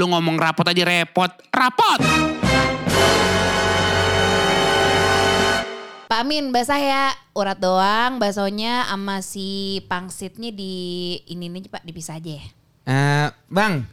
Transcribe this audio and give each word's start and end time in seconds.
lu 0.00 0.08
ngomong 0.08 0.40
rapot 0.40 0.64
aja 0.64 0.80
repot. 0.80 1.28
Rapot! 1.52 2.00
Pak 6.08 6.20
Amin, 6.24 6.48
basah 6.56 6.80
ya. 6.80 7.12
Urat 7.36 7.60
doang, 7.60 8.16
baksonya 8.16 8.88
sama 8.88 9.20
si 9.20 9.84
pangsitnya 9.92 10.56
di 10.56 10.72
ini 11.28 11.52
nih 11.52 11.68
Pak, 11.68 11.84
dipisah 11.84 12.16
aja 12.16 12.40
ya. 12.40 12.44
Eh, 12.88 13.28
bang, 13.52 13.84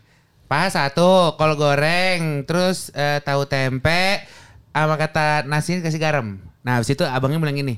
paha 0.47 0.71
satu, 0.71 1.35
kol 1.35 1.59
goreng, 1.59 2.47
terus 2.47 2.87
eh, 2.95 3.19
tahu 3.19 3.43
tempe, 3.43 4.23
sama 4.71 4.95
kata 4.95 5.43
nasi 5.43 5.83
kasih 5.83 5.99
garam. 5.99 6.39
Nah, 6.63 6.79
habis 6.79 6.89
itu 6.89 7.03
abangnya 7.03 7.43
bilang 7.43 7.59
gini, 7.59 7.75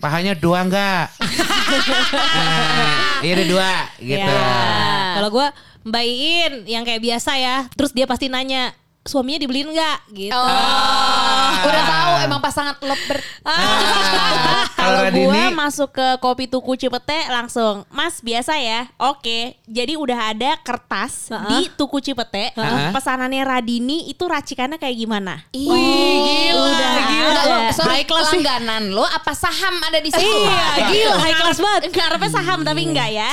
pahanya 0.00 0.32
dua 0.32 0.64
enggak? 0.64 1.12
nah, 2.36 3.20
iya 3.22 3.32
ada 3.36 3.44
dua, 3.44 3.72
gitu. 4.02 4.32
Ya. 4.34 5.14
Kalau 5.20 5.28
gue 5.30 5.46
Mbak 5.86 6.04
Iin 6.04 6.54
yang 6.66 6.82
kayak 6.82 6.98
biasa 6.98 7.38
ya, 7.38 7.56
terus 7.78 7.94
dia 7.94 8.10
pasti 8.10 8.26
nanya 8.26 8.74
suaminya 9.06 9.38
dibeliin 9.38 9.70
nggak 9.70 9.98
gitu. 10.12 10.34
Oh, 10.34 11.50
udah 11.62 11.82
tahu 11.84 12.12
emang 12.20 12.40
pasangan 12.40 12.74
lovebird. 12.78 13.22
Ah, 13.42 14.66
Kalau 14.76 14.98
kalau 14.98 15.00
gue 15.08 15.30
Radini- 15.30 15.54
masuk 15.56 15.90
ke 15.90 16.18
kopi 16.18 16.46
tuku 16.46 16.74
Cipete 16.76 17.26
langsung, 17.26 17.86
Mas 17.88 18.18
biasa 18.18 18.54
ya, 18.56 18.90
oke. 18.96 19.54
Jadi 19.64 19.94
udah 19.94 20.30
ada 20.30 20.58
kertas 20.58 21.30
di 21.48 21.70
tuku 21.72 21.98
Cipete, 22.00 22.50
Heeh. 22.52 22.90
pesanannya 22.90 23.42
Radini 23.42 24.06
itu 24.06 24.22
racikannya 24.22 24.76
kayak 24.76 24.96
gimana? 24.96 25.42
Ih, 25.50 25.66
gila, 25.66 26.62
udah. 26.66 26.92
gila. 27.04 27.24
Enggak, 27.26 27.44
lo, 27.44 27.58
sorry, 27.72 27.94
High 27.96 28.06
class 28.06 28.26
sih. 28.28 28.38
langganan 28.38 28.82
lo 28.88 29.04
apa 29.04 29.32
saham 29.32 29.74
ada 29.80 29.98
di 29.98 30.10
situ? 30.10 30.22
Iya, 30.22 30.66
gila, 30.86 31.14
high 31.16 31.36
class 31.36 31.58
banget. 31.58 31.82
Ngarepnya 31.92 32.30
saham 32.32 32.58
tapi 32.62 32.80
enggak 32.84 33.08
ya. 33.10 33.30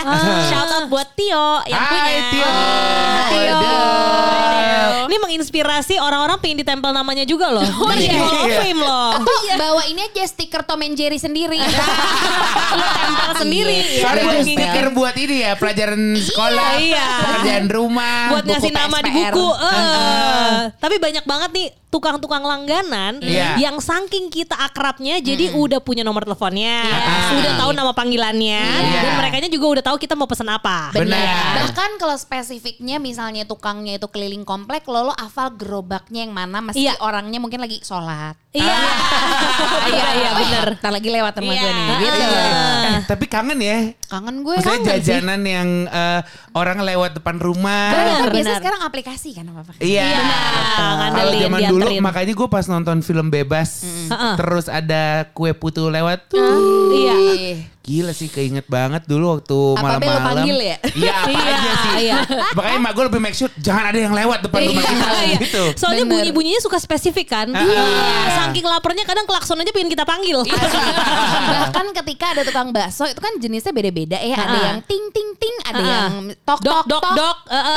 Shout 0.47 0.69
out 0.71 0.85
buat 0.87 1.09
Tio 1.13 1.61
yang 1.65 1.79
Hai, 1.79 1.89
punya. 1.91 2.13
Tio. 2.29 2.49
Tio. 3.29 3.57
Waduh. 3.57 4.72
Ini 5.13 5.21
menginspirasi 5.21 6.01
orang-orang 6.01 6.41
pengen 6.41 6.65
ditempel 6.65 6.89
namanya 6.89 7.21
juga 7.21 7.53
loh. 7.53 7.61
Oh, 7.61 7.85
Dari 7.85 8.09
iya. 8.09 8.17
Hall 8.17 8.33
of 8.33 8.49
Fame 8.49 8.81
loh. 8.81 9.13
Atau 9.13 9.37
bawa 9.53 9.85
ini 9.85 10.01
aja 10.01 10.25
stiker 10.25 10.65
Tom 10.65 10.81
and 10.81 10.97
Jerry 10.97 11.21
sendiri. 11.21 11.53
Lo 11.53 12.85
tempel 12.89 13.31
sendiri. 13.37 13.77
Iya. 13.77 14.01
Sorry, 14.01 14.21
Buat 14.25 14.33
itu 14.33 14.57
stiker 14.57 14.87
buat 14.89 15.13
ini 15.13 15.35
ya, 15.39 15.53
pelajaran 15.53 16.01
sekolah, 16.17 16.69
Iya. 16.81 17.05
pekerjaan 17.21 17.65
rumah. 17.69 18.33
buat 18.33 18.43
ngasih 18.43 18.73
nama 18.73 18.97
di 18.99 19.11
buku. 19.13 19.47
Eh. 19.53 20.57
Tapi 20.81 20.95
banyak 20.97 21.23
banget 21.23 21.49
nih 21.53 21.67
tukang-tukang 21.93 22.41
langganan 22.41 23.21
Iya. 23.21 23.61
yang 23.61 23.77
saking 23.77 24.33
kita 24.33 24.57
akrabnya 24.57 25.21
jadi 25.21 25.53
udah 25.53 25.77
punya 25.77 26.01
nomor 26.01 26.25
teleponnya, 26.25 26.81
Iya. 26.81 27.37
udah 27.37 27.53
tahu 27.61 27.71
nama 27.77 27.93
panggilannya 27.93 28.61
Iya. 28.65 29.01
dan 29.05 29.13
mereka 29.21 29.37
juga 29.45 29.65
udah 29.77 29.83
tahu 29.85 29.97
kita 30.01 30.17
mau 30.17 30.25
pesan 30.25 30.49
apa. 30.49 30.89
Benar. 30.97 31.69
Bahkan 31.69 32.01
kalau 32.01 32.17
spesifiknya 32.17 32.97
misalnya 32.97 33.45
tukangnya 33.45 34.01
itu 34.01 34.09
keliling 34.09 34.41
komplek, 34.41 34.89
lo 34.89 35.11
lo 35.11 35.13
hafal 35.13 35.53
gerobaknya 35.53 36.25
yang 36.25 36.33
mana, 36.33 36.59
meski 36.65 36.89
Iya. 36.89 36.97
orangnya 36.97 37.37
mungkin 37.37 37.61
lagi 37.61 37.79
sholat. 37.85 38.42
Iya. 38.53 38.77
Iya 39.83 40.07
iya 40.13 40.29
benar. 40.39 40.67
Ntar 40.77 40.91
lagi 40.91 41.09
lewat 41.09 41.33
sama 41.33 41.49
Iya. 41.49 41.59
gue 41.59 41.71
nih. 41.71 41.85
Gitu. 41.97 42.21
Eh, 42.23 42.97
tapi 43.03 43.25
kangen 43.25 43.57
ya. 43.57 43.77
Kangen 44.05 44.35
gue. 44.41 44.55
Maksudnya 44.55 44.77
Kangen 44.77 44.85
sih. 44.85 44.93
jajanan 45.09 45.41
yang 45.41 45.69
eh, 45.85 46.19
orang 46.53 46.77
lewat 46.79 47.17
depan 47.17 47.37
rumah. 47.37 47.89
Benar, 47.89 48.05
Benar, 48.05 48.29
biasa 48.29 48.45
benar. 48.45 48.59
sekarang 48.61 48.81
aplikasi 48.83 49.29
kan 49.33 49.45
apa-apa. 49.47 49.71
Iya. 49.79 50.05
Kalau 51.09 51.31
zaman 51.35 51.61
dulu 51.67 51.85
makanya 51.99 52.33
gue 52.33 52.47
pas 52.47 52.65
nonton 52.67 52.97
film 52.99 53.27
bebas 53.27 53.69
Heeh. 53.83 54.33
terus 54.37 54.65
ada 54.67 55.03
kue 55.31 55.51
putu 55.51 55.89
lewat 55.89 56.29
tuh. 56.29 56.93
Iya. 56.93 57.15
Gila 57.83 58.09
sih 58.09 58.25
keinget 58.25 58.63
banget 58.65 59.03
dulu 59.03 59.35
waktu 59.35 59.59
Apa 59.75 59.99
malam-malam. 59.99 60.23
panggil 60.39 60.55
ya? 60.57 60.77
Iya 60.89 61.11
apa 61.13 61.27
Iya, 61.29 61.43
aja 61.51 61.71
sih. 61.75 61.91
iya. 61.99 62.15
Makanya 62.53 62.79
mak 62.79 62.91
gue 62.93 63.03
lebih 63.05 63.19
make 63.19 63.35
sure 63.35 63.51
jangan 63.57 63.91
ada 63.91 63.99
yang 63.99 64.13
lewat 64.13 64.39
depan 64.41 64.59
rumah 64.63 64.81
kita 64.81 65.07
Iya. 65.19 65.37
gitu. 65.37 65.63
Soalnya 65.75 66.07
bunyi-bunyinya 66.07 66.57
suka 66.57 66.79
spesifik 66.79 67.27
kan. 67.29 67.51
Iya. 67.51 67.83
Saking 68.39 68.63
laparnya 68.63 69.03
kadang 69.03 69.25
klakson 69.25 69.59
aja 69.59 69.67
pengen 69.69 69.91
kita 69.91 70.03
panggil. 70.03 70.47
Bahkan 70.47 71.85
ketika 71.93 72.25
ada 72.31 72.41
tukang 72.41 72.71
bakso 72.71 73.03
itu 73.03 73.19
kan 73.19 73.35
jenisnya 73.35 73.69
beda-beda 73.69 74.15
ya. 74.17 74.37
Ada 74.37 74.55
Ah. 74.55 74.63
yang 74.65 74.79
ting 74.81 75.05
ting 75.11 75.29
ting, 75.35 75.55
ada 75.65 75.77
Ah. 75.77 75.87
yang 76.07 76.13
tok 76.41 76.59
Dok, 76.59 76.73
tok 76.73 76.85
dok, 76.87 77.03
tok. 77.03 77.13
dok. 77.13 77.37
Eh, 77.45 77.55
eh, 77.55 77.75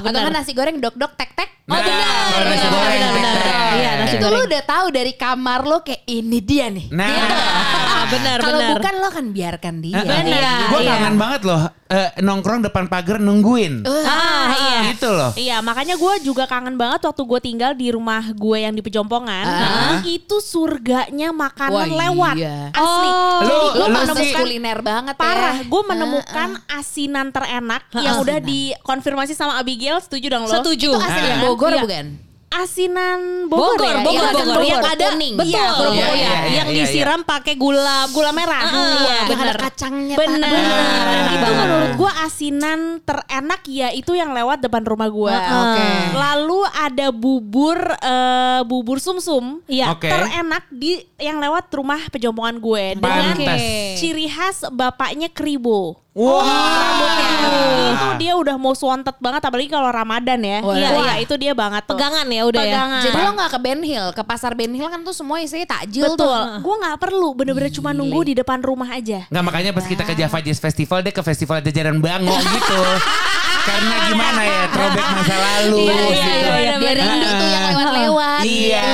Eh, 0.00 0.08
Atau 0.08 0.20
kan 0.22 0.32
nasi 0.32 0.52
goreng 0.52 0.78
dok 0.78 0.94
dok 0.94 1.12
tek 1.14 1.34
tek. 1.34 1.50
Oh 1.70 1.72
Nah, 1.72 1.80
benar, 1.80 2.10
kalau 2.10 2.34
benar, 2.34 2.50
nasi 2.50 2.58
benar, 2.60 2.74
goreng, 2.74 3.12
benar. 3.14 3.34
Iya, 3.70 3.90
nasi 3.96 4.10
Itu 4.12 4.24
lo 4.24 4.30
goreng. 4.32 4.48
udah 4.48 4.62
tahu 4.64 4.86
dari 4.90 5.12
kamar 5.14 5.60
lo 5.62 5.78
kayak 5.80 6.02
ini 6.04 6.38
dia 6.40 6.66
nih. 6.68 6.86
Nah, 6.90 7.08
Ah, 7.10 8.04
benar, 8.12 8.38
Kalau 8.38 8.58
bukan 8.72 8.94
lo 8.96 9.08
kan 9.08 9.26
biarkan 9.28 9.74
dia. 9.78 9.94
Benar. 9.96 10.42
gue 10.68 10.80
Iya. 10.80 10.90
kangen 10.90 11.14
banget 11.16 11.42
loh 11.44 11.62
eh, 11.88 12.10
nongkrong 12.18 12.62
depan 12.62 12.86
pagar 12.86 13.18
nungguin. 13.18 13.82
Ah, 13.82 14.46
iya. 14.52 14.78
Gitu 14.88 15.08
loh. 15.08 15.30
Iya, 15.34 15.58
makanya 15.60 15.94
gue 15.94 16.14
juga 16.22 16.46
kangen 16.46 16.74
banget 16.74 17.02
waktu 17.02 17.22
gue 17.24 17.40
tinggal 17.40 17.72
di 17.72 17.90
rumah 17.90 18.22
gue 18.30 18.58
yang 18.60 18.70
di 18.72 18.78
Pejompongan. 18.80 19.42
Ah. 19.42 19.98
Itu 20.00 20.38
surganya 20.40 21.30
makanan 21.30 21.90
Wah, 21.90 21.98
lewat. 22.00 22.34
iya. 22.36 22.70
Asli. 22.70 23.10
Lu- 23.42 23.74
Lo 23.76 23.84
lu 23.84 23.84
pantas 23.92 24.16
sih- 24.18 24.30
kuliner 24.32 24.78
banget 24.80 25.14
Parah, 25.16 25.58
ya. 25.58 25.66
gue 25.66 25.82
menemukan 25.84 26.48
asinan 26.70 27.28
terenak 27.28 27.82
yang 27.92 28.18
udah 28.18 28.38
dikonfirmasi 28.38 29.34
sama 29.34 29.56
Abigail. 29.56 29.98
Setuju 29.98 30.26
dong 30.28 30.44
lo? 30.44 30.50
Itu 30.52 30.58
Setuju. 30.70 30.90
asinan 30.94 31.26
Iya. 31.36 31.46
Bogor 31.60 31.76
Iya. 31.76 31.84
bukan? 31.84 32.06
Asinan 32.50 33.46
Bogor, 33.46 33.78
Bogor, 33.78 33.86
ya? 33.86 34.02
Bogor, 34.02 34.10
Iya, 34.10 34.26
Bogor. 34.26 34.42
Bogor. 34.42 34.64
Yang 34.66 34.74
Bogor 34.74 34.90
ada 34.90 35.06
kuning. 35.06 35.34
betul, 35.38 35.46
Iya, 35.46 35.62
kerupuk 35.70 35.86
iya, 35.94 36.02
kuning. 36.02 36.18
iya, 36.18 36.34
yang 36.34 36.48
iya, 36.50 36.62
iya. 36.66 36.74
disiram 36.82 37.20
pakai 37.22 37.54
gula 37.54 37.98
gula 38.10 38.30
merah. 38.32 38.62
Iya, 38.64 38.74
Iya, 38.74 39.14
yang 39.14 39.28
bener. 39.30 39.46
ada 39.46 39.62
kacangnya. 39.62 40.14
Bener. 40.18 40.50
Bener. 40.50 41.30
Itu 41.30 41.48
menurut 41.54 41.90
gua 41.94 42.12
asinan 42.20 42.80
terenak 43.00 43.62
ya 43.64 43.88
itu 43.92 44.12
yang 44.12 44.30
lewat 44.32 44.58
depan 44.60 44.82
rumah 44.82 45.08
gua. 45.08 45.30
Oke. 45.38 45.86
Lalu 46.12 46.60
ada 46.74 47.06
bubur 47.14 47.78
eh, 47.94 48.60
bubur 48.66 48.98
sumsum 48.98 49.62
ya 49.66 49.94
Oke. 49.94 50.10
terenak 50.10 50.66
di 50.68 50.98
yang 51.16 51.38
lewat 51.38 51.70
rumah 51.70 52.02
pejompongan 52.08 52.58
gue 52.58 52.98
dengan 52.98 53.30
Pantas. 53.30 53.62
ciri 53.94 54.26
khas 54.26 54.66
bapaknya 54.68 55.30
kribo. 55.30 56.02
Wah. 56.10 57.94
Itu 57.94 58.08
dia 58.18 58.32
udah 58.34 58.56
most 58.58 58.82
wanted 58.82 59.14
banget 59.22 59.42
apalagi 59.46 59.70
kalau 59.70 59.90
Ramadan 59.94 60.40
ya. 60.42 60.58
Iya, 60.58 60.88
iya 61.06 61.14
itu 61.22 61.34
dia 61.38 61.54
banget. 61.54 61.86
tuh. 61.86 61.94
Pegangan 61.94 62.26
ya 62.26 62.42
udah 62.50 62.62
ya. 62.62 62.66
Pegangan. 62.66 63.02
Jadi 63.06 63.18
lo 63.22 63.30
gak 63.38 63.50
ke 63.50 63.58
Ben 63.62 63.80
Hill, 63.80 64.06
ke 64.10 64.22
pasar 64.26 64.52
Ben 64.58 64.72
Hill 64.74 64.88
kan 64.90 65.00
tuh 65.06 65.14
semua 65.14 65.38
isinya 65.38 65.78
takjil 65.78 66.10
Betul. 66.10 66.26
tuh. 66.26 66.42
Gue 66.66 66.74
nggak 66.82 66.96
perlu 66.98 67.28
bener-bener 67.38 67.70
cuma 67.70 67.94
nunggu 67.94 68.20
di 68.26 68.34
depan 68.34 68.58
rumah 68.58 68.90
aja. 68.90 69.30
Nggak 69.30 69.44
makanya 69.46 69.70
pas 69.70 69.86
kita 69.86 70.02
ke 70.02 70.14
Java 70.18 70.38
Jazz 70.42 70.58
Festival 70.58 70.98
dia 71.06 71.14
ke 71.14 71.22
festival 71.22 71.62
jajaran 71.62 72.02
Bango 72.02 72.34
gitu. 72.34 72.80
Karena 73.70 73.96
gimana 74.08 74.40
ya 74.42 74.62
throwback 74.72 75.08
masa 75.14 75.36
lalu. 75.36 75.76
Iya, 75.84 75.94
iya, 75.94 76.00
gitu. 76.00 76.26
iya, 76.26 76.56
iya, 76.58 76.72
Biar 76.80 76.96
rindu 76.96 77.28
tuh 77.28 77.48
yang 77.48 77.64
lewat-lewat. 77.70 78.42
Iya. 78.48 78.88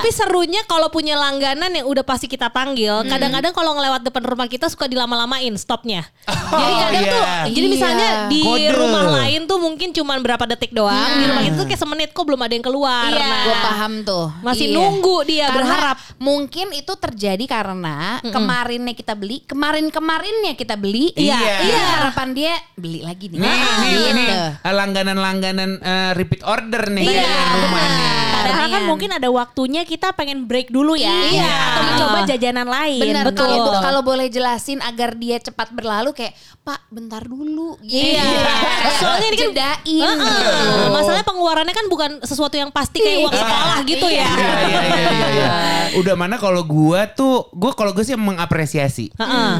Tapi 0.00 0.10
serunya 0.10 0.64
kalau 0.64 0.88
punya 0.88 1.12
langganan 1.12 1.68
yang 1.70 1.84
udah 1.84 2.00
pasti 2.00 2.24
kita 2.24 2.48
panggil, 2.48 3.04
kadang-kadang 3.04 3.52
kalau 3.52 3.76
ngelewat 3.76 4.00
depan 4.02 4.24
rumah 4.24 4.48
kita 4.48 4.66
suka 4.66 4.86
dilama-lamain 4.86 5.52
stopnya. 5.54 6.08
jadi 6.24 6.72
kadang 6.74 6.92
iya. 6.98 7.12
tuh, 7.12 7.22
jadi 7.50 7.60
Iya. 7.60 7.70
misalnya 7.70 8.08
di 8.26 8.40
Kode. 8.40 8.72
rumah 8.72 9.04
lain 9.14 9.40
tuh 9.44 9.58
mungkin 9.58 9.88
cuman 9.90 10.18
berapa 10.18 10.44
detik 10.46 10.72
doang, 10.72 11.10
di 11.14 11.24
rumah 11.24 11.42
kita 11.42 11.54
tuh 11.54 11.66
kayak 11.66 11.78
semenit 11.78 12.10
kok 12.10 12.24
belum 12.24 12.40
ada 12.40 12.52
yang 12.52 12.64
keluar. 12.64 13.06
Iya, 13.06 13.20
Nah, 13.20 13.44
gue 13.44 13.56
paham 13.60 13.92
tuh. 14.02 14.26
Masih 14.40 14.66
Iya. 14.66 14.74
nunggu 14.74 15.16
dia 15.22 15.46
Karena 15.46 15.56
berharap. 15.60 15.96
mungkin 16.16 16.66
itu 16.72 16.92
terjadi 16.94 17.44
karena 17.44 17.96
kemarinnya 18.24 18.94
kita 18.94 19.12
beli, 19.12 19.44
kemarin-kemarinnya 19.44 20.52
kita 20.54 20.74
beli. 20.74 21.12
Iya. 21.12 21.38
Iya. 21.60 21.80
Harapan 22.00 22.28
dia 22.32 22.52
beli 22.74 23.04
lagi 23.04 23.28
nih. 23.28 23.38
Nih, 23.38 23.50
nih, 23.52 23.92
Gitu. 23.92 24.16
nih, 24.16 24.28
langganan-langganan 24.64 25.70
eh, 25.78 26.10
repeat 26.14 26.42
order 26.42 26.88
nih 26.88 27.04
Iya, 27.04 27.22
dari 27.22 27.58
rumah 27.60 27.84
nih. 27.86 28.10
Padahal 28.30 28.66
kan 28.70 28.82
mungkin 28.84 29.10
ada 29.12 29.28
waktunya 29.28 29.82
kita 29.90 30.14
pengen 30.14 30.46
break 30.46 30.70
dulu 30.70 30.94
ya. 30.94 31.10
Iya. 31.10 31.50
Atau 31.50 31.82
mencoba 31.82 32.18
jajanan 32.30 32.68
lain. 32.70 33.02
Benar, 33.02 33.24
Betul. 33.26 33.42
kalau 33.42 33.66
kalau 33.82 34.00
boleh 34.06 34.30
jelasin 34.30 34.78
agar 34.86 35.18
dia 35.18 35.42
cepat 35.42 35.74
berlalu 35.74 36.14
kayak 36.14 36.38
Pak 36.62 36.86
bentar 36.94 37.26
dulu. 37.26 37.74
Gitu. 37.82 38.14
Iya. 38.14 38.22
Soalnya 39.02 39.26
ini 39.34 39.38
kan 39.38 39.50
jedain. 39.50 40.02
Heeh. 40.06 40.86
Masalahnya 40.94 41.26
pengeluarannya 41.26 41.74
kan 41.74 41.86
bukan 41.90 42.10
sesuatu 42.22 42.54
yang 42.54 42.70
pasti 42.70 43.02
kayak 43.02 43.26
uang 43.26 43.34
sekolah 43.34 43.78
gitu 43.82 44.06
ya. 44.06 44.30
Iya, 44.30 44.54
iya, 44.70 44.80
iya, 44.86 45.00
iya, 45.10 45.26
iya. 45.34 45.50
Udah 45.98 46.14
mana 46.14 46.38
kalau 46.38 46.62
gua 46.62 47.10
tuh, 47.10 47.50
gua 47.50 47.74
kalau 47.74 47.90
gue 47.90 48.06
sih 48.06 48.14
mengapresiasi. 48.14 49.10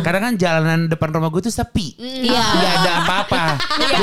Karena 0.07 0.31
kan 0.31 0.33
jalanan 0.39 0.87
depan 0.87 1.11
rumah 1.11 1.35
gue 1.35 1.43
tuh 1.43 1.55
sepi. 1.55 1.99
Iya. 1.99 2.45
Nggak 2.55 2.73
ada 2.79 2.91
apa-apa. 3.03 3.45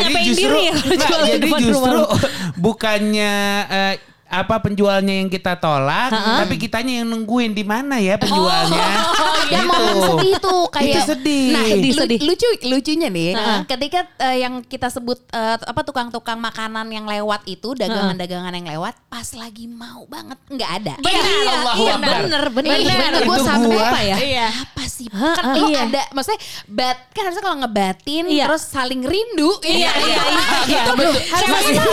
jadi 0.03 0.13
justru, 0.27 0.51
diri 0.51 0.67
ya 0.67 0.73
jualan 0.75 1.27
jadi 1.31 1.49
justru 1.63 2.01
rumah 2.03 2.19
bukannya 2.59 3.33
eh, 3.69 3.93
apa 4.29 4.59
penjualnya 4.59 5.13
yang 5.15 5.27
kita 5.27 5.55
tolak, 5.55 6.11
tapi 6.11 6.55
kitanya 6.57 6.99
yang 6.99 7.07
nungguin 7.07 7.51
di 7.51 7.63
mana 7.63 7.95
ya 7.95 8.15
penjualnya. 8.15 8.87
yang 9.47 9.63
Gitu. 9.63 9.71
momen 9.73 9.95
sedih 9.97 10.33
tuh 10.37 10.61
kayak 10.67 10.87
Itu 10.89 11.01
sedih. 11.07 11.47
Nah, 11.49 11.63
Sedih, 11.65 11.91
lu- 11.91 12.01
sedih. 12.01 12.19
lucu 12.21 12.47
lucunya 12.65 13.07
nih. 13.07 13.31
Heeh. 13.31 13.59
Ketika 13.65 13.99
eh, 14.19 14.37
yang 14.41 14.59
kita 14.61 14.87
sebut 14.87 15.23
eh, 15.29 15.55
apa 15.57 15.81
tukang-tukang 15.81 16.35
makanan 16.37 16.87
yang 16.87 17.05
lewat 17.05 17.45
itu, 17.45 17.71
dagangan-dagangan 17.71 18.51
yang 18.53 18.67
lewat 18.69 18.99
pas 19.07 19.23
lagi 19.33 19.65
mau 19.65 20.03
banget 20.05 20.35
nggak 20.47 20.71
ada. 20.75 20.93
Benar, 20.99 21.23
Iya, 21.23 21.51
Allahu 21.53 21.79
iya, 21.79 21.93
Akbar. 21.93 22.07
bener, 22.19 22.43
bener. 22.51 22.77
Bener, 22.77 23.11
Itu 23.13 23.23
gue 23.23 23.39
sampai 23.39 23.77
apa 23.77 23.99
ya? 24.01 24.17
Iya. 24.19 24.47
Apa 24.51 24.83
sih? 24.85 25.07
Kan 25.07 25.43
lo 25.55 25.67
iya. 25.67 25.79
ada, 25.85 26.01
maksudnya 26.11 26.39
bat 26.67 26.97
kan 27.09 27.21
harusnya 27.23 27.43
kalau 27.43 27.57
ngebatin 27.61 28.23
Iya. 28.27 28.45
terus 28.45 28.63
saling 28.67 29.01
rindu. 29.01 29.51
Iya, 29.63 29.89
iya, 29.95 30.21
iya, 30.27 30.43
iya. 30.67 30.81
Betul. 30.91 31.15
Harusnya 31.23 31.83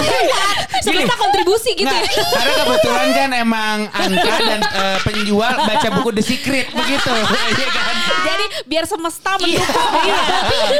Semesta 0.82 1.14
kontribusi 1.16 1.70
gitu 1.72 1.86
Nggak, 1.86 2.02
ya. 2.02 2.23
Karena 2.26 2.52
kebetulan 2.56 3.08
kan 3.10 3.30
emang 3.32 3.76
Anka 3.88 4.34
dan 4.40 4.60
eh, 4.62 4.98
penjual 5.02 5.52
baca 5.54 5.88
buku 5.92 6.10
The 6.12 6.22
Secret 6.22 6.66
begitu. 6.70 7.10
Iya 7.54 7.68
kan? 7.68 7.94
Jadi 8.24 8.44
biar 8.64 8.84
semesta 8.84 9.36
mendukung 9.36 9.92
iya. 10.06 10.18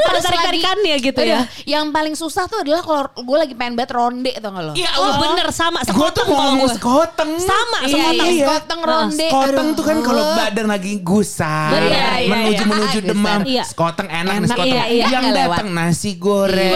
Ada 0.03 0.19
tarik-tarikannya 0.21 0.95
gitu 0.99 1.19
Aduh, 1.19 1.29
ya. 1.29 1.41
Yang 1.63 1.85
paling 1.89 2.15
susah 2.15 2.43
tuh 2.45 2.59
adalah 2.59 2.81
kalau 2.81 3.05
gue 3.15 3.37
lagi 3.37 3.53
pengen 3.53 3.73
banget 3.75 3.91
ronde 3.91 4.31
tuh 4.33 4.49
nggak 4.49 4.63
lo? 4.65 4.73
Iya, 4.73 4.89
Oh 4.97 5.11
bener 5.19 5.47
sama 5.49 5.79
Gue 5.85 6.09
tuh 6.11 6.23
mau 6.25 6.49
ngomong 6.49 6.69
sekoteng. 6.71 7.31
Sama, 7.37 7.77
Iya, 7.81 7.93
sekoteng. 8.11 8.27
iya. 8.29 8.45
Sekoteng 8.45 8.79
ronde. 8.81 9.27
Sekoteng 9.27 9.67
tuh 9.73 9.83
kan 9.83 9.97
kalau 10.01 10.23
badan 10.35 10.67
lagi 10.67 10.93
gusar, 10.99 11.71
Bener, 11.71 11.91
iya, 11.91 12.27
menuju 12.27 12.55
iya. 12.57 12.65
menuju 12.67 12.97
Ah, 12.97 13.05
demam. 13.05 13.39
Iya. 13.45 13.63
sekoteng 13.63 14.07
enak, 14.09 14.23
nih 14.25 14.39
Enak, 14.39 14.49
sekoteng. 14.51 14.75
iya, 14.75 14.83
iya. 14.89 15.05
Yang 15.09 15.25
datang 15.31 15.67
nasi 15.71 16.11
goreng, 16.17 16.71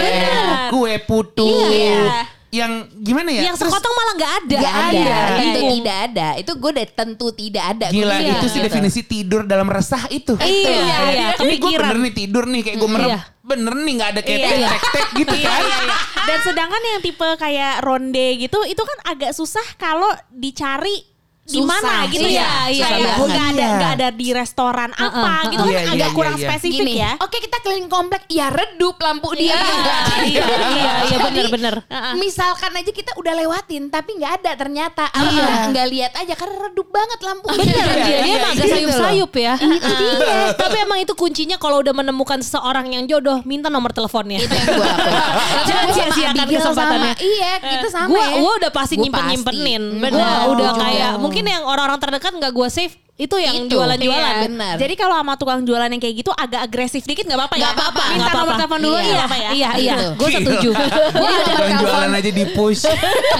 kue 0.69 0.93
putu, 1.01 1.49
Iya. 1.49 2.38
Yang 2.49 2.71
gimana 2.95 3.29
ya? 3.29 3.41
Yang 3.45 3.61
Terus 3.61 3.71
sekoteng 3.71 3.93
malah 3.93 4.13
nggak 4.15 4.33
ada. 4.35 4.57
Gak 4.57 4.73
ada, 4.73 4.89
Iya. 4.89 5.17
itu 5.21 5.37
Bingung. 5.53 5.71
tidak 5.77 5.97
ada. 6.03 6.27
Itu 6.35 6.51
gue 6.55 6.69
udah 6.73 6.87
tentu 6.89 7.27
tidak 7.31 7.63
ada. 7.67 7.85
Gila 7.87 8.05
Gua 8.07 8.17
Iya. 8.17 8.33
itu 8.33 8.45
sih 8.45 8.57
gitu. 8.57 8.65
definisi 8.65 9.01
tidur 9.03 9.41
dalam 9.43 9.67
resah 9.67 10.03
itu. 10.09 10.33
Iya, 10.35 10.73
iya, 10.73 11.27
Ini 11.37 11.55
gue 11.55 11.61
kepikiran. 11.61 11.81
bener 11.85 11.97
nih 11.99 12.13
tidur 12.15 12.43
nih 12.45 12.61
kayak 12.63 12.77
gue 12.77 12.89
merem. 12.89 13.07
Iya. 13.07 13.19
Bener 13.39 13.73
nih 13.75 13.93
gak 13.95 14.09
ada 14.09 14.21
kayak 14.21 14.39
Iya, 14.39 14.49
iya. 14.55 14.69
tek-tek 14.71 15.07
gitu 15.15 15.33
Iya, 15.35 15.45
kan. 15.45 15.61
iya, 15.61 15.77
iya. 15.79 15.95
Dan 16.19 16.37
sedangkan 16.41 16.81
yang 16.83 16.99
tipe 16.99 17.27
kayak 17.35 17.73
ronde 17.79 18.27
gitu 18.37 18.59
itu 18.63 18.81
kan 18.81 18.97
agak 19.07 19.31
susah 19.31 19.65
kalau 19.75 20.09
dicari 20.29 21.05
di 21.49 21.61
mana 21.61 21.93
gitu 22.07 22.23
iya, 22.23 22.39
ya. 22.39 22.51
Iya, 22.69 22.73
susah 22.79 22.89
iya. 22.91 23.05
banget. 23.09 23.27
Nggak 23.29 23.45
ada 23.49 23.57
Iya. 23.59 23.69
nggak 23.75 23.91
ada 23.91 24.07
di 24.11 24.27
restoran 24.31 24.89
apa 24.91 25.09
Uh-uh, 25.09 25.39
gitu 25.49 25.63
kan 25.63 25.69
Iya, 25.69 25.81
agak 25.89 25.97
iya, 26.05 26.15
kurang 26.15 26.33
iya, 26.33 26.39
iya. 26.39 26.49
spesifik 26.49 26.79
Gini, 26.79 26.93
ya. 26.95 27.11
oke 27.17 27.37
kita 27.39 27.57
keliling 27.59 27.89
komplek, 27.89 28.21
ya 28.27 28.47
redup 28.49 28.95
lampu 28.97 29.29
dia. 29.33 29.57
Iya, 29.59 29.97
iya, 30.21 30.45
iya, 30.69 30.91
iya, 31.05 31.17
bener-bener. 31.19 31.75
Uh-uh. 31.81 32.13
Misalkan 32.21 32.71
aja 32.71 32.91
kita 32.91 33.11
udah 33.15 33.33
lewatin, 33.35 33.87
tapi 33.87 34.15
nggak 34.15 34.33
ada 34.39 34.51
ternyata. 34.55 35.05
Iya. 35.09 35.69
nggak- 35.69 35.87
lihat 35.89 36.13
aja 36.15 36.33
karena 36.33 36.57
redup 36.61 36.87
banget 36.87 37.19
lampu. 37.19 37.45
Bener 37.49 37.65
Iya, 37.65 37.83
dia, 37.97 38.19
dia 38.19 38.21
iya, 38.21 38.47
agak 38.47 38.67
sayup-sayup 38.67 39.31
ya. 39.33 39.53
Itu 39.57 39.93
dia. 39.95 40.13
Tapi 40.53 40.77
emang 40.79 40.99
itu 40.99 41.13
kuncinya 41.13 41.57
kalau 41.57 41.79
udah 41.79 41.91
menemukan 41.91 42.37
seseorang 42.39 42.89
yang 42.89 43.03
jodoh, 43.03 43.41
minta 43.43 43.67
nomor 43.67 43.89
teleponnya. 43.89 44.37
Itu 44.37 44.53
yang 44.53 44.67
gue 44.69 44.85
lakuin. 44.85 45.13
Jangan 45.69 45.85
sama 45.85 45.95
sia-siakan 45.95 46.45
kesempatannya. 46.47 47.11
sama- 47.11 47.25
Iya, 47.25 47.51
kita 47.59 47.87
sama 47.89 48.07
Gua, 48.07 48.21
ya. 48.21 48.37
gua 48.37 48.51
udah 48.55 48.71
pasti 48.71 48.93
Gua 48.93 49.03
nyimpen 49.03 49.17
pasti. 49.19 49.31
nyimpenin. 49.31 49.83
Bener, 49.97 50.21
Gua 50.21 50.45
udah 50.51 50.71
kayak 50.77 51.11
mungkin 51.17 51.38
yang 51.45 51.63
orang-orang 51.67 51.99
terdekat 52.01 52.31
nggak 52.35 52.51
gue 52.51 52.67
save 52.71 52.95
itu 53.19 53.35
yang 53.35 53.67
jualan-jualan. 53.67 54.31
Iya, 54.33 54.47
benar. 54.47 54.75
Jadi 54.79 54.93
kalau 54.95 55.11
sama 55.13 55.35
tukang 55.35 55.59
jualan 55.61 55.85
yang 55.85 55.99
kayak 55.99 56.15
gitu 56.17 56.31
agak 56.31 56.63
agresif 56.63 57.03
dikit 57.03 57.27
nggak 57.27 57.35
apa-apa 57.35 57.55
ya. 57.55 57.61
Nggak 57.61 57.73
apa-apa. 57.75 58.03
Minta 58.09 58.31
nomor 58.33 58.53
telepon 58.55 58.79
dulu 58.79 58.95
Iya. 58.95 59.03
iya, 59.05 59.19
apa 59.19 59.35
ya? 59.35 59.49
Iya, 59.51 59.69
iya. 59.75 59.95
Gue 60.15 60.29
setuju. 60.31 60.69
Jadi 60.71 60.87
Gua 61.19 61.27
nomor 61.27 61.35
udah- 61.35 61.51
Tukang 61.51 61.71
jualan 61.77 61.99
telepon- 61.99 62.15
aja 62.17 62.31
di 62.31 62.43
push. 62.55 62.83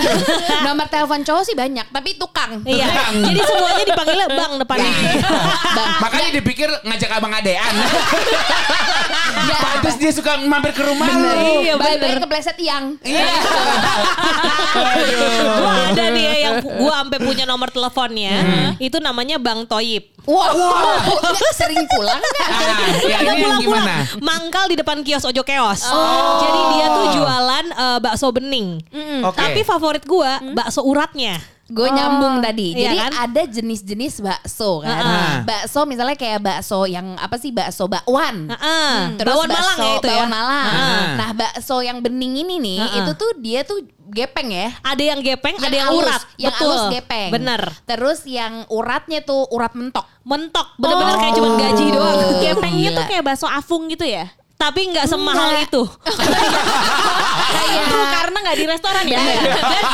Nomor 0.68 0.86
telepon 0.86 1.20
cowok 1.24 1.44
sih 1.44 1.56
banyak, 1.56 1.88
tapi 1.88 2.10
tukang. 2.14 2.60
Iya. 2.62 2.88
Jadi 3.24 3.40
semuanya 3.42 3.84
dipanggilnya 3.86 4.28
bang 4.30 4.52
depannya. 4.58 4.92
Bang. 5.80 5.90
Makanya 6.02 6.30
dipikir 6.34 6.68
ngajak 6.84 7.10
abang 7.12 7.32
adean. 7.32 7.74
Pantes 9.50 9.96
dia 9.96 10.12
suka 10.12 10.36
mampir 10.42 10.72
ke 10.72 10.84
rumah 10.84 11.08
lu. 11.08 11.64
Iya, 11.64 11.74
bener. 11.76 12.20
kepleset 12.20 12.58
yang. 12.60 13.00
Iya. 13.00 13.24
Gua 15.56 15.72
ada 15.90 16.04
nih 16.10 16.24
ya 16.24 16.36
yang 16.42 16.56
gua 16.62 16.94
sampai 17.00 17.20
punya 17.20 17.44
nomor 17.46 17.70
teleponnya. 17.70 18.36
Itu 18.78 19.00
namanya 19.00 19.40
Bang 19.40 19.66
Toyib. 19.70 20.04
Wah, 20.26 20.50
nggak 21.34 21.54
sering 21.54 21.86
pulang 21.90 22.18
nggak? 22.18 22.50
Ah, 22.50 22.78
ya 23.06 23.18
ini 23.22 23.26
yang 23.26 23.62
pulang-pulang. 23.62 23.86
gimana? 23.86 23.96
Mangkal 24.22 24.66
di 24.70 24.76
depan 24.78 25.06
kios 25.06 25.26
Ojo 25.26 25.42
Keos. 25.46 25.86
Oh. 25.90 26.42
Jadi 26.42 26.62
dia 26.74 26.86
tuh 26.90 27.06
jualan 27.14 27.66
eh, 27.70 27.98
bakso 28.02 28.28
bening. 28.34 28.82
Oke. 29.26 29.38
Tapi 29.38 29.62
favorit 29.62 30.04
gua 30.06 30.42
bakso 30.58 30.82
uratnya. 30.82 31.38
Gue 31.70 31.86
nyambung 31.88 32.42
tadi. 32.42 32.74
Iya 32.74 32.82
Jadi 32.84 32.98
kan? 33.00 33.12
ada 33.24 33.42
jenis-jenis 33.46 34.14
bakso 34.20 34.82
kan. 34.82 34.98
Heeh. 34.98 35.34
Bakso 35.44 35.86
misalnya 35.86 36.14
kayak 36.14 36.40
bakso 36.40 36.84
yang 36.84 37.14
apa 37.16 37.36
sih 37.36 37.50
bakso 37.50 37.86
bakwan. 37.86 38.50
Heeh. 38.50 39.16
Terus 39.16 39.30
Bawon 39.30 39.48
bakso 39.48 39.62
Malang 39.62 39.80
ya 39.80 39.92
itu 39.94 40.04
ya. 40.04 40.12
bawang 40.12 40.32
malang. 40.32 40.68
Heeh. 40.68 41.06
Nah, 41.16 41.30
bakso 41.32 41.78
yang 41.80 41.98
bening 42.00 42.34
ini 42.40 42.56
nih, 42.58 42.80
Heeh. 42.80 42.98
itu 43.00 43.12
tuh 43.14 43.32
dia 43.38 43.62
tuh 43.62 43.80
gepeng 44.08 44.50
ya. 44.50 44.74
Ada 44.82 45.04
yang 45.06 45.20
gepeng, 45.22 45.54
ada 45.56 45.70
yang 45.72 45.88
halus, 45.88 46.02
urat. 46.04 46.22
yang 46.36 46.50
Betul. 46.52 46.66
halus 46.66 46.84
gepeng. 46.92 47.30
Bener. 47.30 47.62
Terus 47.86 48.20
yang 48.26 48.54
uratnya 48.68 49.20
tuh 49.22 49.46
urat 49.48 49.72
mentok. 49.72 50.06
Mentok, 50.22 50.68
bener-bener 50.76 51.16
kayak 51.16 51.34
cuma 51.34 51.50
gaji 51.56 51.84
Oh, 51.86 51.94
doang. 51.96 52.18
Gepengnya 52.40 52.90
gila. 52.90 52.98
tuh 52.98 53.06
kayak 53.08 53.24
bakso 53.24 53.46
afung 53.46 53.86
gitu 53.88 54.04
ya. 54.04 54.26
Tapi 54.60 54.92
nggak 54.92 55.08
semahal 55.08 55.56
Enggak. 55.56 55.72
itu. 55.72 55.82
Kayak 57.50 57.80
Itu 57.80 57.96
karena 58.12 58.38
nggak 58.40 58.58
di 58.60 58.66
restoran 58.68 59.04
ya. 59.08 59.20
Dan 59.24 59.40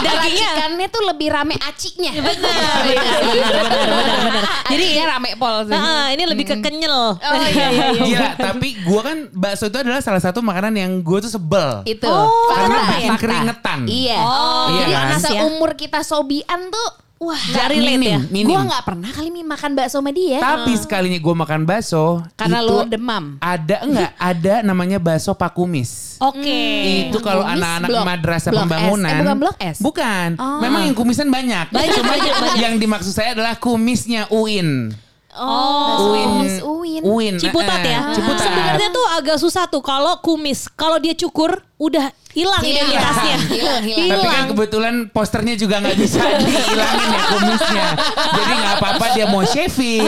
dagingnya 0.01 0.49
Racikannya 0.49 0.87
tuh 0.89 1.03
lebih 1.05 1.27
rame 1.29 1.55
aciknya. 1.61 2.11
benar, 2.17 2.81
benar. 2.89 4.43
Jadi 4.65 4.85
ya 4.91 5.03
rame 5.07 5.37
pol 5.37 5.55
sih. 5.63 5.71
Heeh, 5.71 6.05
ini 6.17 6.23
lebih 6.25 6.45
ke 6.45 6.55
kenyel. 6.59 7.13
Oh 7.13 7.45
iya 7.45 7.67
iya 7.69 7.87
iya. 7.93 8.01
Gila, 8.01 8.29
tapi 8.35 8.73
gue 8.75 9.01
kan 9.01 9.17
bakso 9.31 9.69
itu 9.69 9.77
adalah 9.77 10.01
salah 10.01 10.19
satu 10.19 10.41
makanan 10.41 10.73
yang 10.73 10.91
gue 10.99 11.17
tuh 11.21 11.29
sebel. 11.29 11.85
Itu. 11.85 12.09
Oh, 12.09 12.49
Karena 12.49 12.77
fakta. 12.89 13.21
keringetan. 13.21 13.79
Iya. 13.85 14.17
Oh, 14.19 14.65
Iya 14.71 14.83
Jadi 14.83 14.93
kan? 15.13 15.21
seumur 15.21 15.71
kita 15.75 16.01
sobian 16.01 16.67
tuh 16.67 16.89
wah 17.15 17.39
Nggak 17.39 17.67
relate 17.71 18.01
ya? 18.03 18.19
minim. 18.27 18.45
Gue 18.51 18.61
nggak 18.61 18.83
pernah 18.83 19.09
kali 19.09 19.29
mi 19.31 19.41
makan 19.41 19.71
bakso 19.73 19.97
sama 19.99 20.11
dia. 20.11 20.39
Tapi 20.39 20.71
sekalinya 20.75 21.19
gue 21.19 21.35
makan 21.35 21.61
bakso, 21.63 22.23
Karena 22.35 22.59
lo 22.59 22.83
demam. 22.83 23.39
Ada 23.39 23.85
enggak? 23.85 24.11
Ada 24.17 24.53
namanya 24.61 24.97
bakso 24.99 25.31
pakumis. 25.31 26.19
Oke. 26.19 26.61
Itu 27.07 27.19
kalau 27.19 27.43
anak-anak 27.43 27.89
madrasah 28.03 28.51
blok 28.51 28.59
S. 28.59 28.63
pembangunan. 28.67 29.11
Eh, 29.11 29.19
bukan 29.23 29.37
blok 29.39 29.57
S. 29.59 29.77
Bukan. 29.79 30.29
Oh. 30.39 30.59
Memang 30.59 30.81
yang 30.87 30.95
kumisan 30.95 31.27
banyak. 31.27 31.71
Banyak, 31.71 31.95
Cuma 31.95 32.11
banyak, 32.15 32.33
banyak. 32.33 32.57
yang 32.63 32.73
dimaksud 32.79 33.11
saya 33.11 33.35
adalah 33.35 33.55
kumisnya 33.55 34.27
UIN. 34.31 34.91
Oh. 35.35 36.15
Uin. 36.15 36.27
Kumis 36.31 36.55
Uin. 36.63 37.01
UIN. 37.03 37.33
Ciputat 37.35 37.81
eh, 37.83 37.91
ya. 37.91 37.99
Ciputat. 38.15 38.47
Sebenarnya 38.47 38.89
tuh 38.89 39.05
agak 39.19 39.37
susah 39.37 39.67
tuh 39.67 39.83
kalau 39.83 40.17
kumis. 40.23 40.71
Kalau 40.71 40.95
dia 40.97 41.11
cukur 41.13 41.59
udah 41.75 42.07
hilang 42.31 42.63
identitasnya. 42.63 43.37
Hilang, 43.51 43.83
hilang. 43.83 44.09
Tapi 44.15 44.27
kan 44.31 44.43
kebetulan 44.51 44.93
posternya 45.11 45.55
juga 45.59 45.83
nggak 45.83 45.97
bisa 45.99 46.19
dihilangin 46.41 47.07
ya 47.11 47.21
kumisnya. 47.31 47.87
Jadi 48.15 48.53
nggak 48.55 48.75
apa-apa 48.79 49.05
dia 49.11 49.25
mau 49.27 49.43
shaving 49.43 50.03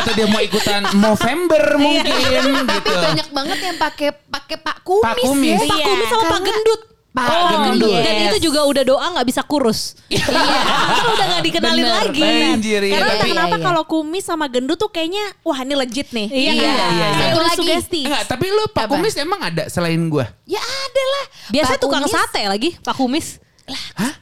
atau 0.00 0.12
dia 0.16 0.26
mau 0.28 0.40
ikutan 0.40 0.82
November 0.96 1.62
mungkin 1.76 2.44
Tapi 2.64 2.88
gitu. 2.88 2.92
banyak 3.00 3.28
banget 3.32 3.58
yang 3.62 3.76
pakai 3.76 4.08
pakai 4.16 4.56
Pak 4.60 4.76
Kumis, 4.84 5.04
Pak 5.04 5.16
Kumis. 5.20 5.60
ya. 5.60 5.68
Pak 5.68 5.78
Kumis 5.84 6.08
sama 6.08 6.24
Pak 6.28 6.40
Gendut. 6.44 6.80
Pak 7.08 7.24
Oh, 7.24 7.72
Gendut. 7.72 7.88
yes. 7.90 8.04
Dan 8.04 8.14
itu 8.28 8.38
juga 8.46 8.60
udah 8.62 8.84
doa 8.84 9.06
nggak 9.10 9.26
bisa 9.26 9.40
kurus. 9.42 9.96
Iya. 10.12 10.24
Kan 10.28 11.06
udah 11.08 11.26
nggak 11.26 11.44
dikenalin 11.44 11.82
Bener, 11.82 11.96
lagi. 12.04 12.22
Anjir, 12.22 12.80
iya. 12.80 12.92
Karena 12.94 13.06
entah 13.06 13.18
Tapi- 13.18 13.32
kenapa 13.32 13.48
Iya, 13.48 13.58
iya. 13.58 13.66
kalau 13.66 13.82
kumis 13.84 14.24
sama 14.24 14.46
gendut 14.46 14.76
tuh 14.76 14.88
kayaknya 14.88 15.24
wah 15.40 15.58
ini 15.58 15.74
legit 15.74 16.08
nih. 16.10 16.28
Iya, 16.28 16.52
iya, 16.54 16.70
iya. 16.70 17.08
Satu 17.18 17.40
lagi. 17.40 17.58
sugesti. 17.58 18.00
Enggak, 18.04 18.22
tapi 18.24 18.46
lu 18.48 18.64
Pak 18.68 18.84
Apa? 18.84 18.92
Kumis 18.94 19.14
emang 19.16 19.40
ada 19.40 19.64
selain 19.66 19.98
gua? 20.06 20.28
Ya 20.44 20.60
ada 20.60 21.02
lah. 21.08 21.24
Biasanya 21.50 21.74
Pak 21.74 21.82
tukang 21.82 22.04
Kumis- 22.04 22.14
sate 22.14 22.42
lagi, 22.44 22.70
Pak 22.78 22.94
Kumis. 22.94 23.26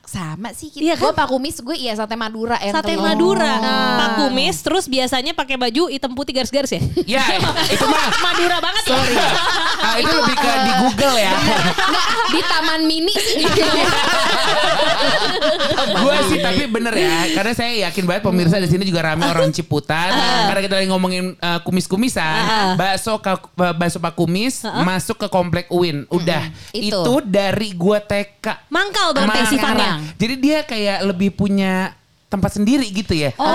Sama 0.06 0.50
sih 0.50 0.70
kita. 0.70 0.80
Iya 0.80 0.94
Gue 0.96 1.10
kan? 1.10 1.18
Pak 1.18 1.26
Kumis, 1.28 1.58
gue 1.58 1.74
iya 1.74 1.92
sate 1.92 2.14
Madura 2.14 2.54
yang 2.58 2.72
Sate. 2.72 2.94
Madura. 2.94 3.52
Oh. 3.52 3.94
Pak 3.96 4.10
Kumis 4.16 4.56
terus 4.56 4.86
biasanya 4.86 5.32
pakai 5.32 5.54
baju 5.56 5.86
hitam 5.86 6.14
putih 6.14 6.30
garis-garis 6.32 6.70
ya. 6.70 6.80
Ya, 7.18 7.22
itu 7.74 7.84
mah. 7.84 8.06
Madura 8.26 8.56
banget 8.58 8.82
ya. 8.84 8.90
Sorry. 8.92 9.14
Ah, 9.76 9.96
itu 9.98 10.14
lebih 10.14 10.36
ke 10.36 10.50
di 10.62 10.72
Google 10.80 11.16
ya. 11.16 11.32
Enggak, 11.34 12.06
di 12.28 12.40
Taman 12.40 12.80
Mini 12.82 13.14
sih. 13.14 13.44
Gue 15.96 16.16
sih 16.28 16.38
tapi 16.38 16.64
bener 16.66 16.94
ya, 16.94 17.12
karena 17.32 17.52
saya 17.52 17.72
yakin 17.88 18.04
banget 18.04 18.22
pemirsa 18.22 18.56
di 18.58 18.68
sini 18.68 18.84
juga 18.84 19.02
rame 19.04 19.24
orang 19.24 19.50
Ciputat. 19.50 20.12
karena 20.46 20.60
kita 20.60 20.74
lagi 20.76 20.88
ngomongin 20.88 21.34
uh, 21.36 21.58
kumis-kumisan, 21.62 22.46
bakso 22.76 23.18
ka- 23.18 23.42
bakso 23.74 23.98
Pak 23.98 24.14
Kumis 24.14 24.62
masuk 24.82 25.18
ke 25.18 25.28
komplek 25.28 25.66
UIN. 25.68 26.06
Udah, 26.08 26.46
Itu. 26.70 26.94
itu. 26.94 27.14
dari 27.24 27.74
gua 27.74 27.98
TK. 27.98 28.68
Mangkal 28.68 29.10
berarti 29.12 29.30
Mangkal. 29.34 29.50
sifatnya. 29.50 29.90
Jadi 30.16 30.34
dia 30.40 30.58
kayak 30.64 30.98
lebih 31.12 31.34
punya 31.36 31.92
tempat 32.36 32.52
sendiri 32.52 32.86
gitu 32.86 33.12
ya. 33.12 33.32
Oh. 33.34 33.48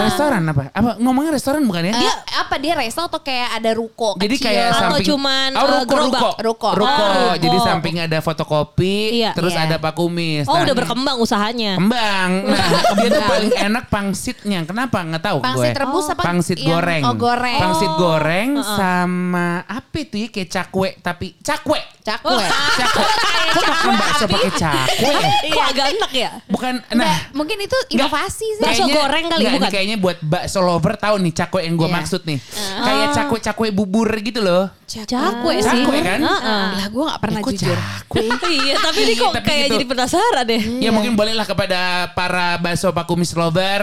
Restoran 0.00 0.42
apa? 0.44 0.70
Apa 0.70 0.90
ngomongnya 0.96 1.34
restoran 1.34 1.62
bukan 1.62 1.82
ya? 1.84 1.94
Dia 1.94 2.12
apa 2.40 2.54
dia 2.56 2.72
resto 2.72 3.02
atau 3.02 3.18
kayak 3.18 3.58
ada 3.58 3.70
ruko 3.72 4.14
Jadi 4.14 4.34
kecil? 4.34 4.46
kayak 4.46 4.66
Atau 4.68 4.80
samping 4.80 5.06
cuman, 5.08 5.48
oh, 5.50 5.60
eh, 5.60 5.66
ruko, 5.66 5.84
gerobak? 5.86 6.20
ruko, 6.20 6.38
Ruko. 6.40 6.68
ruko. 6.78 7.02
Oh, 7.02 7.10
ruko. 7.28 7.34
Jadi 7.36 7.58
samping 7.60 7.96
ada 7.98 8.18
fotokopi, 8.20 8.96
Iya. 9.18 9.30
terus 9.32 9.52
Iya. 9.52 9.66
ada 9.66 9.76
Pak 9.76 9.92
Kumis. 9.92 10.46
Oh 10.46 10.54
Nah, 10.54 10.62
udah 10.62 10.74
berkembang 10.76 11.16
usahanya. 11.18 11.74
Kembang. 11.76 12.30
Nah, 12.50 12.66
dia 12.96 13.08
tuh 13.10 13.24
paling 13.24 13.52
enak 13.52 13.84
pangsitnya. 13.88 14.60
Kenapa? 14.62 15.02
Nggak 15.02 15.22
tahu 15.22 15.38
Pangsit 15.40 15.72
gue. 15.72 15.80
rebus 15.80 16.06
apa? 16.06 16.22
Pangsit 16.22 16.58
yang- 16.58 16.68
goreng. 16.70 17.02
Oh 17.02 17.14
goreng. 17.14 17.60
Pangsit 17.60 17.92
goreng 17.92 18.50
sama 18.60 19.48
apa 19.62 19.96
itu 19.98 20.16
ya 20.16 20.28
kayak 20.28 20.48
cakwe 20.48 20.88
tapi 21.00 21.34
cakwe. 21.38 21.80
Cakwe. 22.00 22.42
Cakwe. 22.80 23.04
Kok 23.50 23.62
makan 23.62 23.92
bakso 23.94 24.24
pakai 24.26 24.50
cakwe? 24.52 25.14
Kok 25.48 25.64
agak 25.66 25.86
enak 25.92 26.12
ya? 26.12 26.30
Bukan 26.46 26.74
nah 26.92 27.14
mungkin 27.32 27.60
itu 27.60 27.76
inovasi 27.90 28.19
sih. 28.28 28.50
Bakso 28.58 28.84
goreng 28.84 29.24
kali, 29.26 29.40
enggak, 29.40 29.48
ini 29.48 29.56
bukan? 29.56 29.70
kayaknya 29.70 29.96
buat 29.96 30.18
bakso 30.20 30.60
lover 30.60 30.92
tahu 30.94 31.16
nih 31.18 31.32
cakwe 31.34 31.60
yang 31.64 31.74
gue 31.74 31.86
Iya. 31.86 31.96
maksud 31.96 32.20
nih. 32.22 32.38
Kayak 32.80 33.06
cakwe-cakwe 33.14 33.66
bubur 33.70 34.10
gitu 34.18 34.40
loh. 34.40 34.68
Cakwe 34.84 35.54
sih. 35.56 35.70
Cakwe 35.86 35.98
kan? 36.02 36.18
Heeh. 36.18 36.64
Lah 36.74 36.86
gue 36.86 37.04
gak 37.06 37.20
pernah 37.20 37.40
Kok 37.40 37.50
jujur. 37.54 37.78
cakwe? 37.78 38.20
iya, 38.60 38.74
tapi 38.76 38.98
ini 39.00 39.14
Iya, 39.14 39.22
kok 39.22 39.32
tapi 39.32 39.46
kayak 39.46 39.62
gitu. 39.62 39.72
jadi 39.72 39.84
penasaran 39.86 40.44
deh. 40.44 40.62
Ya 40.82 40.90
mungkin 40.90 41.12
bolehlah 41.14 41.46
kepada 41.46 41.80
para 42.10 42.58
bakso 42.58 42.90
Pak 42.90 43.06
Kumis 43.06 43.32
lover 43.32 43.82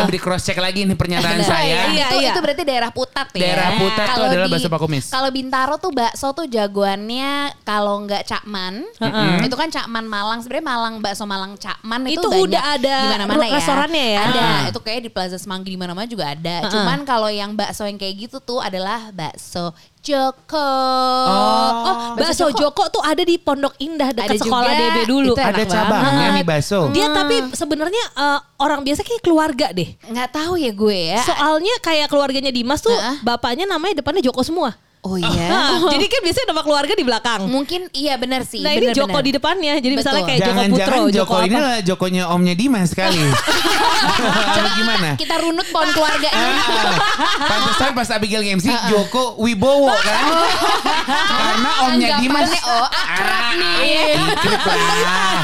lebih 0.00 0.14
di 0.14 0.20
cross 0.20 0.42
check 0.42 0.56
lagi 0.56 0.82
nih 0.82 0.96
pernyataan 0.96 1.38
Benar. 1.38 1.50
saya. 1.52 1.80
Iya, 1.88 2.06
itu, 2.08 2.16
iya. 2.18 2.30
itu 2.32 2.40
berarti 2.40 2.62
daerah 2.64 2.90
Putat 2.90 3.28
ya. 3.30 3.40
Daerah 3.44 3.68
Putat 3.76 4.06
tuh 4.06 4.12
Kalau 4.14 4.26
adalah 4.26 4.48
bakso 4.48 4.68
Pak 4.68 4.80
Kumis. 4.80 5.04
Kalau 5.08 5.28
Bintaro 5.28 5.74
tuh 5.76 5.92
bakso 5.92 6.26
tuh 6.32 6.46
jagoannya 6.48 7.32
kalau 7.62 8.00
nggak 8.00 8.24
Cakman, 8.24 8.82
itu 9.44 9.54
kan 9.54 9.68
Cakman 9.68 10.04
Malang. 10.04 10.40
Sebenarnya 10.40 10.64
Malang 10.66 10.94
bakso 10.98 11.24
Malang 11.24 11.54
Cakman 11.54 12.00
itu, 12.06 12.16
Itu 12.16 12.28
banyak 12.28 12.44
udah 12.48 12.62
ada 12.72 12.96
di 12.96 13.08
mana-mana 13.10 13.44
ya. 13.44 13.57
Restorannya 13.58 14.06
ya? 14.14 14.20
Ada. 14.24 14.40
Heeh. 14.40 14.70
Itu 14.70 14.80
kayak 14.80 15.00
di 15.04 15.10
Plaza 15.10 15.36
Semanggi 15.36 15.74
di 15.74 15.78
mana-mana 15.78 16.06
juga 16.06 16.30
ada. 16.32 16.70
Cuman 16.70 17.02
kalau 17.02 17.28
yang 17.28 17.52
bakso 17.52 17.84
yang 17.84 17.98
kayak 17.98 18.28
gitu 18.28 18.38
tuh 18.38 18.62
adalah 18.62 19.10
bakso 19.10 19.74
Joko. 19.98 20.72
Oh, 21.28 22.16
bakso 22.16 22.48
Joko 22.54 22.88
tuh 22.88 23.02
ada 23.04 23.20
di 23.20 23.36
Pondok 23.36 23.76
Indah 23.82 24.14
dekat 24.14 24.34
Ada 24.34 24.38
sekolah 24.40 24.72
juga. 24.72 24.86
DB 24.88 24.98
dulu. 25.04 25.32
Itu 25.36 25.42
Ada 25.42 25.64
cabangnya 25.68 26.26
nih 26.40 26.44
bakso. 26.46 26.80
Dia 26.94 27.06
tapi 27.12 27.36
sebenarnya 27.52 28.04
eh, 28.16 28.40
orang 28.62 28.80
biasa 28.86 29.04
kayak 29.04 29.22
keluarga 29.22 29.66
deh. 29.74 29.98
Nggak 30.08 30.30
tahu 30.32 30.54
ya 30.56 30.72
gue 30.72 30.98
ya. 31.12 31.20
Soalnya 31.26 31.74
kayak 31.84 32.08
keluarganya 32.08 32.48
Dimas 32.54 32.80
tuh 32.80 32.94
Heeh. 32.94 33.20
bapaknya 33.20 33.68
namanya 33.68 34.00
depannya 34.00 34.24
Joko 34.24 34.40
semua. 34.40 34.72
Oh 35.02 35.16
iya. 35.16 35.46
Nah, 35.48 35.70
jadi 35.94 36.04
kan 36.06 36.20
biasanya 36.22 36.46
nama 36.50 36.62
keluarga 36.62 36.92
di 36.92 37.04
belakang. 37.06 37.40
Mungkin 37.46 37.80
iya 37.92 38.14
benar 38.16 38.42
sih. 38.42 38.60
Nah 38.60 38.72
ini 38.72 38.90
benar, 38.90 38.96
Joko 38.98 39.10
benar. 39.14 39.24
di 39.24 39.32
depannya. 39.34 39.74
Jadi 39.78 39.94
misalnya 39.94 40.22
Betul. 40.22 40.30
kayak 40.30 40.40
Joko 40.42 40.62
Putro, 40.68 40.96
Joko, 40.98 41.08
Joko 41.12 41.36
ini 41.42 41.56
lah 41.56 41.76
Jokonya 41.82 42.22
omnya 42.30 42.54
Dimas 42.54 42.90
kali. 42.92 43.18
Atau 44.48 44.70
gimana? 44.74 45.08
Kita 45.14 45.34
runut 45.38 45.66
pohon 45.68 45.88
keluarganya. 45.90 46.34
Ah, 46.34 46.96
Pantesan 47.38 47.90
pas 47.94 48.08
Abigail 48.10 48.42
MC 48.54 48.66
Joko 48.88 49.38
Wibowo 49.38 49.90
kan. 49.92 50.24
Karena 51.06 51.70
omnya 51.86 52.08
Dimas. 52.18 52.48
Anggapannya, 52.48 52.62
oh, 52.70 52.86
akrab 52.88 53.42
Ah, 53.48 53.52
nih. 53.56 54.12
Lah. 54.98 55.38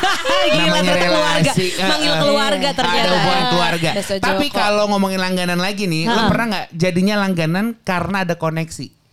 Gila, 0.45 0.81
keluarga. 0.81 0.93
relasi. 1.01 1.67
Manggil 1.81 2.11
Ah, 2.11 2.17
ah. 2.17 2.23
keluarga 2.23 2.69
ternyata. 2.75 3.01
Ada 3.01 3.15
hubungan 3.17 3.45
keluarga. 3.49 3.91
Tapi 4.21 4.47
kalau 4.51 4.85
ngomongin 4.93 5.21
langganan 5.21 5.59
lagi 5.59 5.85
nih, 5.87 6.05
lo 6.07 6.29
pernah 6.29 6.47
nggak 6.53 6.67
jadinya 6.75 7.15
langganan 7.23 7.67
karena 7.83 8.27
ada 8.27 8.35
koneksi? 8.37 9.04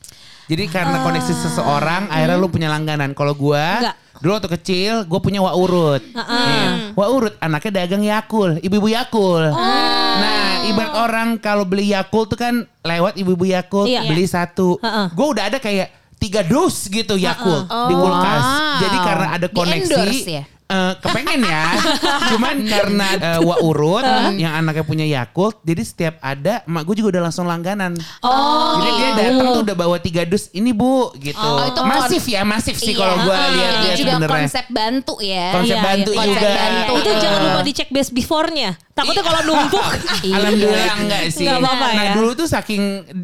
Jadi 0.52 0.68
karena 0.68 1.00
koneksi 1.00 1.32
seseorang, 1.32 2.12
akhirnya 2.12 2.36
lu 2.36 2.52
punya 2.52 2.68
langganan. 2.68 3.16
Kalau 3.16 3.32
gua 3.32 3.80
Enggak. 3.80 3.96
dulu 4.20 4.32
waktu 4.36 4.50
kecil, 4.60 4.94
gue 5.08 5.20
punya 5.24 5.40
Wak 5.40 5.56
Urut. 5.56 6.04
Iya. 6.12 6.92
Wak 6.92 7.08
Urut 7.08 7.34
anaknya 7.40 7.72
dagang 7.72 8.04
Yakul, 8.04 8.60
ibu-ibu 8.60 8.92
Yakul. 8.92 9.48
Nah, 9.48 10.68
ibarat 10.68 10.94
orang 11.00 11.28
kalau 11.40 11.64
beli 11.64 11.96
Yakult 11.96 12.36
tuh 12.36 12.36
kan 12.36 12.68
lewat 12.84 13.16
ibu-ibu 13.16 13.48
Yakult 13.48 13.88
Iya. 13.88 14.04
beli 14.04 14.28
satu. 14.28 14.76
Heeh. 14.84 15.08
Gue 15.16 15.28
udah 15.32 15.48
ada 15.48 15.58
kayak 15.58 15.88
tiga 16.20 16.44
dus 16.44 16.86
gitu 16.86 17.16
Yakult 17.16 17.66
di 17.66 17.94
kulkas. 17.96 18.44
Wow. 18.44 18.80
Jadi 18.84 18.98
karena 19.02 19.28
ada 19.40 19.48
koneksi. 19.48 20.04
Ya? 20.28 20.44
Eh, 20.72 20.94
kepengen 20.98 21.42
ya, 21.44 21.64
cuman 22.32 22.56
karena 22.64 23.08
eh, 23.14 23.40
Wak 23.40 23.60
Urut 23.62 24.04
yang 24.34 24.56
anaknya 24.56 24.84
punya 24.84 25.04
Yakult, 25.04 25.60
jadi 25.62 25.82
setiap 25.82 26.16
ada, 26.20 26.64
emak 26.64 26.84
gue 26.84 26.96
juga 26.98 27.20
udah 27.20 27.24
langsung 27.28 27.44
langganan. 27.44 27.94
Oh, 28.22 28.80
Jadi 28.80 28.90
dia 28.96 29.10
datang 29.14 29.48
tuh 29.52 29.64
udah 29.64 29.76
bawa 29.76 29.98
tiga 29.98 30.24
dus, 30.24 30.48
ini 30.52 30.72
bu, 30.72 31.12
gitu. 31.18 31.36
Oh, 31.38 31.62
itu 31.62 31.82
masif 31.82 32.24
ya, 32.26 32.42
masif 32.42 32.76
sih 32.76 32.92
Iya. 32.92 33.00
kalau 33.00 33.16
gue 33.22 33.36
lihat 33.52 33.72
Itu 33.72 33.82
dia 33.82 33.94
juga 33.94 34.12
sebenarnya. 34.16 34.36
konsep 34.40 34.66
bantu 34.70 35.14
ya. 35.20 35.48
Konsep 35.52 35.76
Iya, 35.76 35.84
bantu 35.84 36.10
iya. 36.10 36.18
Konsep 36.18 36.36
juga. 36.38 36.50
bantu. 36.56 36.94
Itu 36.96 37.12
jangan 37.20 37.40
lupa 37.42 37.62
dicek 37.62 37.90
base 37.90 38.12
before-nya. 38.12 38.70
Takutnya 39.02 39.24
kalau 39.24 39.42
numpuk. 39.44 39.84
Iya. 40.22 40.38
Alhamdulillah 40.38 40.96
enggak 41.02 41.22
sih. 41.34 41.42
Nggak 41.42 41.58
apa-apa 41.58 41.88
nah 41.92 42.06
ya. 42.06 42.14
dulu 42.14 42.30
tuh 42.36 42.46
saking 42.46 42.82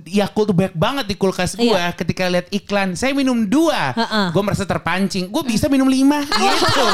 Yakult 0.10 0.46
tuh 0.50 0.56
banyak 0.56 0.74
banget 0.74 1.06
di 1.06 1.16
kulkas 1.16 1.54
gue. 1.54 1.70
Iya. 1.70 1.94
Ketika 1.94 2.26
lihat 2.26 2.48
iklan, 2.50 2.98
saya 2.98 3.14
minum 3.14 3.46
dua. 3.46 3.94
Heeh. 3.94 4.28
Gue 4.34 4.42
merasa 4.42 4.66
terpancing. 4.66 5.30
Gue 5.30 5.44
bisa 5.46 5.70
minum 5.70 5.86
lima. 5.86 6.26
gitu. 6.58 6.86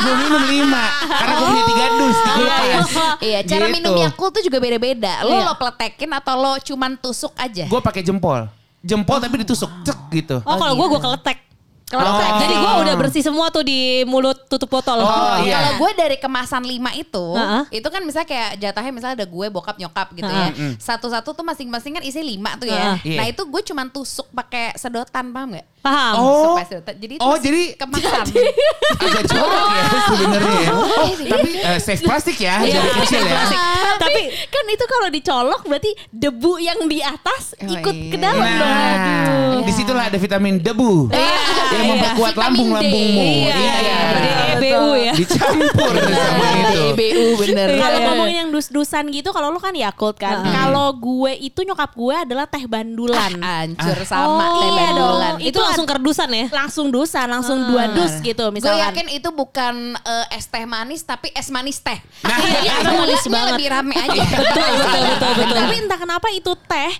Gue 0.00 0.14
minum 0.18 0.42
lima. 0.48 0.82
Karena 1.06 1.32
gue 1.36 1.46
punya 1.46 1.64
tiga 1.68 1.86
dus 1.94 2.16
di 2.16 2.30
kulkas. 2.32 2.88
Iya, 3.20 3.38
cara 3.44 3.64
Gitu. 3.68 3.76
minum 3.76 3.92
Yakult 3.94 4.32
tuh 4.32 4.42
juga 4.42 4.58
beda-beda. 4.58 5.12
Lo 5.22 5.36
Iya. 5.36 5.44
lo 5.44 5.54
pletekin 5.54 6.10
atau 6.10 6.34
lo 6.34 6.52
cuman 6.58 6.96
tusuk 6.96 7.36
aja? 7.36 7.68
Gue 7.68 7.80
pakai 7.80 8.00
jempol. 8.00 8.48
Jempol 8.80 9.20
tapi 9.20 9.44
ditusuk. 9.44 9.68
Cek 9.84 9.98
gitu. 10.10 10.40
Oh, 10.40 10.56
kalau 10.56 10.72
gue 10.74 10.86
gue 10.88 11.00
keletek. 11.00 11.38
Keletek. 11.90 12.30
Oh. 12.30 12.38
Jadi 12.38 12.54
gue 12.54 12.72
udah 12.86 12.94
bersih 12.94 13.22
semua 13.26 13.50
tuh 13.50 13.66
di 13.66 14.06
mulut 14.06 14.46
tutup 14.46 14.70
botol. 14.70 15.02
Oh, 15.02 15.42
iya. 15.42 15.58
Kalau 15.58 15.70
gue 15.82 15.90
dari 15.98 16.16
kemasan 16.22 16.62
lima 16.62 16.94
itu, 16.94 17.34
Heeh. 17.34 17.82
itu 17.82 17.88
kan 17.90 17.98
misalnya 18.06 18.30
kayak 18.30 18.50
jatahnya 18.62 18.92
misalnya 18.94 19.14
ada 19.18 19.26
gue, 19.26 19.46
bokap, 19.50 19.74
nyokap 19.74 20.14
gitu 20.14 20.30
Heeh. 20.30 20.54
ya. 20.54 20.78
Satu-satu 20.78 21.34
tuh 21.34 21.42
masing-masing 21.42 21.98
kan 21.98 22.04
isi 22.06 22.22
lima 22.22 22.54
tuh 22.62 22.70
ya. 22.70 22.94
Heeh. 22.94 23.18
Nah 23.18 23.26
itu 23.26 23.42
gue 23.42 23.62
cuman 23.66 23.90
tusuk 23.90 24.30
pakai 24.30 24.70
sedotan, 24.78 25.34
paham 25.34 25.58
gak? 25.58 25.66
Paham? 25.80 26.14
Oh. 26.14 26.56
Jadi 26.92 27.16
itu 27.16 27.20
Oh, 27.20 27.34
jadi- 27.34 27.72
kemasan. 27.72 28.24
Agak 29.00 29.24
jorok 29.26 29.64
ya 29.66 29.84
sebenarnya. 30.08 30.60
ya. 30.60 30.70
Oh, 30.70 31.08
tapi 31.08 31.50
eh, 31.56 31.78
safe 31.78 32.02
plastik 32.02 32.36
ya 32.36 32.60
dari 32.60 32.90
kecil 33.00 33.22
ya. 33.22 33.40
Tapi 33.96 34.20
kan 34.46 34.64
itu 34.66 34.84
kalau 34.84 35.08
dicolok 35.08 35.60
berarti 35.64 35.90
debu 36.10 36.52
yang 36.58 36.84
di 36.84 37.00
atas 37.00 37.56
Oh, 37.56 37.68
ikut 37.70 37.94
iya. 37.94 38.12
ke 38.12 38.16
dalam. 38.16 38.44
Nah, 38.44 39.60
di 39.62 39.72
situlah 39.72 40.04
ada 40.06 40.16
vitamin 40.16 40.56
debu 40.56 41.08
yang 41.70 41.86
memperkuat 41.88 42.34
lambung-lambungmu. 42.34 43.24
D. 43.24 43.48
Iya, 43.48 43.74
iya. 43.80 43.96
EBU 44.62 44.90
ya. 44.94 45.12
Dicampur 45.14 45.94
sama 45.96 46.46
itu. 46.52 46.80
IBU 46.90 47.24
bener. 47.38 47.68
Kalau 47.72 47.88
Iya, 47.92 48.06
ngomongin 48.06 48.30
iya. 48.30 48.40
yang 48.40 48.50
dus-dusan 48.50 49.04
gitu, 49.08 49.30
kalau 49.30 49.48
lu 49.48 49.58
kan 49.58 49.72
Yakult 49.72 50.16
kan. 50.16 50.44
Kalau 50.44 50.92
gue 50.92 51.32
itu 51.38 51.60
nyokap 51.60 51.90
gue 51.90 52.14
adalah 52.18 52.44
teh 52.44 52.64
bandulan. 52.64 53.32
Hancur 53.36 53.98
sama 54.02 54.26
Oh, 54.26 54.38
teh 54.56 54.66
iya 54.66 54.72
bandulan. 54.86 55.32
dong. 55.34 55.40
Itu 55.42 55.58
langsung 55.58 55.86
kerdusan 55.86 56.28
ya? 56.30 56.46
Langsung 56.50 56.86
dusan, 56.88 57.26
langsung 57.26 57.58
dua 57.64 57.88
dus 57.90 58.20
gitu 58.20 58.44
Gue 58.44 58.54
misalkan. 58.54 58.84
yakin 58.86 59.06
itu 59.10 59.28
bukan 59.30 59.74
eh, 59.96 60.36
es 60.36 60.46
teh 60.46 60.64
manis 60.64 61.02
tapi 61.02 61.30
es 61.30 61.48
manis 61.48 61.78
teh. 61.78 61.98
Nah, 62.20 62.36
Iya, 62.60 62.72
itu 62.78 62.90
manis 62.92 63.20
gulanya 63.20 63.32
banget. 63.32 63.52
lebih 63.54 63.68
rame 63.68 63.94
aja. 63.96 64.22
Betul, 64.40 64.68
betul, 64.74 65.00
betul, 65.06 65.32
betul. 65.36 65.56
Tapi 65.56 65.74
entah 65.78 65.98
kenapa 65.98 66.26
itu 66.30 66.52
teh 66.60 66.90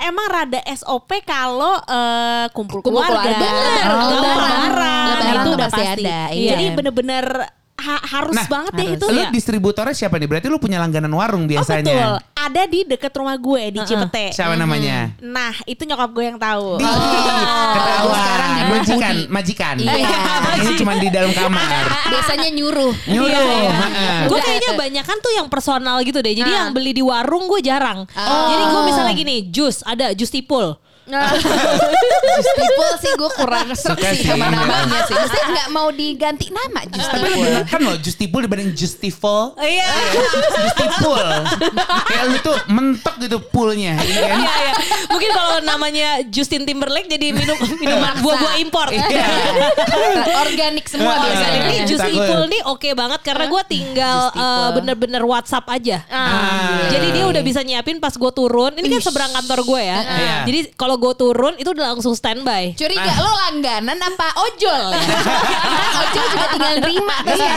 emang 0.00 0.26
rada 0.26 0.60
SOP 0.70 1.10
kalau 1.22 1.74
eh, 1.80 2.46
kumpul, 2.50 2.80
Kumpul 2.80 3.02
keluarga, 3.02 3.20
keluarga. 3.20 3.38
Bener, 3.40 3.84
Oh, 3.90 4.08
lebaran, 4.10 4.50
lebaran. 4.62 5.06
Lebaran 5.10 5.34
itu 5.36 5.50
udah 5.50 5.68
pasti 5.68 5.82
ada, 5.84 6.18
iya. 6.30 6.50
Jadi 6.50 6.64
bener-bener 6.72 7.09
ha- 7.76 8.04
harus 8.12 8.36
Nah, 8.36 8.44
banget 8.46 8.72
deh 8.74 8.88
itu. 8.94 9.06
Lu 9.06 9.16
Ya. 9.18 9.30
distributornya 9.30 9.92
siapa 9.92 10.14
nih? 10.14 10.28
Berarti 10.28 10.46
lu 10.46 10.56
punya 10.56 10.76
langganan 10.76 11.08
warung 11.10 11.44
Oh 11.44 11.48
betul, 11.48 11.64
biasanya. 11.80 12.20
ada 12.30 12.62
di 12.64 12.84
deket 12.84 13.08
rumah 13.10 13.32
gue 13.34 13.62
di 13.70 13.80
Cipete. 13.80 14.30
Siapa 14.30 14.52
namanya? 14.54 15.16
Nah 15.18 15.56
itu 15.64 15.80
nyokap 15.82 16.10
gue 16.10 16.24
yang 16.26 16.36
tahu. 16.36 16.76
Di 16.76 16.84
sekarang 16.84 17.72
ketahuan 17.72 18.38
di 18.50 18.62
majikan, 18.68 19.14
majikan. 19.28 19.74
Iya. 19.80 20.18
Ini 20.58 20.72
cuma 20.76 20.92
di 20.94 21.08
dalam 21.08 21.32
kamar. 21.32 21.84
Biasanya 22.06 22.48
nyuruh. 22.50 22.92
Nyuruh. 23.06 23.32
Iya, 23.32 23.72
heeh. 23.72 24.18
Gue 24.28 24.38
kayaknya 24.40 24.72
banyak 24.74 25.04
kan 25.04 25.16
tuh 25.18 25.32
yang 25.32 25.48
personal 25.48 25.96
gitu 26.02 26.20
deh. 26.20 26.32
Jadi 26.32 26.50
Ah. 26.50 26.56
yang 26.60 26.68
beli 26.70 26.92
di 26.92 27.00
warung 27.00 27.48
gue 27.48 27.60
jarang. 27.60 28.04
Oh. 28.06 28.48
Jadi 28.50 28.64
gue 28.66 28.82
misalnya 28.84 29.14
gini, 29.14 29.48
jus 29.48 29.80
ada 29.82 30.12
jus 30.12 30.28
tipul. 30.28 30.76
Justipul 32.40 32.90
sih 32.98 33.12
gue 33.12 33.30
kurang 33.34 33.66
Suka 33.72 34.08
sih 34.10 34.24
sama 34.24 34.46
namanya 34.48 35.02
sih. 35.04 35.14
Maksudnya 35.14 35.46
nggak 35.50 35.68
mau 35.70 35.88
diganti 35.90 36.46
nama 36.48 36.80
Tapi 36.80 36.94
Justipul. 36.94 37.20
lebih 37.20 37.40
menekan 37.42 37.80
loh 37.82 37.96
Justipul 37.98 38.40
dibanding 38.42 38.70
Justiful. 38.72 39.42
Iya. 39.56 39.88
Justipul. 40.60 41.26
Kayak 42.06 42.24
lu 42.26 42.36
tuh 42.40 42.56
mentok 42.68 43.14
gitu 43.18 43.38
poolnya. 43.44 43.94
Iya 43.96 44.26
kan? 44.26 44.38
Iya, 44.38 44.52
iya. 44.56 44.72
Mungkin 45.08 45.30
kalau 45.30 45.56
namanya 45.60 46.08
Justin 46.26 46.62
Timberlake 46.62 47.08
jadi 47.08 47.32
minum 47.32 47.56
minuman 47.76 48.14
buah-buah 48.20 48.54
impor. 48.58 48.88
Iya. 48.90 49.26
Organik 50.40 50.86
semua 50.86 51.12
Ah, 51.12 51.22
biasanya. 51.22 51.58
Ini 51.60 51.68
Iya. 51.72 51.84
Jus 51.86 52.00
Takut. 52.00 52.16
Ipul 52.20 52.42
nih 52.46 52.60
oke 52.64 52.88
banget 52.92 53.20
karena 53.22 53.44
gue 53.46 53.62
tinggal 53.66 54.18
eh, 54.30 54.68
bener-bener 54.74 55.22
WhatsApp 55.22 55.66
aja. 55.68 55.98
Ah. 56.06 56.88
Jadi 56.88 57.08
dia 57.10 57.24
udah 57.26 57.42
bisa 57.42 57.60
nyiapin 57.60 57.98
pas 57.98 58.12
gue 58.12 58.30
turun. 58.30 58.72
Ini 58.72 58.86
kan 58.88 59.00
seberang 59.02 59.32
kantor 59.32 59.60
gue 59.64 59.80
ya. 59.80 59.98
Iya. 60.00 60.36
Jadi 60.46 60.58
kalau 60.74 60.96
gue 61.00 61.12
turun 61.14 61.54
itu 61.56 61.70
udah 61.70 61.86
langsung 61.90 62.12
standby. 62.12 62.74
Curiga 62.74 63.00
Ah. 63.02 63.16
lo 63.18 63.30
langganan 63.40 63.96
apa 63.98 64.26
ojol 64.38 64.82
ya? 64.92 65.00
Kan 65.80 65.92
ojol 65.98 66.24
juga 66.28 66.46
tinggal 66.50 66.72
nerima 66.78 67.16
tuh 67.18 67.34
Iya, 67.34 67.52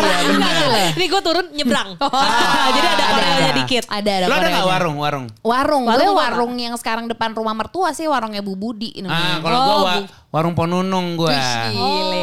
loh. 0.65 0.88
Ini 0.93 1.05
gue 1.05 1.21
turun 1.21 1.45
nyebrang. 1.51 1.89
Ah, 2.00 2.71
Jadi 2.71 2.88
ada 2.88 3.03
ada. 3.05 3.23
dikit. 3.53 3.83
Ada 3.85 4.12
ada. 4.13 4.25
Lo 4.25 4.31
ada 4.31 4.39
koreonya. 4.39 4.55
gak 4.55 4.69
warung? 4.69 4.95
Warung. 4.97 5.25
Warung, 5.43 5.83
gue 5.85 6.09
warung 6.09 6.53
yang 6.57 6.75
sekarang 6.75 7.05
depan 7.05 7.31
rumah 7.31 7.53
mertua 7.53 7.91
sih 7.91 8.05
warungnya 8.05 8.39
Bu 8.39 8.55
Budi 8.55 8.95
Ah, 9.05 9.38
kalau 9.38 9.57
Oh, 9.59 9.79
gue 9.83 10.07
warung 10.33 10.57
Ponunung 10.57 11.13
gue. 11.13 11.29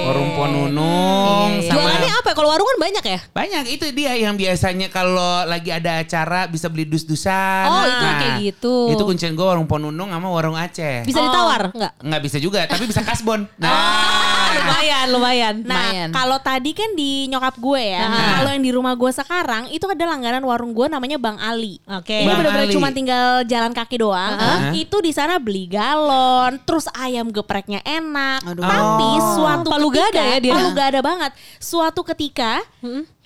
Warung 0.02 0.34
Ponunung 0.34 1.62
Iya, 1.62 1.70
sama 1.70 1.78
Jualannya 1.78 2.10
apa? 2.10 2.28
ya? 2.28 2.34
Kalau 2.34 2.48
warung 2.50 2.66
kan 2.66 2.78
banyak 2.80 3.04
ya? 3.06 3.20
banyak 3.30 3.64
itu 3.70 3.86
dia 3.92 4.12
yang 4.16 4.34
biasanya 4.34 4.90
kalau 4.90 5.46
lagi 5.46 5.70
ada 5.70 6.02
acara 6.02 6.50
bisa 6.50 6.66
beli 6.66 6.84
dus-dusan. 6.84 7.66
Oh, 7.66 7.84
itu 7.86 8.04
kayak 8.04 8.34
gitu. 8.42 8.74
Itu 8.90 9.02
kuncian 9.04 9.32
gue 9.32 9.46
warung 9.46 9.70
Ponunung 9.70 10.10
sama 10.10 10.26
warung 10.26 10.58
Aceh. 10.58 11.06
Bisa 11.06 11.22
ditawar? 11.22 11.70
Enggak? 11.70 11.92
Nggak 12.02 12.22
bisa 12.26 12.36
juga, 12.36 12.60
tapi 12.66 12.84
bisa 12.84 13.00
kasbon. 13.00 13.46
Nah, 13.60 13.70
Ah, 13.70 14.50
lumayan, 14.58 15.06
lumayan. 15.14 15.54
Nah, 15.62 16.10
kalau 16.10 16.34
tadi 16.42 16.74
kan 16.74 16.90
di 16.92 17.30
nyokap 17.30 17.54
gue 17.54 17.82
ya. 17.86 18.02
Nah. 18.02 18.42
Kalau 18.42 18.50
yang 18.50 18.64
di 18.64 18.72
rumah 18.74 18.98
gue 18.98 19.06
sekarang 19.08 19.70
itu 19.70 19.86
ada 19.86 20.04
langganan 20.04 20.42
warung 20.42 20.74
gue 20.74 20.90
namanya 20.90 21.22
Bang 21.22 21.38
Ali. 21.38 21.78
Oke. 21.86 22.18
Ini 22.18 22.26
Bang 22.26 22.42
benar-benar 22.42 22.66
cuma 22.66 22.90
tinggal 22.90 23.46
jalan 23.46 23.70
kaki 23.70 24.02
doang. 24.02 24.34
Hah? 24.34 24.74
Itu 24.74 24.98
di 24.98 25.14
sana 25.14 25.38
beli 25.38 25.70
galon, 25.70 26.58
terus 26.66 26.90
ayam 26.92 27.30
gepreknya 27.30 27.78
enak. 27.80 27.99
Aduh. 28.42 28.62
Tapi 28.62 29.08
Oh. 29.16 29.34
suatu 29.36 29.68
Palu 29.68 29.88
ketika, 29.90 30.08
gada 30.10 30.22
ya 30.26 30.38
dia. 30.40 30.52
Palu 30.54 30.70
gada 30.72 31.00
banget. 31.00 31.32
Suatu 31.56 32.00
ketika 32.02 32.60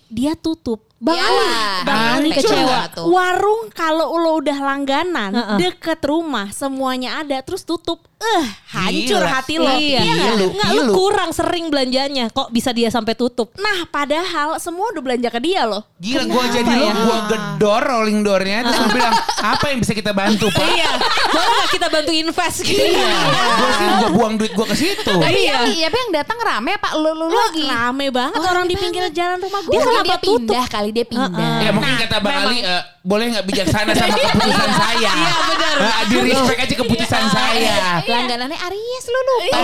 dia 0.06 0.34
tutup. 0.34 0.82
Bang 1.04 1.14
Ya, 1.14 1.28
Ali, 1.28 1.44
Bang 1.84 2.00
Ali 2.16 2.28
kecewa. 2.32 2.88
tuh? 2.88 3.04
Warung 3.06 3.68
kalau 3.70 4.16
lo 4.16 4.40
udah 4.40 4.56
langganan 4.56 5.30
Heeh. 5.30 5.56
deket 5.60 6.00
rumah 6.00 6.48
semuanya 6.48 7.20
ada 7.20 7.36
terus 7.38 7.60
tutup. 7.62 8.00
Eh, 8.16 8.46
hancur 8.72 9.20
Gila. 9.20 9.28
hati 9.28 9.54
lo. 9.58 9.68
Iya. 9.68 10.00
Iya 10.00 10.12
nggak? 10.14 10.32
Gilu, 10.32 10.46
Enggak, 10.48 10.70
lu 10.70 10.80
gilu. 10.80 10.92
kurang 10.94 11.30
sering 11.30 11.66
belanjanya. 11.68 12.32
Kok 12.32 12.48
bisa 12.48 12.72
dia 12.72 12.88
sampai 12.88 13.12
tutup? 13.12 13.52
Nah, 13.54 13.84
padahal 13.86 14.56
semua 14.56 14.88
udah 14.88 15.02
belanja 15.02 15.28
ke 15.28 15.40
dia 15.40 15.68
loh. 15.68 15.84
Gila 15.94 16.24
gue 16.24 16.44
jadi 16.50 16.72
lo, 16.72 16.86
ya? 16.86 16.94
gue 16.96 17.18
gedor 17.28 17.82
rolling 17.84 18.20
doornya 18.22 18.64
terus 18.64 18.80
gue 18.80 18.92
bilang 18.94 19.12
apa 19.36 19.64
yang 19.68 19.78
bisa 19.78 19.92
kita 19.92 20.10
bantu 20.10 20.48
pak? 20.48 20.64
Iya. 20.64 20.88
Boleh 21.28 21.48
gak 21.54 21.68
kita 21.70 21.86
bantu 21.90 22.10
invest 22.14 22.58
gitu? 22.62 22.80
Iya, 22.80 23.12
gue 23.52 23.70
sih 23.74 23.86
gue 23.94 24.10
buang 24.10 24.34
duit 24.34 24.52
gue 24.52 24.66
ke 24.66 24.76
situ. 24.78 25.12
Tapi 25.14 25.36
Iya. 25.38 25.52
yang, 25.52 25.64
iya, 25.70 25.86
tapi 25.86 25.98
yang 26.00 26.12
datang 26.16 26.38
rame 26.40 26.70
apa 26.72 26.88
lu 26.96 27.12
lu 27.12 27.28
lagi? 27.28 27.66
Rame 27.66 28.06
banget 28.08 28.40
Oh, 28.40 28.48
orang 28.48 28.64
di 28.64 28.74
pinggir 28.74 29.04
banget. 29.04 29.20
jalan 29.20 29.36
rumah 29.38 29.60
gue. 29.60 29.68
Dia 29.70 29.80
kenapa 29.82 30.00
dia 30.06 30.16
tutup? 30.18 30.48
pindah 30.48 30.64
kali 30.66 30.90
dia 30.94 31.04
pindah. 31.04 31.58
Ya 31.58 31.70
mungkin 31.70 31.94
kata 31.98 32.16
Bang 32.18 32.46
Ali 32.46 32.62
eh, 32.62 32.82
boleh 33.02 33.26
nggak 33.28 33.44
bijaksana 33.44 33.92
sama 33.92 34.14
keputusan 34.14 34.70
saya? 34.80 35.10
Iya 35.10 35.34
benar. 35.44 35.74
di 36.06 36.16
respect 36.24 36.60
aja 36.60 36.74
keputusan 36.78 37.24
saya. 37.28 37.76
Langganannya 38.00 38.56
Aries 38.56 39.04
lu 39.04 39.20
lupa. 39.20 39.58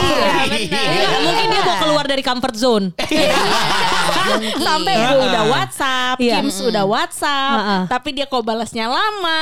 Iya, 0.50 1.06
Mungkin 1.22 1.46
dia 1.48 1.62
mau 1.62 1.76
keluar 1.78 2.04
dari 2.04 2.20
comfort 2.20 2.54
zone. 2.54 2.86
Sampai 4.66 4.92
gue 4.94 5.16
udah 5.20 5.44
WhatsApp, 5.46 6.16
Iya. 6.18 6.34
Kim 6.36 6.48
sudah 6.50 6.84
WhatsApp, 6.84 7.56
Heeh. 7.56 7.80
tapi 7.86 8.08
dia 8.10 8.26
kok 8.26 8.42
balasnya 8.42 8.86
lama. 8.86 9.40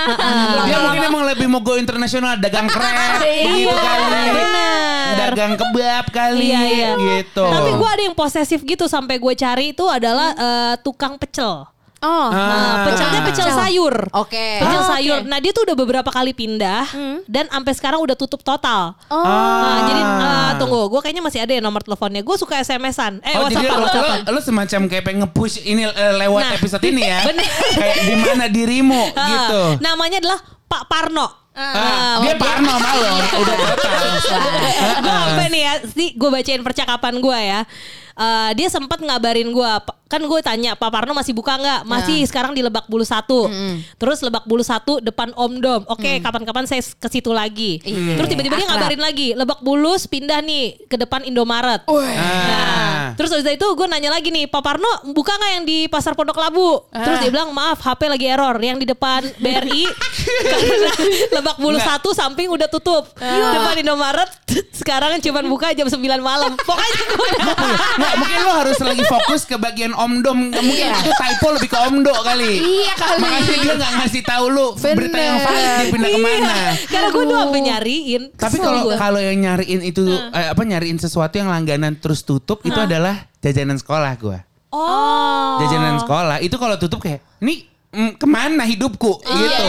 Dia 0.65 0.77
mungkin 0.79 1.03
emang 1.05 1.25
lebih 1.27 1.47
mau 1.47 1.61
go 1.61 1.75
internasional 1.75 2.37
dagang 2.37 2.69
krep 2.69 3.25
gitu 3.25 3.73
kali. 3.73 4.29
benar. 4.31 5.11
Dagang 5.19 5.53
kebab 5.57 6.05
kali 6.11 6.49
Iya, 6.49 6.61
iya. 6.63 6.91
gitu. 6.95 7.45
Tapi 7.45 7.71
gue 7.73 7.89
ada 7.89 8.03
yang 8.05 8.15
posesif 8.15 8.61
gitu 8.63 8.85
sampai 8.87 9.17
gue 9.17 9.35
cari 9.35 9.73
itu 9.73 9.85
adalah 9.85 10.29
eh, 10.33 10.75
tukang 10.81 11.17
pecel. 11.17 11.67
Oh, 11.99 12.31
Ah. 12.31 12.31
Nah, 12.31 12.75
pecelnya 12.87 13.21
pecel 13.23 13.49
sayur. 13.49 13.95
Oke. 14.13 14.63
Pecel 14.63 14.79
Oh, 14.79 14.87
sayur. 14.87 15.21
Nah 15.23 15.39
dia 15.39 15.51
tuh 15.51 15.67
udah 15.67 15.75
beberapa 15.75 16.07
kali 16.09 16.31
pindah 16.31 16.87
dan 17.25 17.47
sampai 17.47 17.73
sekarang 17.73 17.99
udah 17.99 18.15
tutup 18.15 18.39
total. 18.41 18.95
oh. 19.09 19.19
Nah, 19.19 19.83
jadi 19.85 20.03
eh, 20.03 20.51
tunggu, 20.57 20.87
gue 20.89 21.01
kayaknya 21.01 21.21
masih 21.21 21.41
ada 21.41 21.51
ya 21.51 21.59
nomor 21.59 21.83
teleponnya. 21.83 22.23
Gue 22.23 22.35
suka 22.35 22.55
SMS-an. 22.57 23.19
Eh, 23.21 23.35
Oh 23.35 23.47
jadi 23.47 23.67
WhatsApp-an, 23.67 24.19
lo, 24.21 24.31
lo, 24.31 24.39
lo 24.39 24.41
semacam 24.41 24.81
kayak 24.87 25.03
pengen 25.03 25.19
nge-push 25.25 25.59
ini 25.65 25.83
eh, 25.85 26.15
lewat 26.17 26.43
Nah, 26.45 26.55
episode 26.55 26.85
ini 26.85 27.03
ya. 27.03 27.19
bener. 27.29 27.47
kayak 27.75 27.97
di 28.01 28.15
mana 28.17 28.45
dirimu 28.47 29.03
Ah, 29.13 29.27
gitu. 29.27 29.63
Namanya 29.81 30.23
adalah 30.23 30.39
Pak 30.65 30.83
Parno. 30.87 31.27
Ah, 31.53 32.23
dia 32.23 32.33
oh, 32.33 32.39
parno 32.39 32.71
sama 32.71 32.91
lo, 32.95 33.11
udah 33.43 33.55
total. 33.59 33.91
gue 34.95 35.11
sampai 35.11 35.47
nih 35.51 35.63
ya, 35.65 35.75
sih 35.85 36.09
gue 36.15 36.29
bacain 36.31 36.63
percakapan 36.63 37.19
gue 37.19 37.35
ya. 37.41 37.61
Eh, 38.19 38.51
dia 38.59 38.67
sempat 38.67 38.99
ngabarin 38.99 39.47
gue, 39.47 39.71
kan 40.11 40.19
gue 40.19 40.41
tanya 40.43 40.75
Pak 40.75 40.91
Parno 40.91 41.15
masih 41.15 41.31
buka 41.31 41.55
nggak? 41.55 41.87
Masih 41.87 42.27
sekarang 42.27 42.51
di 42.51 42.67
Lebak 42.67 42.91
Bulus 42.91 43.15
satu. 43.15 43.47
Terus 43.95 44.19
Lebak 44.27 44.43
Bulus 44.43 44.67
satu 44.67 44.99
depan 44.99 45.31
Om 45.39 45.53
Dom. 45.63 45.83
Oke, 45.87 46.19
kapan-kapan 46.19 46.67
saya 46.67 46.83
ke 46.83 47.07
situ 47.07 47.31
lagi. 47.31 47.79
Terus 48.19 48.27
tiba-tiba 48.27 48.59
dia 48.59 48.67
ngabarin 48.67 48.99
lagi, 48.99 49.29
Lebak 49.39 49.63
Bulus 49.63 50.11
pindah 50.11 50.43
nih 50.43 50.83
ke 50.91 50.99
depan 50.99 51.23
Indomaret. 51.23 51.87
Ah. 53.09 53.17
Terus 53.17 53.31
habis 53.33 53.47
itu 53.49 53.67
gue 53.73 53.87
nanya 53.89 54.11
lagi 54.13 54.29
nih, 54.29 54.45
Pak 54.47 54.61
Parno 54.61 54.93
buka 55.11 55.33
nggak 55.33 55.51
yang 55.57 55.65
di 55.65 55.79
Pasar 55.89 56.13
Pondok 56.13 56.37
Labu? 56.37 56.85
Terus 56.91 57.19
dia 57.25 57.31
bilang 57.33 57.57
maaf 57.57 57.81
HP 57.81 58.09
lagi 58.09 58.27
error, 58.29 58.57
yang 58.59 58.77
di 58.77 58.85
depan 58.85 59.25
BRI 59.41 59.85
karena 60.53 60.91
Lebak 61.41 61.57
Bulus 61.57 61.81
Nggak. 61.81 62.01
satu 62.01 62.11
samping 62.13 62.49
udah 62.53 62.69
tutup. 62.69 63.09
Depan 63.19 63.75
Indomaret 63.81 64.31
sekarang 64.75 65.21
cuma 65.21 65.41
buka 65.45 65.73
jam 65.73 65.89
9 65.89 65.99
malam. 66.21 66.53
Pokoknya 66.59 67.03
gue 67.07 67.29
udah 67.39 67.57
Nggak, 67.99 68.15
mungkin 68.21 68.39
lo 68.45 68.53
harus 68.61 68.79
lagi 68.81 69.05
fokus 69.05 69.43
ke 69.45 69.57
bagian 69.57 69.93
omdom. 69.95 70.53
Mungkin 70.53 70.89
itu 71.05 71.11
typo 71.13 71.47
lebih 71.57 71.69
ke 71.71 71.79
omdo 71.89 72.13
kali. 72.25 72.53
Iya 72.61 72.93
kali. 72.97 73.19
Makanya 73.21 73.57
dia 73.59 73.75
nggak 73.79 73.93
ngasih 74.03 74.23
tahu 74.25 74.45
lu 74.49 74.67
berita 74.77 75.19
yang 75.19 75.39
valid 75.41 75.69
dia 75.69 75.87
pindah 75.93 76.11
ke 76.11 76.21
mana. 76.21 76.57
Karena 76.89 77.09
gue 77.09 77.23
udah 77.25 77.41
nyariin. 77.49 78.23
Tapi 78.35 78.57
kalau 78.59 78.83
kalau 78.97 79.21
yang 79.21 79.39
nyariin 79.39 79.81
itu 79.85 80.05
eh, 80.09 80.49
apa 80.51 80.63
nyariin 80.65 80.99
sesuatu 80.99 81.39
yang 81.39 81.49
langganan 81.53 81.97
terus 81.99 82.23
tutup 82.23 82.65
itu 82.65 82.79
adalah 82.99 83.31
jajanan 83.39 83.79
sekolah 83.79 84.13
gua. 84.19 84.43
Oh. 84.75 85.63
Jajanan 85.63 86.03
sekolah 86.03 86.43
itu 86.43 86.59
kalau 86.59 86.75
tutup 86.77 86.99
kayak 87.01 87.23
ini 87.39 87.71
mm, 87.95 88.19
ke 88.19 88.27
mana 88.27 88.67
hidupku 88.67 89.23
gitu. 89.23 89.67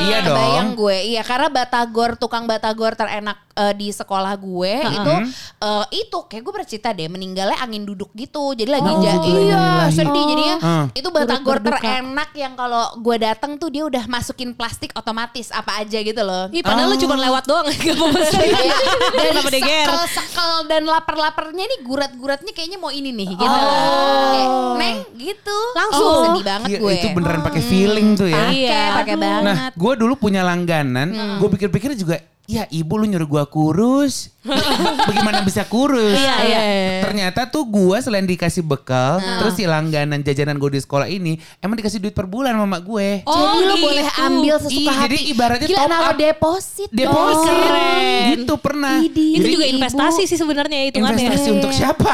Iya, 0.00 0.24
dong. 0.24 0.36
Bayang 0.36 0.70
gue, 0.80 0.96
iya 1.12 1.20
karena 1.20 1.52
batagor 1.52 2.16
tukang 2.16 2.48
batagor 2.48 2.96
terenak 2.96 3.36
eh, 3.60 3.74
di 3.74 3.88
sekolah 3.90 4.32
gue 4.34 4.72
itu 4.82 5.12
eh, 5.58 5.84
itu 5.94 6.18
kayak 6.22 6.40
gue 6.40 6.54
bercerita 6.54 6.88
deh 6.90 7.06
meninggalnya 7.06 7.58
angin 7.58 7.84
duduk 7.84 8.08
gitu. 8.12 8.52
Jadi 8.52 8.70
lagi 8.70 8.88
Oh, 8.88 8.98
ja- 8.98 9.20
iya 9.22 9.62
sedih 9.88 10.24
jadinya 10.26 10.56
Ah. 10.60 10.84
itu 10.90 11.08
batagor 11.08 11.60
terenak 11.60 12.30
yang 12.32 12.54
kalau 12.54 12.96
gue 12.96 13.16
datang 13.18 13.54
tuh 13.54 13.68
dia 13.68 13.84
udah 13.84 14.04
masukin 14.06 14.50
plastik 14.50 14.90
otomatis 14.92 15.50
apa 15.50 15.78
aja 15.78 15.98
gitu 15.98 16.20
loh. 16.20 16.48
Ih, 16.48 16.60
padahal 16.60 16.88
lu 16.88 16.96
cuma 16.96 17.14
lewat 17.14 17.44
doang 17.44 17.66
gak 17.66 17.94
mau 17.94 18.08
pesen. 18.08 18.40
Iya. 18.40 18.76
Dari 19.20 19.60
sekel-sekel 19.60 20.52
dan 20.66 20.82
lapar-laparnya 20.84 21.64
nih 21.66 21.80
gurat-guratnya 21.82 22.52
kayaknya 22.52 22.78
mau 22.78 22.88
ini 22.88 23.10
nih 23.10 23.26
gitu. 23.30 23.44
Oh. 23.44 24.30
Kayak, 24.30 24.48
Neng 24.76 24.98
gitu. 25.16 25.58
Langsung. 25.72 26.22
sedih 26.22 26.44
banget 26.44 26.68
Iya, 26.70 26.78
gue. 26.78 26.92
itu 26.94 27.08
beneran 27.12 27.40
pakai 27.42 27.62
feeling 27.62 28.08
tuh 28.14 28.28
ya. 28.28 28.38
Pakai, 28.40 28.56
Iya. 28.56 28.82
pakai 28.94 29.16
banget. 29.16 29.44
Nah, 29.46 29.56
gue 29.72 29.92
dulu 29.96 30.14
punya 30.16 30.40
langganan. 30.40 31.08
Gue 31.36 31.48
pikir-pikir 31.50 31.92
juga, 31.94 32.16
ya 32.50 32.66
ibu 32.66 32.98
lu 32.98 33.06
nyuruh 33.06 33.30
gue 33.30 33.44
kurus. 33.46 34.34
Bagaimana 35.08 35.44
bisa 35.44 35.62
kurus? 35.68 36.16
Iya, 36.16 36.34
iya. 36.42 36.60
Ternyata 37.04 37.46
tuh 37.46 37.62
gue 37.68 37.94
selain 38.00 38.24
dikasih 38.26 38.64
bekal, 38.64 39.20
terus 39.38 39.54
si 39.54 39.68
langganan 39.68 40.24
jajanan 40.24 40.56
gue 40.56 40.74
di 40.74 40.80
sekolah 40.80 41.06
ini, 41.06 41.36
emang 41.60 41.76
dikasih 41.78 42.00
duit 42.00 42.16
per 42.16 42.24
bulan 42.24 42.56
sama 42.56 42.66
mak 42.66 42.82
gue. 42.82 43.08
Oh, 43.28 43.36
jadi 43.36 43.62
lo 43.68 43.74
gitu. 43.76 43.84
boleh 43.86 44.06
ambil 44.18 44.54
sesuka 44.58 44.80
Iya, 44.80 44.90
hati. 44.90 45.02
jadi 45.06 45.18
ibaratnya 45.30 45.68
Gila, 45.68 45.78
top 45.78 45.90
naruh 45.92 46.08
up. 46.10 46.16
deposit. 46.18 46.88
Deposit. 46.90 47.52
dong. 47.52 47.60
Keren. 47.60 48.26
Gitu 48.34 48.54
pernah. 48.58 48.96
Itu 49.04 49.20
Jadi 49.20 49.48
juga 49.54 49.66
Ibu. 49.68 49.74
investasi 49.76 50.22
sih 50.26 50.38
sebenarnya 50.40 50.78
hitungannya. 50.90 51.20
Investasi 51.30 51.48
untuk 51.54 51.72
siapa? 51.76 52.12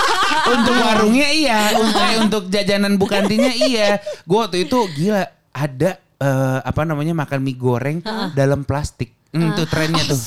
untuk 0.54 0.74
warungnya 0.76 1.28
iya, 1.32 1.60
untuk 1.74 2.02
eh, 2.04 2.16
untuk 2.20 2.42
jajanan 2.52 2.94
bukantinya 3.00 3.50
iya. 3.50 3.98
Gue 4.28 4.38
waktu 4.44 4.68
itu 4.68 4.76
gila 4.92 5.24
ada 5.56 5.90
eh, 6.20 6.58
apa 6.62 6.82
namanya 6.84 7.16
makan 7.16 7.40
mie 7.40 7.56
goreng 7.56 7.98
dalam 8.36 8.62
plastik. 8.68 9.16
Hmm, 9.32 9.48
itu 9.48 9.64
trennya 9.64 10.04
tuh. 10.04 10.18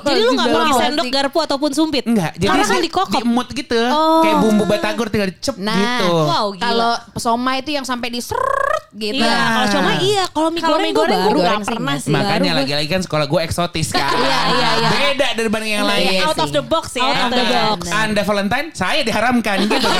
Jadi 0.00 0.20
lu 0.20 0.32
gak 0.32 0.46
pakai 0.46 0.72
sendok 0.80 1.06
garpu 1.10 1.38
ataupun 1.40 1.70
sumpit? 1.70 2.06
Enggak, 2.06 2.38
jadi 2.38 2.46
Karena 2.46 2.62
kan 2.62 2.70
sih 2.70 2.86
dikokop. 2.86 3.10
diemut 3.12 3.48
gitu. 3.50 3.80
Kayak 4.22 4.36
bumbu 4.38 4.62
batagor 4.64 5.06
tinggal 5.10 5.28
dicep 5.28 5.58
Nah, 5.58 5.74
gitu. 5.74 6.06
Wow, 6.22 6.46
kalau 6.54 6.94
pesoma 7.10 7.58
itu 7.58 7.70
yang 7.70 7.82
sampai 7.82 8.08
diseret 8.08 8.86
gitu. 8.94 9.18
Iya, 9.18 9.34
kalau 9.50 9.66
cuma 9.68 9.90
iya, 9.98 10.22
kalau 10.30 10.48
mie 10.48 10.62
goreng, 10.62 10.86
mie 10.86 10.94
gua 10.94 11.02
goreng 11.02 11.18
baru. 11.26 11.38
gak 11.40 11.58
sih, 11.58 11.66
pernah 11.68 11.96
sih. 11.98 12.14
Makanya 12.14 12.50
lagi-lagi 12.54 12.88
kan 12.88 13.00
sekolah 13.02 13.26
gue 13.26 13.40
eksotis 13.42 13.88
kan. 13.90 14.06
Iya, 14.24 14.40
iya, 14.54 14.68
iya. 14.78 14.88
Beda 14.88 15.28
daripada 15.34 15.64
yang 15.66 15.82
lain. 15.84 16.06
Iya 16.14 16.22
Out 16.24 16.38
of 16.38 16.50
the 16.52 16.62
box 16.62 16.94
ya. 16.94 17.02
Out 17.02 17.18
of 17.18 17.30
the 17.32 17.42
Benar. 17.42 17.64
box. 17.68 17.80
Anda 17.90 18.22
Valentine, 18.22 18.66
saya 18.70 19.02
diharamkan 19.02 19.56
gitu 19.66 19.82
kan. 19.82 19.98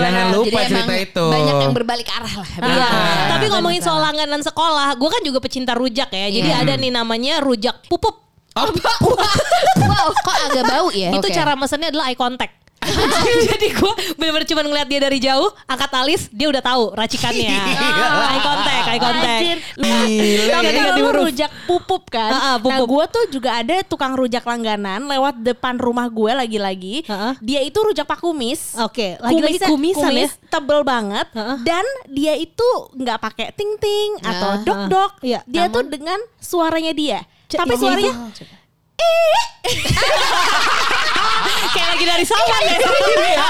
Jangan 0.00 0.26
lupa 0.32 0.58
cerita 0.64 0.94
itu. 0.96 1.24
Banyak 1.26 1.56
yang 1.60 1.74
berbalik 1.76 2.08
arah 2.08 2.34
lah. 2.34 2.48
Iya. 2.58 2.80
Ah. 2.80 3.28
Tapi 3.28 3.44
ngomongin 3.52 3.84
soal 3.84 4.00
langganan 4.00 4.40
sekolah, 4.40 4.96
gue 4.96 5.08
kan 5.10 5.20
juga 5.20 5.38
pecinta 5.38 5.76
rujak 5.76 6.08
ya. 6.08 6.26
Jadi 6.30 6.48
Iya. 6.48 6.64
ada 6.64 6.72
nih 6.74 6.88
namanya 6.90 7.34
rujak 7.38 7.57
pupup. 7.84 8.14
Oh, 8.54 8.66
wow, 9.84 10.08
kok 10.12 10.36
agak 10.50 10.64
bau 10.66 10.88
ya? 10.90 11.14
Itu 11.14 11.24
Oke. 11.24 11.30
cara 11.32 11.54
mesennya 11.54 11.90
adalah 11.90 12.10
eye 12.10 12.18
contact. 12.18 12.54
Jadi 13.50 13.68
gue 13.70 13.92
bener-bener 14.16 14.46
cuma 14.46 14.62
ngeliat 14.62 14.88
dia 14.88 14.98
dari 14.98 15.18
jauh, 15.18 15.50
angkat 15.64 15.92
alis, 15.92 16.26
dia 16.30 16.48
udah 16.48 16.58
tahu 16.58 16.90
racikannya. 16.90 17.50
eye 17.50 18.40
contact, 18.40 18.84
eye 18.88 18.98
contact. 18.98 19.42
Gila 19.76 20.54
Tapi 20.56 20.70
kalau 20.72 20.94
lu 20.96 21.10
rujak 21.20 21.50
pupup 21.66 22.02
kan. 22.08 22.30
Ah, 22.30 22.38
ah, 22.38 22.54
Nah 22.56 22.78
pupup. 22.80 22.86
gue 22.88 23.04
tuh 23.12 23.24
juga 23.30 23.50
ada 23.54 23.74
tukang 23.84 24.14
rujak 24.14 24.42
langganan 24.42 25.04
lewat 25.04 25.38
depan 25.38 25.76
rumah 25.76 26.08
gue 26.08 26.32
lagi-lagi. 26.32 27.04
Ah, 27.06 27.30
ah. 27.30 27.34
Dia 27.38 27.60
itu 27.60 27.76
rujak 27.76 28.06
pak 28.06 28.18
kumis. 28.18 28.74
Oke, 28.80 29.18
lagi-lagi 29.18 29.58
Kumisnya- 29.58 29.68
kumisan 29.68 30.02
ya. 30.08 30.24
kumis 30.24 30.32
tebel 30.48 30.80
banget. 30.80 31.26
Ah, 31.30 31.40
ah. 31.44 31.58
Dan 31.60 31.84
dia 32.08 32.34
itu 32.34 32.68
nggak 32.96 33.18
pakai 33.20 33.46
ting 33.52 33.76
ting 33.76 34.10
atau 34.20 34.50
Ah, 34.50 34.62
dok 34.64 34.80
dok. 34.88 35.12
Iya, 35.20 35.42
Dia 35.44 35.66
namun- 35.66 35.74
tuh 35.74 35.82
dengan 35.92 36.18
suaranya 36.38 36.90
dia. 36.90 37.20
C- 37.48 37.56
Tapi 37.56 37.74
suaranya 37.74 38.12
itu. 38.28 38.44
Kayak 41.68 41.88
lagi 41.88 42.04
dari 42.04 42.24
sawan 42.24 42.60
ya. 42.60 42.76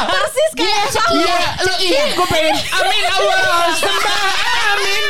persis 0.07 0.51
kayak 0.55 0.87
Iya, 1.11 1.39
lu 1.63 1.73
iya, 1.81 2.03
gue 2.15 2.27
pengen. 2.27 2.55
Amin 2.55 3.05
Allah, 3.09 3.75
sembah 3.75 4.23
amin. 4.75 5.05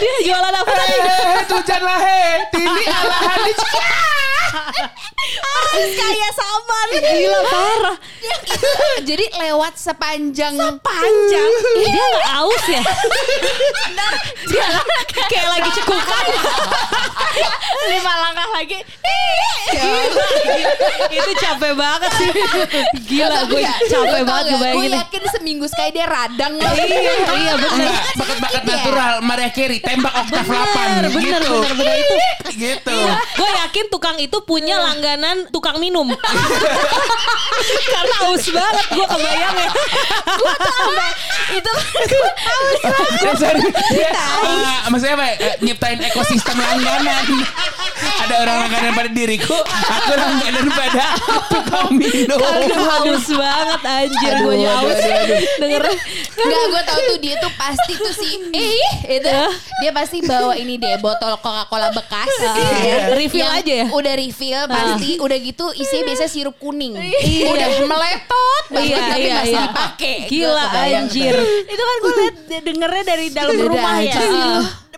Dia 0.00 0.16
jualan 0.22 0.54
apa 0.54 0.72
tadi? 0.74 0.96
Eh, 0.96 1.40
tujanlah 1.46 1.98
he, 1.98 2.20
tini 2.50 2.84
ala 2.86 3.16
hadis. 3.26 3.58
persis 5.40 5.92
kayak 5.96 6.32
saman. 6.34 6.88
Gila 7.00 7.40
parah. 7.48 7.96
Jadi 9.08 9.24
lewat 9.36 9.74
sepanjang 9.76 10.54
Panjang. 10.80 11.52
Dia 11.80 12.04
gak 12.16 12.28
aus 12.44 12.64
ya? 12.68 12.82
Dia 14.48 14.66
kayak 15.28 15.48
lagi 15.58 15.70
cekukan. 15.76 16.24
Lima 17.88 18.12
langkah 18.20 18.48
lagi. 18.50 18.78
Itu 21.10 21.30
capek 21.36 21.72
banget 21.74 22.10
sih. 22.16 22.30
Gila 23.06 23.38
gue 23.46 23.60
capek 23.86 24.22
banget 24.22 24.44
gue 24.46 24.56
Gue 24.56 24.62
bayangin. 24.62 24.90
yakin 24.96 25.22
seminggu 25.30 25.66
sekali 25.66 25.90
dia 25.92 26.06
radang. 26.06 26.54
Iya, 26.58 27.14
iya 27.32 27.54
bener. 27.56 27.88
Bakat-bakat 28.14 28.62
natural, 28.64 29.12
Maria 29.20 29.50
Carey, 29.50 29.78
tembak 29.78 30.12
oktav 30.12 30.44
8 30.44 30.50
Bener, 30.50 31.04
bener, 31.08 31.40
gitu. 31.40 31.54
bener, 31.54 31.74
bener 31.76 31.94
itu. 31.96 32.14
Gitu. 32.50 32.96
Gue 33.36 33.50
yakin 33.56 33.84
tukang 33.88 34.16
itu 34.18 34.38
punya 34.42 34.76
langganan 34.80 35.46
tukang 35.48 35.78
minum. 35.78 36.10
Karena 37.92 38.16
aus 38.26 38.46
banget 38.46 38.86
gue 38.90 39.06
kebayang 39.06 39.56
ya. 39.56 39.70
Itu 41.52 41.72
Ya, 43.20 43.32
sorry. 43.36 43.60
Dia, 43.90 44.10
ah, 44.12 44.88
maksudnya 44.88 45.14
apa? 45.14 45.26
eh, 45.36 45.54
nyiptain 45.60 45.98
ekosistem 46.02 46.56
langganan. 46.56 47.22
Ada 48.20 48.34
orang 48.46 48.56
langganan 48.66 48.92
pada 48.94 49.10
diriku, 49.10 49.56
aku 49.66 50.12
langganan 50.14 50.66
pada 50.70 51.04
tukang 51.50 51.88
minum. 51.96 52.38
Aduh, 52.38 52.84
haus 52.84 53.26
banget 53.32 53.80
anjir 53.84 54.34
gue 54.44 54.56
haus. 54.64 54.98
Dengerin. 55.58 55.98
Enggak, 56.40 56.64
gue 56.70 56.82
tahu 56.86 57.00
tuh 57.10 57.18
dia 57.20 57.34
tuh 57.42 57.52
pasti 57.58 57.92
tuh 57.96 58.14
si 58.16 58.28
eh 58.54 59.18
itu 59.18 59.28
dia 59.82 59.90
pasti 59.92 60.24
bawa 60.24 60.56
ini 60.56 60.80
deh 60.80 60.96
botol 61.02 61.36
Coca-Cola 61.40 61.92
bekas. 61.92 62.30
Iya. 62.40 63.12
Refill 63.16 63.44
Yang 63.44 63.60
aja 63.60 63.72
ya? 63.72 63.86
Udah 63.90 64.12
refill 64.16 64.62
pasti, 64.68 65.10
udah 65.20 65.38
gitu 65.40 65.66
isinya 65.76 66.02
biasanya 66.12 66.30
sirup 66.30 66.56
kuning. 66.60 66.94
Iya. 66.96 67.50
Udah 67.50 67.68
meletot 67.88 68.64
banget 68.70 68.88
Iya, 68.90 68.98
tapi 69.10 69.20
iya, 69.26 69.34
masih 69.36 69.52
iya. 69.52 69.64
dipakai. 69.66 70.16
Gila 70.30 70.64
anjir. 70.70 71.34
itu 71.66 71.82
kan 71.82 71.96
gue 72.00 72.12
liat 72.20 72.36
dengernya 72.64 73.04
dari 73.04 73.26
dalam 73.32 73.54
Udah 73.56 73.66
rumah 73.68 73.94
ya. 74.00 74.20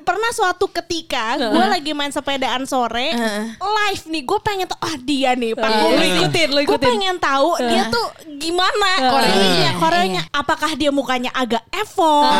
Pernah 0.02 0.30
suatu 0.30 0.66
ketika 0.68 1.34
gue 1.36 1.66
lagi 1.68 1.92
main 1.92 2.08
sepedaan 2.08 2.62
sore 2.62 3.14
live 3.54 4.04
nih 4.04 4.22
gue 4.22 4.38
pengen 4.40 4.66
tahu 4.66 4.80
ah 4.80 4.96
dia 4.98 5.30
nih 5.32 5.52
Pak 5.52 5.62
Lu 5.64 5.84
Kumis. 5.88 6.10
ikutin, 6.16 6.48
lu 6.48 6.60
Gue 6.60 6.66
ikutin. 6.68 6.88
pengen 6.88 7.16
tahu 7.16 7.48
dia 7.60 7.82
tuh 7.86 8.06
gimana 8.34 8.90
Koreanya, 9.04 9.70
Koreanya. 9.76 10.22
Apakah 10.28 10.72
dia 10.72 10.90
mukanya 10.90 11.30
agak 11.30 11.62
effort 11.72 12.30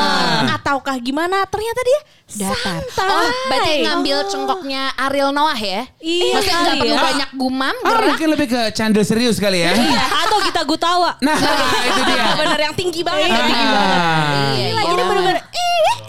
ataukah 0.52 0.98
gimana? 0.98 1.44
Ternyata 1.44 1.80
dia 1.80 2.00
Datar. 2.32 2.56
santai. 2.56 3.12
Oh, 3.12 3.28
berarti 3.46 3.72
ngambil 3.82 4.18
cengkoknya 4.24 4.82
Ariel 4.98 5.30
Noah 5.30 5.52
ya? 5.54 5.84
Iya 5.98 6.32
Maksudnya 6.34 6.58
nggak 6.62 6.76
perlu 6.80 6.96
ya. 6.96 7.02
banyak 7.04 7.30
gumam, 7.34 7.74
Ah, 7.76 7.88
gerak. 7.90 8.06
mungkin 8.08 8.28
lebih 8.30 8.46
ke 8.48 8.60
candil 8.72 9.04
serius 9.04 9.36
kali 9.36 9.60
ya. 9.60 9.70
Iya, 9.70 10.02
atau 10.24 10.38
kita 10.40 10.64
gutawa. 10.64 11.12
Nah, 11.20 11.36
itu 11.88 12.00
dia. 12.02 12.24
bener 12.34 12.58
yang 12.62 12.72
tinggi 12.72 13.00
banget. 13.00 13.28
Iya, 13.28 13.36
ya. 13.36 13.44
tinggi 13.44 13.66
banget. 13.68 13.98
Ah. 14.00 14.50
Iya, 14.50 14.68
jadi 14.82 15.02
bener-bener 15.04 15.36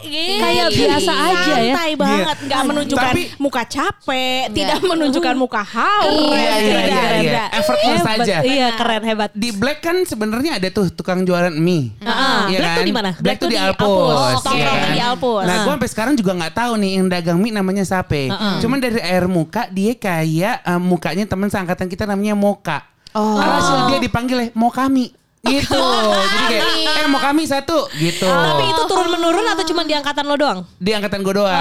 Kayak 0.03 0.69
biasa 0.69 1.13
aja 1.13 1.55
ya. 1.57 1.73
Santai 1.73 1.91
banget, 1.95 2.37
nggak 2.43 2.59
Iya. 2.59 2.67
menunjukkan 2.67 3.13
Tapi- 3.13 3.27
muka 3.35 3.63
capek, 3.65 4.41
tidak 4.51 4.79
menunjukkan 4.83 5.35
muka 5.35 5.61
haus. 5.63 6.13
Iya, 6.29 6.53
iya, 6.55 6.79
iya, 6.83 7.03
iya. 7.17 7.43
Effortless 7.51 8.03
Hebat. 8.03 8.17
aja. 8.21 8.37
Iya, 8.43 8.67
keren 8.75 9.03
hebat. 9.03 9.29
Di 9.33 9.49
Black 9.51 9.79
kan 9.79 9.97
sebenarnya 10.03 10.59
ada 10.59 10.67
tuh 10.69 10.91
tukang 10.91 11.23
jualan 11.23 11.51
mie. 11.51 11.95
Ah, 11.99 12.45
Iya 12.45 12.57
Black 12.59 12.73
tuh 12.73 12.83
di 12.83 12.93
mana? 12.93 13.09
Black, 13.11 13.23
Black 13.23 13.37
tuh 13.39 13.49
di 13.49 13.55
di 13.55 13.59
Alpus. 13.59 13.87
Alpus. 13.87 14.13
iya 14.13 14.43
Tongkrongnya 14.43 14.83
kan? 14.83 14.93
di 14.93 15.01
Alpus. 15.01 15.43
Nah, 15.43 15.49
Ah. 15.49 15.63
gue 15.63 15.71
sampai 15.73 15.89
sekarang 15.89 16.13
juga 16.13 16.31
nggak 16.35 16.53
tahu 16.53 16.71
nih 16.77 16.91
yang 16.93 17.07
dagang 17.07 17.37
mie 17.39 17.51
namanya 17.51 17.83
siapa. 17.83 18.21
Cuman 18.59 18.77
dari 18.77 18.99
air 18.99 19.25
muka 19.25 19.65
dia 19.67 19.93
kayak 19.95 20.55
eh, 20.61 20.79
mukanya 20.79 21.25
teman 21.25 21.47
seangkatan 21.47 21.87
kita 21.87 22.03
namanya 22.05 22.35
Moka. 22.35 22.85
Oh. 23.13 23.37
Alhasil 23.37 23.89
dia 23.89 23.99
dipanggil 23.99 24.37
eh, 24.39 24.49
Mokami. 24.53 25.22
Gitu. 25.43 25.75
Jadi 25.75 26.55
kayak 26.55 27.03
eh 27.03 27.07
Mokami 27.11 27.43
satu 27.43 27.91
gitu. 27.99 28.23
Tapi 28.23 28.63
itu 28.63 28.81
turun 28.87 29.11
menurun 29.11 29.43
atau 29.43 29.63
cuma 29.67 29.83
di 29.83 29.91
angkatan 29.91 30.23
lo 30.23 30.39
doang? 30.39 30.59
di 30.79 30.95
angkatan 30.95 31.19
gue 31.19 31.35
doang. 31.35 31.51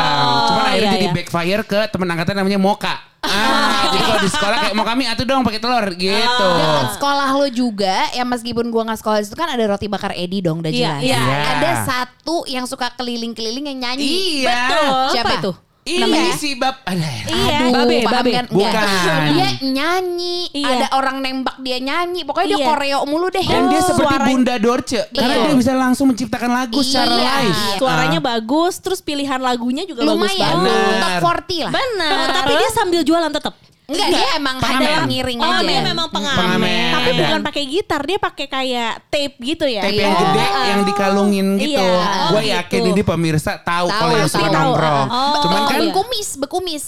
Cuman 0.55 0.65
akhirnya 0.71 0.87
iya, 0.87 0.95
jadi 0.95 1.07
iya. 1.11 1.15
backfire 1.19 1.63
ke 1.67 1.81
teman 1.91 2.07
angkatan 2.15 2.39
namanya 2.39 2.63
Moka. 2.63 2.95
Ah, 3.23 3.87
jadi 3.91 4.03
kalau 4.07 4.21
di 4.23 4.31
sekolah 4.31 4.57
kayak 4.63 4.75
mau 4.79 4.87
kami 4.87 5.03
atuh 5.11 5.27
dong 5.27 5.43
pakai 5.43 5.59
telur 5.59 5.87
gitu. 5.99 6.47
Dekat 6.59 6.89
sekolah 6.95 7.29
lo 7.35 7.47
juga, 7.51 7.97
ya 8.15 8.23
meskipun 8.23 8.71
gua 8.71 8.83
nggak 8.87 9.03
sekolah 9.03 9.19
di 9.19 9.27
situ 9.27 9.35
kan 9.39 9.51
ada 9.51 9.63
roti 9.67 9.87
bakar 9.91 10.15
Edi 10.15 10.43
dong, 10.43 10.63
udah 10.63 10.71
Iya, 10.71 11.03
jelas. 11.03 11.03
iya. 11.03 11.21
Ada 11.59 11.71
satu 11.83 12.47
yang 12.47 12.67
suka 12.71 12.87
keliling-keliling 12.95 13.67
yang 13.67 13.79
nyanyi. 13.83 14.43
Iya. 14.43 14.51
Betul. 14.51 14.87
Siapa 15.15 15.27
Apa 15.27 15.39
itu? 15.43 15.53
Ini 15.83 15.99
Namanya? 15.99 16.39
si 16.39 16.55
bab 16.55 16.79
ada. 16.81 17.11
Iya, 17.27 17.75
Babe, 17.75 18.07
paham 18.07 18.23
babe. 18.23 18.31
kan? 18.31 18.47
Bukan. 18.47 18.71
Enggak. 18.71 19.27
Dia 19.29 19.49
nyanyi, 19.67 20.39
Iya. 20.55 20.69
ada 20.73 20.87
orang 20.95 21.19
nembak 21.19 21.59
dia 21.59 21.79
nyanyi. 21.79 22.23
Pokoknya 22.23 22.49
dia 22.49 22.61
Iya. 22.63 22.69
koreo 22.71 22.99
mulu 23.03 23.27
deh. 23.29 23.43
Dan 23.43 23.67
dia 23.67 23.83
seperti 23.83 24.15
suara- 24.15 24.23
Bunda 24.25 24.55
Dorce 24.57 25.11
karena 25.11 25.35
Iya. 25.35 25.45
dia 25.45 25.55
bisa 25.59 25.73
langsung 25.75 26.07
menciptakan 26.07 26.51
lagu 26.55 26.79
secara 26.81 27.11
Iya. 27.11 27.19
live. 27.43 27.59
Suaranya 27.77 28.21
Ah. 28.23 28.27
bagus, 28.31 28.79
terus 28.79 29.03
pilihan 29.03 29.43
lagunya 29.43 29.83
juga 29.83 30.07
bagus 30.07 30.23
lumayan 30.23 30.55
banget. 30.55 30.71
Bener. 30.71 31.01
top 31.03 31.13
40 31.19 31.59
lah. 31.61 31.73
Benar. 31.75 32.27
Tapi 32.33 32.53
dia 32.55 32.71
sambil 32.71 33.01
jualan 33.03 33.33
tetap. 33.33 33.55
Enggak, 33.93 34.09
dia 34.09 34.29
emang 34.35 34.57
pengamen. 34.57 34.89
ada 34.89 35.05
ngiring 35.05 35.39
Oh, 35.39 35.53
aja. 35.53 35.63
dia 35.63 35.81
memang 35.85 36.09
pengamen. 36.09 36.39
Pengamen. 36.39 36.91
Tapi 36.91 37.11
bukan 37.15 37.41
pakai 37.43 37.63
gitar, 37.67 38.01
dia 38.03 38.19
pakai 38.19 38.47
kayak 38.47 38.93
tape 39.07 39.35
gitu 39.39 39.65
ya. 39.65 39.83
Tape 39.85 39.95
yang 39.95 40.11
Iya. 40.11 40.23
gede 40.25 40.47
yang 40.65 40.81
dikalungin 40.83 41.47
gitu. 41.57 41.77
Iya. 41.79 42.03
Gue 42.29 42.39
Oh, 42.39 42.43
yakin 42.43 42.81
gitu. 42.81 42.91
ini 42.91 43.03
pemirsa 43.03 43.53
tahu 43.59 43.87
kalau 43.87 44.15
yang 44.15 44.27
suka 44.27 44.49
nongkrong. 44.49 45.07
Oh, 45.07 45.35
Cuman 45.41 45.61
kan 45.67 45.79
iya. 45.79 45.93
Bekumis, 45.93 46.29
bekumis. 46.39 46.83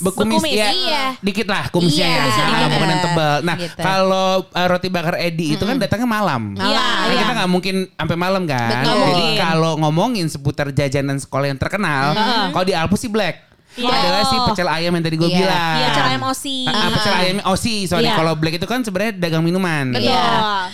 Ya, 0.46 0.70
iya. 0.70 1.04
dikit 1.20 1.44
lah 1.44 1.68
kumisnya 1.68 2.04
Iya, 2.04 2.14
ya, 2.14 2.24
bisa 2.24 2.40
dikit. 2.42 2.68
bukan 2.70 2.88
yang 2.88 3.02
tebal. 3.02 3.34
Nah, 3.42 3.56
Gitu. 3.56 3.80
kalau 3.80 4.28
uh, 4.46 4.66
roti 4.66 4.88
bakar 4.88 5.14
Edi 5.16 5.52
itu 5.52 5.62
kan 5.62 5.76
datangnya 5.76 6.08
malam. 6.08 6.54
Nah, 6.54 6.64
iya. 6.64 7.20
kita 7.20 7.32
nggak 7.34 7.50
mungkin 7.50 7.74
sampai 7.90 8.16
malam 8.16 8.42
kan. 8.44 8.70
Betul. 8.80 8.96
Jadi 9.04 9.26
kalau 9.36 9.72
ngomongin 9.76 10.26
seputar 10.26 10.70
jajanan 10.70 11.18
sekolah 11.18 11.46
yang 11.46 11.58
terkenal, 11.58 12.14
kalau 12.50 12.64
di 12.64 12.72
Alpus 12.72 13.00
sih 13.00 13.10
Black. 13.10 13.53
Iya. 13.74 13.90
Adalah 13.90 14.22
si 14.24 14.36
pecel 14.40 14.68
ayam 14.68 14.92
yang 14.92 15.04
tadi 15.04 15.16
gue 15.16 15.26
Iya. 15.26 15.38
bilang. 15.38 15.74
Iya, 15.74 15.86
pecel 15.90 16.06
ayam 16.06 16.22
Osi. 16.24 16.58
Ah, 16.64 16.72
ah, 16.72 16.88
pecel 16.90 17.14
ayam 17.14 17.36
Osi, 17.44 17.74
sorry. 17.84 18.06
Iya. 18.06 18.14
Kalau 18.14 18.32
Black 18.34 18.54
itu 18.56 18.66
kan 18.66 18.80
sebenarnya 18.80 19.12
dagang 19.14 19.42
minuman. 19.42 19.84
Iya. 19.92 20.24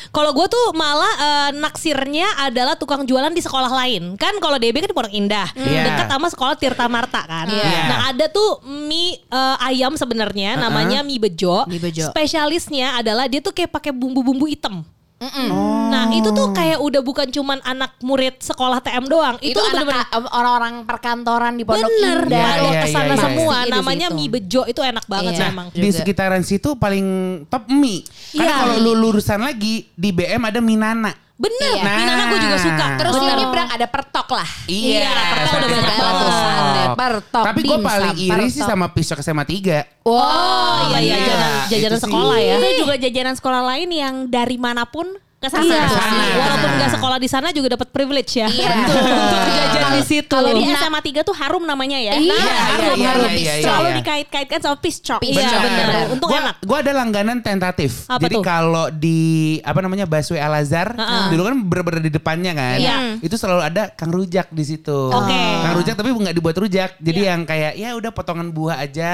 Kalau 0.09 0.31
gue 0.31 0.47
tuh 0.47 0.67
malah 0.73 1.13
eh, 1.19 1.51
naksirnya 1.57 2.29
adalah 2.41 2.75
tukang 2.75 3.03
jualan 3.03 3.31
di 3.31 3.41
sekolah 3.41 3.71
lain. 3.71 4.15
Kan 4.15 4.37
kalau 4.39 4.57
DB 4.57 4.79
kan 4.79 4.89
di 4.89 4.97
Pondok 4.97 5.15
Indah, 5.15 5.49
Iya. 5.55 5.83
dekat 5.87 6.07
sama 6.09 6.27
sekolah 6.29 6.55
Tirta 6.55 6.87
Marta 6.87 7.25
kan. 7.25 7.49
Iya. 7.49 7.81
Nah 7.89 7.99
ada 8.11 8.27
tuh 8.29 8.61
mie 8.65 9.17
eh, 9.23 9.57
ayam 9.65 9.97
sebenarnya, 9.97 10.61
namanya 10.61 11.01
mie 11.01 11.17
bejo. 11.17 11.65
Mie 11.65 11.81
bejo. 11.81 12.09
Spesialisnya 12.09 13.01
adalah 13.01 13.25
dia 13.25 13.41
tuh 13.41 13.51
kayak 13.51 13.71
pakai 13.71 13.91
bumbu-bumbu 13.91 14.45
hitam. 14.45 14.85
Nah 15.21 16.09
itu 16.11 16.33
tuh 16.33 16.49
kayak 16.51 16.81
udah 16.81 17.01
bukan 17.01 17.29
cuman 17.29 17.61
anak 17.61 17.93
murid 18.01 18.41
sekolah 18.41 18.81
TM 18.81 19.05
doang. 19.05 19.37
itu, 19.39 19.53
Itu, 19.53 19.61
anak 19.61 19.85
bener-bener 19.85 20.05
orang-orang 20.33 20.75
perkantoran 20.83 21.53
di 21.55 21.63
Pondok 21.63 21.85
bener 21.87 22.19
Indah. 22.25 22.41
pada 22.41 22.57
Iya, 22.57 22.65
iya, 22.67 22.81
ke 22.81 22.87
sana 22.89 23.05
iya, 23.05 23.13
iya. 23.13 23.21
semua. 23.21 23.57
Di 23.61 23.71
Namanya 23.71 24.09
situ. 24.09 24.17
mie 24.17 24.29
bejo 24.31 24.63
itu 24.65 24.81
enak 24.81 25.05
banget 25.05 25.31
Iya. 25.31 25.37
sih 25.37 25.45
Nah, 25.45 25.53
emang. 25.53 25.67
di 25.71 25.89
sekitaran 25.93 26.43
situ 26.43 26.71
paling 26.75 27.07
top 27.47 27.69
mie. 27.69 28.01
Karena 28.33 28.49
Iya. 28.49 28.61
kalau 28.65 28.77
lu 28.81 28.93
lurusan 28.99 29.41
lagi 29.41 29.93
di 29.93 30.09
BM 30.11 30.41
ada 30.43 30.61
Minana. 30.61 31.13
Bener, 31.41 31.73
Iya. 31.73 31.83
mie 31.89 32.05
nana 32.05 32.25
gue 32.27 32.39
juga 32.39 32.57
suka. 32.59 32.87
Terus 32.95 33.15
Bener. 33.17 33.33
ini 33.33 33.45
berang 33.49 33.71
ada 33.71 33.87
pertok 33.87 34.29
lah. 34.31 34.49
Iya, 34.67 35.09
pertok 35.09 35.53
udah 35.57 35.69
banyak 35.71 35.87
banget. 35.89 36.29
sate, 36.31 36.83
pertok, 36.95 37.45
Tapi 37.47 37.61
gue 37.63 37.79
paling 37.81 38.17
iri 38.19 38.47
sih 38.47 38.61
pertok. 38.61 38.69
sama 38.69 38.87
pisau 38.91 39.17
SMA 39.17 39.45
3. 39.45 39.77
Wow, 40.03 40.13
Oh 40.13 40.79
iya 40.87 40.99
iya 40.99 41.01
iya. 41.01 41.17
jajanan, 41.19 41.53
jajanan 41.67 41.97
sih. 41.97 42.05
sekolah 42.05 42.37
ya. 42.39 42.55
Itu 42.55 42.69
juga 42.79 42.95
jajanan 42.95 43.35
sekolah 43.35 43.63
lain 43.67 43.89
yang 43.91 44.15
dari 44.27 44.57
mana 44.57 44.85
pun 44.85 45.09
ke 45.41 45.49
sana. 45.49 45.65
Iya, 45.65 45.89
sana. 45.89 46.25
walaupun 46.37 46.71
nggak 46.77 46.91
sekolah 47.01 47.17
di 47.17 47.29
sana 47.33 47.49
juga 47.49 47.73
dapat 47.73 47.89
privilege 47.89 48.37
ya. 48.37 48.49
Iya. 48.53 48.77
Untuk 48.77 49.41
jajan 49.49 49.85
di 49.97 50.03
situ. 50.05 50.29
Kalau 50.29 50.53
di 50.53 50.69
Nah. 50.69 50.77
SMA 50.85 51.01
3 51.01 51.25
tuh 51.25 51.33
harum 51.33 51.65
namanya 51.65 51.97
ya. 51.97 52.13
Iya, 52.13 52.29
Nah, 52.29 52.45
iya, 52.45 52.53
harum, 52.61 52.97
iya, 53.01 53.09
harum. 53.09 53.31
iya, 53.33 53.53
iya, 53.57 53.65
Selalu 53.65 53.89
iya. 53.89 53.97
dikait-kaitkan 54.05 54.61
sama 54.61 54.77
piscok. 54.77 55.21
Iya 55.25 55.33
Bener. 55.41 55.61
benar. 55.65 55.87
Untung 56.13 56.29
gua, 56.29 56.41
enak. 56.45 56.55
Gua 56.61 56.79
ada 56.85 56.93
langganan 56.93 57.41
tentatif. 57.41 58.05
Apa 58.05 58.21
Jadi 58.21 58.37
kalau 58.45 58.93
di 58.93 59.21
apa 59.65 59.81
namanya 59.81 60.05
Busway 60.05 60.37
Al 60.37 60.61
Azhar, 60.61 60.93
dulu 61.33 61.41
kan 61.49 61.55
bener-bener 61.57 62.03
di 62.05 62.13
depannya 62.13 62.53
kan. 62.53 62.77
Iya. 62.77 62.97
Itu 63.25 63.41
selalu 63.41 63.65
ada 63.65 63.89
Kang 63.97 64.13
Rujak 64.13 64.53
di 64.53 64.65
situ. 64.69 65.09
Oke. 65.09 65.41
Kang 65.65 65.73
Rujak 65.73 65.97
tapi 65.97 66.13
nggak 66.13 66.37
dibuat 66.37 66.57
rujak. 66.61 67.01
Jadi 67.01 67.21
yang 67.25 67.49
kayak 67.49 67.81
ya 67.81 67.97
udah 67.97 68.13
potongan 68.13 68.53
buah 68.53 68.77
aja. 68.77 69.13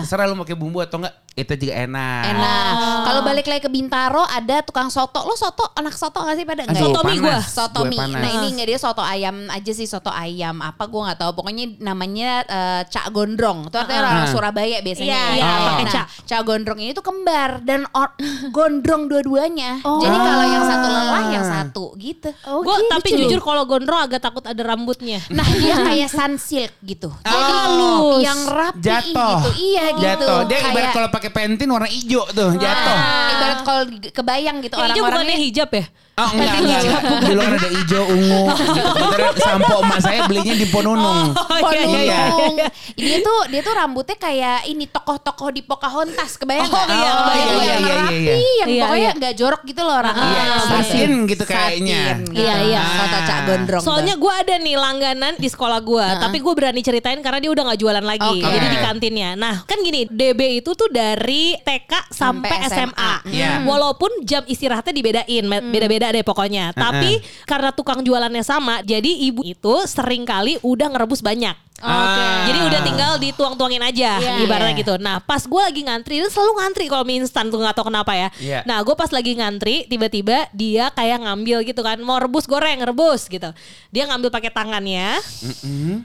Terserah 0.00 0.24
lu 0.24 0.32
mau 0.32 0.48
pakai 0.48 0.56
bumbu 0.56 0.80
atau 0.80 0.96
enggak, 0.96 1.12
itu 1.36 1.52
juga 1.60 1.74
enak. 1.76 2.22
Enak. 2.24 2.72
Kalau 3.04 3.20
balik 3.20 3.44
lagi 3.44 3.60
ke 3.60 3.68
Bintaro 3.68 4.24
ada 4.24 4.64
tukang 4.64 4.88
soto. 4.88 5.20
Lo 5.28 5.36
soto 5.42 5.64
anak 5.74 5.94
soto 5.94 6.18
gak 6.20 6.36
sih 6.36 6.46
pada 6.46 6.62
enggak? 6.62 6.78
Soto 6.78 7.00
mie 7.02 7.18
gua. 7.18 7.38
Soto 7.42 7.80
Gue 7.82 7.90
mie. 7.90 8.14
Nah 8.14 8.30
ini 8.32 8.46
enggak 8.48 8.68
dia 8.68 8.78
soto 8.78 9.02
ayam 9.02 9.36
aja 9.48 9.72
sih 9.72 9.84
soto 9.84 10.08
ayam 10.08 10.56
apa 10.58 10.86
gue 10.86 11.00
nggak 11.02 11.18
tahu. 11.18 11.30
Pokoknya 11.34 11.64
namanya 11.78 12.30
eh, 12.44 12.82
Cak 12.86 13.10
Gondrong. 13.10 13.66
Itu 13.66 13.76
artinya 13.76 14.00
orang 14.04 14.30
Surabaya 14.30 14.78
biasanya. 14.78 15.10
Iya, 15.10 15.22
ya. 15.28 15.34
iya, 15.34 15.44
Nah, 15.44 15.58
pakai 15.68 15.86
Cak. 15.88 16.06
Cak 16.24 16.40
Gondrong 16.42 16.78
ini 16.78 16.90
tuh 16.92 17.02
kembar 17.02 17.50
dan 17.60 17.82
or- 17.90 18.14
gondrong 18.54 19.06
dua-duanya. 19.06 19.82
Jadi 19.82 20.16
kalau 20.16 20.44
yang 20.46 20.64
satu 20.64 20.86
lelah 20.86 21.24
yang 21.28 21.44
satu 21.44 21.84
gitu. 21.96 22.28
Oh, 22.44 22.62
Gue 22.62 22.76
gitu. 22.78 22.90
tapi 22.90 23.08
jujur 23.16 23.40
kalau 23.40 23.62
gondrong 23.64 24.00
agak 24.00 24.20
takut 24.20 24.44
ada 24.44 24.62
rambutnya. 24.62 25.18
Nah 25.32 25.48
dia 25.48 25.74
kayak 25.76 26.06
sun 26.06 26.36
silk 26.36 26.70
gitu. 26.82 27.10
Jadi 27.18 27.34
halus. 27.56 28.20
yang 28.20 28.40
rapi 28.44 28.78
Jatuh. 28.78 29.10
gitu. 29.40 29.50
Iya 29.58 29.84
gitu. 29.90 30.02
Jatuh. 30.04 30.38
Dia 30.44 30.58
ibarat 30.60 30.72
Kayak- 30.72 30.94
kalau 30.94 31.08
pakai 31.10 31.30
pentin 31.32 31.66
warna 31.66 31.88
hijau 31.88 32.22
tuh, 32.28 32.50
jatuh. 32.54 32.94
Ah, 32.94 33.30
ibarat 33.32 33.60
kalau 33.62 33.82
kebayang 34.12 34.56
gitu 34.60 34.74
Hijau 34.76 35.02
orang-orangnya 35.32 35.36
hijab 35.40 35.70
ya? 35.72 35.84
Oh 36.12 36.28
enggak, 36.28 36.56
enggak, 36.60 36.80
enggak. 36.82 37.02
Dulu 37.24 37.40
kan 37.40 37.52
ada 37.56 37.68
hijau, 37.72 38.04
ungu. 38.06 38.42
Kebetulan 39.00 39.34
sampo 39.34 39.74
emak 39.80 39.98
saya 39.98 40.20
belinya 40.28 40.52
di 40.52 40.66
Ponunung. 40.66 41.32
Oh, 41.32 41.70
iya, 41.72 41.82
iya, 41.82 42.00
iya. 42.04 42.20
Ponung. 42.28 42.56
Dia 42.92 43.16
tuh 43.18 43.38
dia 43.48 43.60
tuh 43.60 43.72
rambutnya 43.72 44.16
kayak 44.16 44.58
ini 44.66 44.84
tokoh-tokoh 44.86 45.48
di 45.50 45.64
Pocahontas 45.64 46.36
kebayang? 46.36 46.68
Oh, 46.68 46.84
iya, 46.84 47.08
Oh, 47.08 47.16
kebayang, 47.18 47.48
yang 47.48 47.56
iya, 47.56 47.76
iya, 47.80 47.94
rapi, 47.96 48.12
iya, 48.12 48.34
yang 48.36 48.68
Iya, 48.68 48.82
pokoknya 48.84 49.00
iya. 49.02 49.12
nggak 49.16 49.34
jorok 49.34 49.62
gitu 49.64 49.80
loh 49.80 49.94
orangnya. 49.96 50.26
Iya, 50.26 50.44
Ah, 50.44 50.60
satin 50.68 51.12
gitu 51.24 51.44
kayaknya. 51.44 52.02
Satin, 52.04 52.18
gitu. 52.28 52.40
Iya, 52.44 52.54
iya. 52.62 52.82
Soto 52.92 53.18
Cak 53.22 53.38
Gondrong. 53.42 53.82
Soalnya 53.82 54.14
gue 54.14 54.32
ada 54.34 54.54
nih 54.58 54.76
langganan 54.76 55.32
di 55.34 55.48
sekolah 55.48 55.80
gue, 55.80 56.06
tapi 56.18 56.36
gue 56.38 56.52
berani 56.52 56.80
ceritain 56.80 57.18
karena 57.18 57.40
dia 57.40 57.50
udah 57.50 57.62
nggak 57.64 57.80
jualan 57.80 58.04
lagi, 58.04 58.36
Oke. 58.36 58.46
jadi 58.46 58.66
di 58.68 58.78
kantinnya. 58.78 59.30
Nah 59.32 59.64
kan 59.64 59.80
gini, 59.80 60.04
DB 60.04 60.60
itu 60.60 60.76
tuh 60.76 60.88
dari 60.88 61.56
TK 61.58 62.12
sampai, 62.12 62.68
SMA, 62.68 63.12
Iya. 63.26 63.64
walaupun 63.64 64.20
jam 64.22 64.44
istirahatnya 64.44 64.92
dibedain, 64.92 65.24
me- 65.42 65.64
beda-beda 66.02 66.18
deh 66.18 66.26
pokoknya. 66.26 66.64
Tapi 66.74 67.22
karena 67.46 67.70
tukang 67.70 68.02
jualannya 68.02 68.42
sama, 68.42 68.82
jadi 68.82 69.30
ibu 69.30 69.46
itu 69.46 69.74
sering 69.86 70.26
kali 70.26 70.58
udah 70.66 70.90
ngerebus 70.90 71.22
banyak. 71.22 71.54
Oke. 71.82 72.26
Jadi 72.46 72.58
udah 72.62 72.80
tinggal 72.80 73.12
dituang-tuangin 73.18 73.82
aja 73.82 74.10
Iya. 74.16 74.32
ibaratnya 74.40 74.74
gitu. 74.74 74.94
Nah 74.96 75.18
pas 75.18 75.42
gue 75.42 75.58
lagi 75.60 75.82
ngantri, 75.82 76.14
dia 76.16 76.30
selalu 76.30 76.52
ngantri 76.56 76.84
kalau 76.86 77.02
mie 77.02 77.18
instan 77.18 77.46
tuh 77.46 77.58
nggak 77.58 77.74
tahu 77.74 77.90
kenapa 77.90 78.14
ya. 78.14 78.28
Iya. 78.38 78.60
Nah 78.62 78.78
gue 78.80 78.94
pas 78.94 79.10
lagi 79.10 79.34
ngantri, 79.34 79.84
tiba-tiba 79.84 80.46
dia 80.52 80.88
kayak 80.90 81.18
ngambil 81.20 81.58
gitu 81.62 81.80
kan, 81.80 81.98
mau 81.98 82.16
rebus 82.16 82.46
goreng, 82.46 82.78
rebus 82.80 83.26
gitu. 83.26 83.50
Dia 83.88 84.06
ngambil 84.06 84.30
pakai 84.30 84.48
tangannya, 84.48 85.18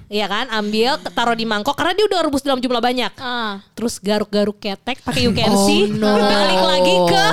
iya 0.08 0.26
kan, 0.26 0.50
ambil 0.52 0.98
taruh 1.08 1.34
di 1.34 1.46
mangkok 1.46 1.74
karena 1.74 1.94
dia 1.94 2.06
udah 2.06 2.20
rebus 2.22 2.42
dalam 2.42 2.58
jumlah 2.58 2.80
banyak. 2.80 3.14
Ah. 3.16 3.62
Terus 3.72 3.98
garuk-garuk 3.98 4.58
ketek 4.58 5.00
pakai 5.00 5.30
UKNC, 5.30 5.68
Oh, 5.70 5.86
no. 5.94 6.12
balik 6.18 6.62
lagi 6.64 6.96
ke 7.06 7.26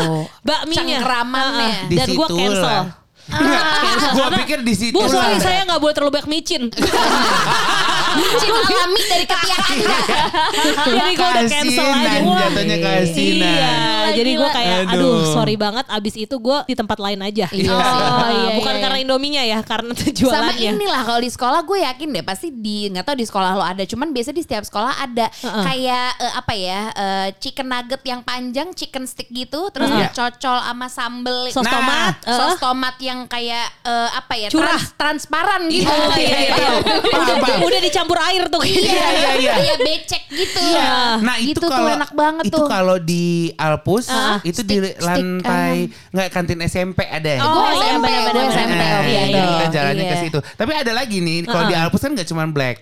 bakminya. 0.43 0.83
Cengkeramannya. 1.01 1.65
Ah, 1.65 1.81
ah. 1.81 1.89
Di 1.89 1.97
Dan 1.97 2.09
gue 2.13 2.29
cancel. 2.29 2.61
lah. 2.61 2.85
Gua 4.13 4.29
pikir 4.37 4.61
di 4.61 4.77
situ. 4.77 4.93
Bu, 4.93 5.09
lah. 5.09 5.41
saya 5.41 5.65
nggak 5.65 5.81
boleh 5.81 5.95
terlalu 5.97 6.13
banyak 6.13 6.29
micin. 6.29 6.69
Micin 8.15 8.51
alami 8.51 9.03
dari 9.05 9.25
ketiak 9.25 9.61
anda. 9.67 9.97
jadi 10.85 11.11
gue 11.13 11.27
udah 11.27 11.45
cancel 11.45 11.87
aja. 11.89 12.11
Wah, 12.21 12.37
jatuhnya 12.41 12.77
kasinan. 12.79 13.55
Iya, 13.55 13.75
jadi 14.13 14.31
gue 14.35 14.49
kayak 14.51 14.79
aduh. 14.87 14.93
Aduh. 14.95 15.33
sorry 15.33 15.57
banget 15.57 15.87
abis 15.89 16.15
itu 16.17 16.35
gue 16.35 16.59
di 16.65 16.75
tempat 16.75 16.99
lain 16.99 17.21
aja. 17.21 17.47
Iya 17.51 17.71
oh, 17.71 17.81
sih. 17.81 17.95
iya, 17.97 18.21
iya, 18.31 18.51
bukan 18.55 18.75
iya. 18.75 18.83
karena 18.83 18.99
Indominya 18.99 19.43
ya, 19.43 19.59
karena 19.61 19.93
Sama 19.99 20.13
jualannya. 20.13 20.71
inilah 20.73 21.03
kalau 21.03 21.21
di 21.21 21.31
sekolah 21.31 21.61
gue 21.63 21.79
yakin 21.83 22.09
deh 22.11 22.25
pasti 22.25 22.49
di 22.51 22.89
nggak 22.89 23.05
tahu 23.05 23.17
di 23.17 23.25
sekolah 23.25 23.51
lo 23.53 23.65
ada 23.65 23.85
cuman 23.85 24.11
biasa 24.11 24.31
di 24.31 24.41
setiap 24.41 24.63
sekolah 24.63 24.93
ada 25.01 25.27
kayak 25.43 26.09
eh, 26.17 26.33
apa 26.35 26.53
ya 26.53 26.81
eh, 26.91 27.29
chicken 27.37 27.67
nugget 27.67 28.03
yang 28.03 28.21
panjang 28.21 28.71
chicken 28.73 29.05
stick 29.05 29.29
gitu 29.29 29.69
terus 29.69 29.87
Iya. 29.87 30.11
dicocol 30.11 30.59
sama 30.61 30.89
sambel 30.89 31.39
Sos 31.49 31.63
Nah, 31.63 31.73
tomat, 31.73 32.15
sos 32.21 32.51
eh. 32.51 32.59
tomat 32.59 32.97
yang 32.99 33.25
kayak 33.25 33.67
eh, 33.81 34.09
apa 34.11 34.35
ya 34.35 34.49
Curah. 34.49 34.75
trans- 34.75 34.93
transparan 34.95 35.63
gitu 35.67 35.87
Oh, 35.87 36.13
iya, 36.15 36.37
iya, 36.43 36.49
iya. 36.51 36.71
Paham, 37.07 37.39
paham. 37.39 37.59
Udah 37.63 37.79
dicampur 37.79 38.04
air 38.15 38.45
tuh. 38.47 38.61
iya 38.61 38.83
iya, 39.15 39.31
iya. 39.37 39.55
iya 39.59 39.75
becek 39.77 40.23
gitu 40.29 40.61
Iya. 40.61 41.19
Nah 41.19 41.37
itu 41.37 41.55
Gitu 41.55 41.61
tuh 41.61 41.71
kalau 41.71 41.89
enak 41.89 42.13
banget 42.13 42.45
itu 42.45 42.57
tuh. 42.57 42.67
kalau 42.67 42.97
di 42.99 43.25
Alpus 43.55 44.07
Ah, 44.07 44.39
itu 44.43 44.61
stick- 44.61 44.83
di 44.83 44.99
lantai 44.99 45.89
nggak 46.11 46.29
kantin 46.29 46.59
SMP 46.61 47.05
ada. 47.05 47.31
ya? 47.31 47.41
Oh, 47.41 47.65
iya, 47.71 47.95
SMP 47.95 48.07
SMP 48.45 48.75
Nah, 48.75 48.91
waktu 48.99 49.11
iya, 49.11 49.45
kita 49.47 49.67
jalannya 49.71 50.05
ke 50.05 50.11
Iya. 50.11 50.23
situ. 50.23 50.39
Tapi 50.41 50.71
ada 50.73 50.93
lagi 50.93 51.17
nih, 51.19 51.39
kalau 51.45 51.65
di 51.65 51.75
Alpus 51.75 52.01
kan 52.01 52.11
nggak 52.11 52.27
cuma 52.27 52.45
black, 52.47 52.77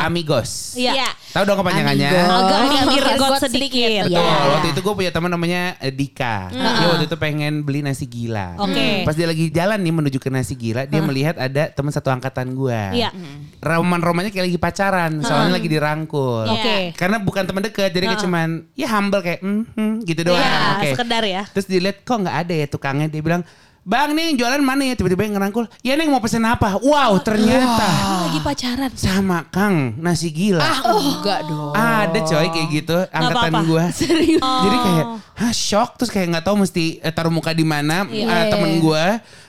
amigos. 0.00 0.74
Iya. 0.74 1.06
Tahu 1.30 1.44
dong 1.44 1.58
kepanjangannya? 1.58 2.10
Agak 2.10 2.30
Oh, 2.30 2.62
minggir 2.64 3.02
iya, 3.04 3.14
got 3.14 3.30
got 3.30 3.42
sedikit. 3.42 3.88
Betul. 4.06 4.12
Iya. 4.12 4.22
Waktu 4.48 4.66
itu 4.70 4.80
gue 4.80 4.94
punya 4.94 5.10
teman 5.10 5.28
namanya 5.28 5.62
eh, 5.78 5.90
Dika. 5.90 6.48
Dia 6.48 6.86
waktu 6.88 7.04
itu 7.04 7.16
pengen 7.16 7.62
beli 7.62 7.80
nasi 7.80 8.04
gila. 8.04 8.54
Oke. 8.56 9.02
Pas 9.02 9.12
dia 9.12 9.26
lagi 9.26 9.50
jalan 9.50 9.78
nih 9.78 9.92
menuju 9.92 10.18
ke 10.18 10.28
nasi 10.28 10.54
gila, 10.54 10.84
dia 10.84 11.00
melihat 11.00 11.36
ada 11.36 11.68
teman 11.68 11.90
satu 11.90 12.08
angkatan 12.08 12.54
gue. 12.54 12.80
Iya. 12.94 13.10
Roman-romannya 13.58 14.30
kayak 14.30 14.46
lagi 14.46 14.58
pacaran, 14.64 15.12
soalnya 15.20 15.60
lagi 15.60 15.68
dirangkul. 15.68 16.48
Oke. 16.48 16.96
Karena 16.96 17.20
bukan 17.20 17.44
teman 17.44 17.60
dekat, 17.60 17.92
jadi 17.92 18.08
kayak 18.08 18.22
cuman 18.24 18.48
ya 18.72 18.88
humble 18.88 19.20
kayak 19.20 19.44
mm, 19.44 19.62
hmm, 19.76 19.94
gitu 20.08 20.20
doang. 20.24 20.40
Iya, 20.40 20.80
Oke. 20.80 20.88
sekedar 20.96 21.22
ya. 21.28 21.42
Terus 21.52 21.66
dilihat 21.68 21.96
kok 22.00 22.16
nggak 22.16 22.36
ada 22.48 22.54
ya 22.56 22.66
tukangnya, 22.66 23.06
dia 23.12 23.20
bilang 23.20 23.44
Bang 23.84 24.16
nih 24.16 24.32
jualan 24.32 24.64
mana 24.64 24.80
ya? 24.88 24.96
Tiba-tiba 24.96 25.28
yang 25.28 25.36
ngerangkul. 25.36 25.68
Ya 25.84 25.92
neng 26.00 26.08
mau 26.08 26.16
pesen 26.16 26.40
apa? 26.40 26.80
Wow 26.80 27.20
ternyata 27.20 27.84
Lagi 28.32 28.40
pacaran. 28.40 28.88
sama 28.96 29.44
Kang 29.52 30.00
nasi 30.00 30.32
gila. 30.32 30.64
ah 30.64 30.80
enggak 30.96 31.44
dong 31.44 31.76
Ada 31.76 32.18
coy 32.24 32.48
kayak 32.48 32.68
gitu 32.72 32.96
angkatan 33.12 33.52
gue. 33.68 33.84
Serius? 34.00 34.40
Jadi 34.40 34.76
kayak 34.80 35.04
hah 35.36 35.52
shock 35.52 36.00
terus 36.00 36.08
kayak 36.08 36.32
nggak 36.32 36.44
tahu 36.48 36.64
mesti 36.64 36.96
eh, 37.04 37.12
taruh 37.12 37.28
muka 37.28 37.52
di 37.52 37.60
mana 37.68 38.08
eh, 38.08 38.44
temen 38.48 38.80
gue. 38.80 39.04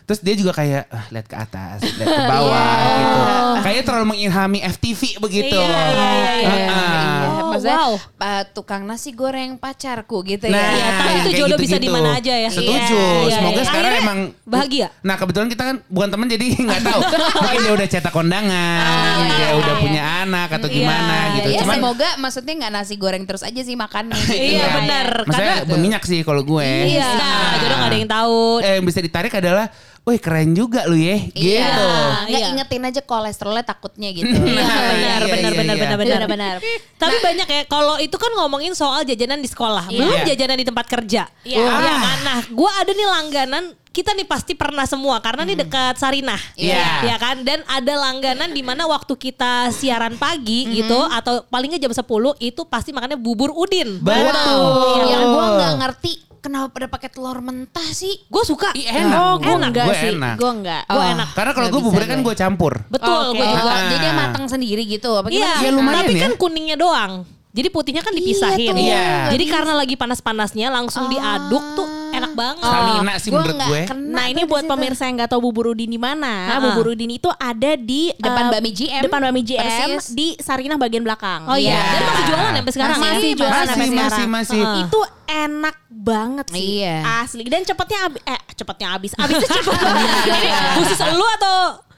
Terus 0.05 0.19
dia 0.21 0.33
juga 0.33 0.53
kayak 0.53 0.85
ah, 0.87 1.05
lihat 1.09 1.25
ke 1.25 1.33
atas, 1.35 1.81
lihat 1.81 2.05
ke 2.07 2.23
bawah 2.23 2.77
gitu. 2.93 3.19
Kayaknya 3.57 3.83
terlalu 3.83 4.05
mengilhami 4.07 4.59
FTV 4.63 5.01
begitu. 5.17 5.57
Iya, 5.57 5.65
iya, 5.65 5.81
iya, 5.89 6.33
iya. 6.37 6.45
Ah, 6.45 6.45
Iya, 6.45 6.65
ah. 6.69 7.21
Oh, 7.25 7.49
maksudnya 7.51 7.79
wow. 7.79 7.93
uh, 8.21 8.43
tukang 8.47 8.83
nasi 8.83 9.09
goreng 9.11 9.57
pacarku 9.57 10.21
gitu 10.23 10.45
Nah, 10.45 10.55
ya. 10.55 10.69
Iya, 10.71 10.87
tapi 10.93 11.11
itu 11.17 11.29
jodoh 11.39 11.57
bisa 11.57 11.75
di 11.75 11.85
gitu-gitu. 11.85 11.95
mana 11.95 12.09
aja 12.15 12.33
ya. 12.37 12.49
Setuju. 12.49 12.97
Iya, 13.01 13.17
iya, 13.25 13.33
Semoga 13.33 13.55
iya. 13.55 13.65
sekarang 13.65 13.85
Akhirnya 13.87 14.05
emang 14.05 14.19
bahagia. 14.45 14.87
Nah 15.01 15.15
kebetulan 15.15 15.47
kita 15.47 15.63
kan 15.63 15.75
bukan 15.87 16.09
teman 16.13 16.27
jadi 16.29 16.45
nggak 16.69 16.81
tahu. 16.83 17.01
Mungkin 17.35 17.59
dia 17.59 17.73
udah 17.73 17.87
cetak 17.89 18.13
kondangan, 18.13 19.15
dia 19.27 19.49
udah 19.55 19.75
punya 19.79 20.03
anak 20.21 20.49
atau 20.51 20.67
Iya, 20.67 20.75
gimana 20.77 21.15
gitu. 21.33 21.49
Ya, 21.49 21.59
Cuman 21.65 21.75
semoga 21.75 22.09
maksudnya 22.19 22.53
nggak 22.55 22.73
nasi 22.73 22.93
goreng 22.95 23.23
terus 23.25 23.41
aja 23.41 23.61
sih 23.61 23.73
makannya. 23.73 24.21
Iya, 24.29 24.65
benar. 24.71 25.07
maksudnya 25.25 25.55
berminyak 25.65 26.03
sih 26.03 26.21
kalau 26.21 26.41
gue. 26.41 26.69
Iya, 26.93 27.07
Nah, 27.15 27.49
jodoh 27.57 27.77
gak 27.79 27.89
ada 27.89 27.97
yang 27.97 28.11
tahu. 28.11 28.39
Eh, 28.61 28.73
yang 28.77 28.85
bisa 28.85 28.99
ditarik 28.99 29.33
adalah, 29.33 29.65
wih 30.05 30.21
keren 30.21 30.53
juga 30.53 30.85
lu 30.85 30.93
ya, 30.93 31.17
gitu. 31.33 31.57
Iya. 31.57 32.29
Nggak 32.29 32.41
Iya. 32.45 32.49
ingetin 32.53 32.83
aja 32.85 33.01
kolesterolnya 33.01 33.65
takutnya 33.65 34.13
gitu. 34.13 34.29
Iya, 34.29 34.37
benar, 34.37 34.61
Iya, 34.61 34.85
benar, 34.93 35.19
iya, 35.19 35.29
benar, 35.33 35.49
iya. 35.49 35.51
benar, 35.57 35.97
benar, 35.97 36.19
Benar-benar. 36.21 36.55
Tapi 37.01 37.15
banyak 37.25 37.47
ya 37.49 37.61
kalau 37.65 37.97
itu 37.97 38.13
kan 38.13 38.29
ngomongin 38.37 38.77
soal 38.77 39.01
jajanan 39.01 39.41
di 39.41 39.49
sekolah, 39.49 39.89
belum 39.89 40.21
Iya. 40.21 40.37
jajanan 40.37 40.61
di 40.61 40.65
tempat 40.69 40.85
kerja. 40.85 41.25
Iya. 41.41 41.57
Iya 41.57 41.93
kan? 41.97 42.17
Nah, 42.21 42.39
gue 42.45 42.71
ada 42.71 42.91
nih 42.93 43.07
langganan 43.09 43.63
kita 43.89 44.11
nih 44.11 44.27
pasti 44.27 44.53
pernah 44.53 44.83
semua 44.83 45.23
karena 45.23 45.41
nih 45.41 45.57
dekat 45.57 45.95
Sarinah. 45.97 46.41
Iya. 46.53 47.09
Ya 47.09 47.15
kan? 47.17 47.41
Dan 47.41 47.65
ada 47.65 47.93
langganan 47.95 48.53
di 48.53 48.61
mana 48.61 48.85
waktu 48.85 49.15
kita 49.15 49.73
siaran 49.73 50.21
pagi 50.21 50.69
gitu 50.69 51.01
atau 51.01 51.47
paling 51.47 51.73
nggak 51.73 51.81
jam 51.81 51.93
10 51.95 52.05
itu 52.37 52.61
pasti 52.67 52.93
makannya 52.93 53.17
bubur 53.17 53.55
udin. 53.55 53.97
Betul. 54.03 55.09
Yang 55.09 55.23
gua 55.33 55.45
nggak 55.57 55.73
ngerti 55.81 56.11
kenapa 56.45 56.69
pada 56.69 56.85
pakai 56.85 57.09
telur 57.09 57.41
mentah 57.41 57.89
sih. 57.89 58.13
Gue 58.25 58.43
suka. 58.43 58.69
Ih, 58.71 58.85
enak. 58.85 59.17
Oh, 59.17 59.35
gue 59.35 59.49
Enak. 59.49 59.69
enggak 59.73 59.85
Gue 59.89 59.97
sih. 59.97 60.11
enak. 60.13 60.35
Gue 60.37 60.51
enggak. 60.53 60.83
Gue 60.85 61.01
Oh. 61.01 61.11
enak. 61.11 61.29
Karena 61.33 61.51
kalau 61.51 61.67
gue 61.67 61.79
bisa 61.79 61.87
bubur 61.89 62.03
kan 62.03 62.17
gue. 62.17 62.23
gue 62.23 62.35
campur. 62.35 62.73
Betul, 62.87 63.23
Oke. 63.27 63.35
gue 63.35 63.47
juga. 63.47 63.65
Oh, 63.65 63.81
jadi 63.83 63.97
dia 63.97 64.07
Ah. 64.07 64.17
matang 64.21 64.45
sendiri 64.45 64.83
gitu. 64.85 65.09
Apa 65.11 65.27
Iya, 65.27 65.41
gimana? 65.51 65.59
Ya, 65.59 65.69
lumayan 65.71 65.97
tapi 65.99 66.13
ya. 66.13 66.21
kan 66.21 66.31
kuningnya 66.37 66.77
doang. 66.77 67.13
Jadi 67.49 67.67
putihnya 67.71 68.03
kan 68.03 68.11
dipisahin. 68.11 68.67
tuh. 68.67 68.77
Iya. 68.77 69.31
Jadi 69.31 69.45
karena 69.47 69.73
lagi 69.73 69.95
panas-panasnya 69.95 70.67
langsung 70.69 71.07
diaduk 71.07 71.63
tuh 71.73 71.87
banget. 72.35 72.61
Stamina 72.61 73.13
sih 73.15 73.29
Gua 73.29 73.39
menurut 73.41 73.57
gue. 73.63 73.81
kena 73.85 74.11
Nah 74.11 74.25
ini 74.27 74.41
buat 74.43 74.63
pemirsa 74.63 75.03
yang 75.03 75.15
nggak 75.17 75.31
tahu 75.31 75.41
bubur 75.41 75.71
udin 75.71 75.87
di 75.87 75.97
mana, 75.97 76.33
Ah. 76.49 76.59
bubur 76.61 76.91
udin 76.91 77.09
itu 77.09 77.31
ada 77.31 77.73
di 77.73 78.11
Depan 78.15 78.43
eh, 78.45 78.51
Bami 78.53 78.69
GM. 78.69 79.01
depan 79.01 79.19
Bami 79.21 79.41
GM 79.41 79.63
Persis. 79.63 80.11
di 80.11 80.35
Sarinah 80.35 80.75
bagian 80.75 81.01
belakang. 81.01 81.47
Oh 81.47 81.55
iya, 81.55 81.73
Iya. 81.73 81.81
dan 81.81 82.01
masih 82.05 82.23
jualan 82.25 82.51
sampai 82.53 82.71
sekarang 82.71 82.97
Masih 82.97 83.09
ya? 83.25 83.35
jualan 83.35 83.53
Masih, 83.55 83.69
sampai 83.69 83.87
masih, 83.87 83.95
sekarang. 83.95 84.29
masih. 84.29 84.61
Itu 84.83 84.99
enak 85.25 85.75
banget 85.89 86.45
sih, 86.49 86.67
Iya. 86.79 86.95
asli. 87.19 87.41
Dan 87.45 87.61
cepetnya, 87.61 87.99
eh 88.25 88.41
cepetnya 88.51 88.87
habis. 88.91 89.11
Habisnya 89.13 89.49
cepet. 89.49 89.77
Ini 90.25 90.49
khusus 90.77 90.99
lu 91.09 91.25
atau 91.33 91.55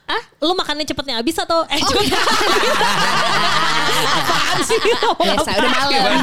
Ah, 0.07 0.23
lu 0.39 0.55
makannya 0.55 0.87
cepetnya 0.87 1.19
habis 1.19 1.35
atau 1.35 1.67
eh 1.67 1.83
cepetnya 1.83 2.15
Apaan 4.07 4.57
sih? 4.63 4.79
Biasa 5.19 5.49
udah 5.59 5.71
malam. 5.71 6.21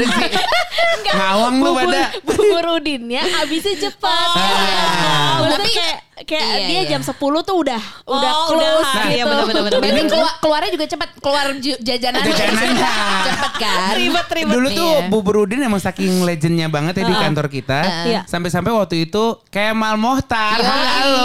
Ngawang 1.04 1.54
lu 1.60 1.70
pada. 1.76 2.02
Bubur 2.24 2.66
udinnya 2.80 3.22
habisnya 3.40 3.74
cepat. 3.76 4.28
Ah. 4.40 5.44
Maksudnya 5.44 5.70
kayak 5.76 5.98
kayak 6.16 6.46
Iya, 6.46 6.58
dia 6.64 6.78
iya. 6.78 6.82
jam 6.88 7.02
10 7.02 7.18
tuh 7.42 7.56
udah 7.58 7.82
udah 8.04 8.32
Oh, 8.32 8.46
close 8.48 8.86
udah. 8.86 9.04
gitu. 9.04 9.10
Iya, 9.12 9.24
bener-bener. 9.26 9.62
Berarti 9.74 10.02
keluar, 10.06 10.32
keluarnya 10.38 10.70
juga 10.70 10.86
cepat 10.86 11.08
keluar 11.18 11.44
ju- 11.56 11.80
jajanannya. 11.80 12.30
Jajanannya. 12.30 12.92
Cepet 13.24 13.52
kan? 13.56 13.88
Ribet 13.94 14.28
ribet. 14.30 14.54
Dulu 14.54 14.68
tuh 14.70 14.92
Iya. 14.96 15.08
bubur 15.08 15.34
udin 15.40 15.60
emang 15.60 15.78
saking 15.78 16.22
legendnya 16.22 16.68
banget 16.68 16.94
ya 16.96 17.04
di 17.04 17.14
kantor 17.14 17.46
kita. 17.48 17.80
Iya. 18.04 18.20
Sampai-sampai 18.24 18.70
waktu 18.70 19.04
itu 19.04 19.22
Kemal 19.48 19.94
Mohtar. 19.96 20.58
Yoi. 20.58 20.70
Halo. 20.70 21.22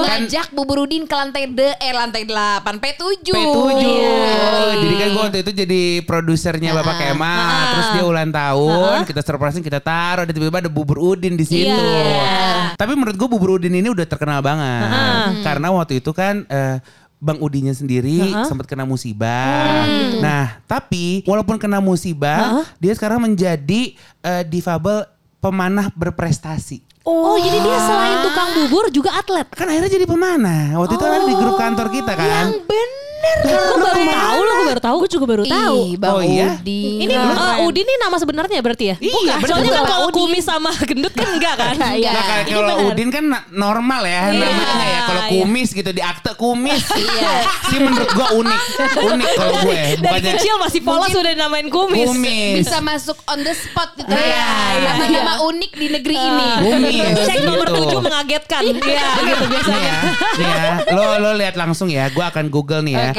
Kan 0.00 0.18
Ngajak 0.18 0.50
Bubur 0.50 0.82
Udin 0.82 1.04
ke 1.04 1.14
lantai 1.14 1.46
de, 1.46 1.70
eh 1.74 1.92
lantai 1.92 2.26
8 2.26 2.76
P7. 2.76 3.22
P7. 3.24 3.78
Iya. 3.78 4.18
Jadi 4.76 4.94
kan 4.96 5.08
gue 5.08 5.22
waktu 5.22 5.38
itu 5.40 5.52
jadi 5.54 5.82
produsernya 6.02 6.74
Bapak 6.74 6.96
Kemal. 6.98 7.38
Terus 7.70 7.88
dia 7.92 8.04
ulang 8.04 8.30
tahun, 8.30 8.96
kita 9.04 9.20
surprisein, 9.22 9.62
kita 9.62 9.78
taruh. 9.78 10.24
Tiba-tiba 10.24 10.58
ada 10.58 10.68
bubur 10.68 10.98
udin 10.98 11.34
di 11.34 11.44
situ. 11.44 11.70
Iya. 11.70 12.74
Tapi 12.74 12.92
menurut 12.92 13.14
gue 13.14 13.28
bubur 13.28 13.50
udin 13.68 13.84
ini 13.84 13.92
udah 13.92 14.06
terkenal 14.08 14.40
banget. 14.40 15.44
Karena 15.44 15.68
waktu 15.68 16.00
itu 16.00 16.16
kan 16.16 16.48
eh, 16.48 16.80
Bang 17.20 17.36
Udinya 17.44 17.74
sendiri 17.76 18.32
sempat 18.48 18.64
kena 18.64 18.88
musibah. 18.88 19.84
Nah, 20.24 20.64
tapi 20.64 21.20
walaupun 21.28 21.60
kena 21.60 21.84
musibah, 21.84 22.64
dia 22.80 22.96
sekarang 22.96 23.20
menjadi 23.20 23.92
eh, 24.24 24.42
difabel 24.48 25.04
pemanah 25.38 25.92
berprestasi. 25.92 26.88
Oh, 27.08 27.40
jadi 27.40 27.56
dia 27.60 27.78
selain 27.84 28.16
tukang 28.20 28.48
bubur 28.52 28.84
juga 28.92 29.16
atlet. 29.16 29.48
Kan 29.52 29.68
akhirnya 29.68 29.92
jadi 29.92 30.04
pemanah. 30.04 30.76
Waktu 30.76 30.94
itu 30.96 31.04
kan 31.04 31.22
di 31.24 31.34
grup 31.36 31.56
kantor 31.56 31.88
kita 31.92 32.12
kan. 32.16 32.44
Gue 33.38 33.78
baru 33.78 34.04
tahu 34.08 34.40
loh, 34.40 34.54
gue 34.54 34.66
baru 34.68 34.82
tahu. 34.82 34.96
Gue 34.98 35.10
juga 35.10 35.26
baru 35.28 35.44
tahu. 35.46 35.78
Ih, 35.78 35.90
Bang 35.96 36.14
Oh, 36.18 36.22
iya? 36.24 36.58
Udin. 36.58 36.98
Ini 37.06 37.14
uh, 37.14 37.66
Udin 37.66 37.86
ini 37.86 37.94
nama 38.02 38.16
sebenarnya 38.18 38.58
berarti 38.58 38.84
ya? 38.90 38.96
Iya, 38.98 39.34
bener. 39.38 39.48
Soalnya 39.48 39.70
kan 39.70 39.82
Bukan 39.82 39.92
kalau 39.92 40.06
Udin. 40.10 40.18
kumis 40.18 40.44
sama 40.44 40.70
gendut 40.88 41.14
kan 41.14 41.28
enggak 41.30 41.54
kan? 41.54 41.74
Enggak. 41.78 42.12
Nah, 42.12 42.24
kayak 42.26 42.44
kalau 42.50 42.74
Udin 42.90 43.08
kan 43.14 43.24
normal 43.52 44.02
ya 44.04 44.20
namanya 44.34 44.86
ya. 44.88 45.00
Kalau 45.08 45.22
iya. 45.24 45.30
kumis 45.32 45.68
gitu 45.72 45.90
di 45.94 46.02
akte 46.02 46.32
kumis. 46.34 46.82
Iya. 46.92 47.32
Sih 47.70 47.78
menurut 47.78 48.10
gua 48.12 48.28
unik. 48.34 48.62
Unik 48.98 49.30
kalau 49.36 49.54
gue. 49.64 49.80
Dari 49.98 50.20
kecil 50.34 50.54
masih 50.58 50.80
polos 50.82 51.12
udah 51.12 51.32
namain 51.36 51.68
kumis. 51.70 52.08
kumis. 52.10 52.64
Bisa 52.66 52.78
masuk 52.82 53.16
on 53.30 53.38
the 53.40 53.54
spot 53.54 53.90
gitu 53.96 54.10
ya. 54.10 54.18
iya, 54.18 54.48
Nama-nama 54.94 55.34
unik 55.46 55.72
di 55.72 55.86
negeri 55.88 56.16
ini. 56.16 56.48
Kumis. 56.66 56.96
Cek 57.24 57.38
nomor 57.46 57.66
gitu. 57.70 58.00
7 58.00 58.06
mengagetkan. 58.06 58.62
Iya, 58.64 58.72
gitu 58.74 59.44
Nih 59.48 59.48
biasanya. 59.48 59.92
ya, 59.94 60.00
nih 60.38 60.48
ya. 60.48 60.72
Lo 60.96 61.04
lo 61.22 61.30
lihat 61.38 61.54
langsung 61.54 61.88
ya. 61.88 62.10
Gua 62.10 62.28
akan 62.30 62.50
Google 62.50 62.82
nih 62.84 62.94
ya. 62.96 63.10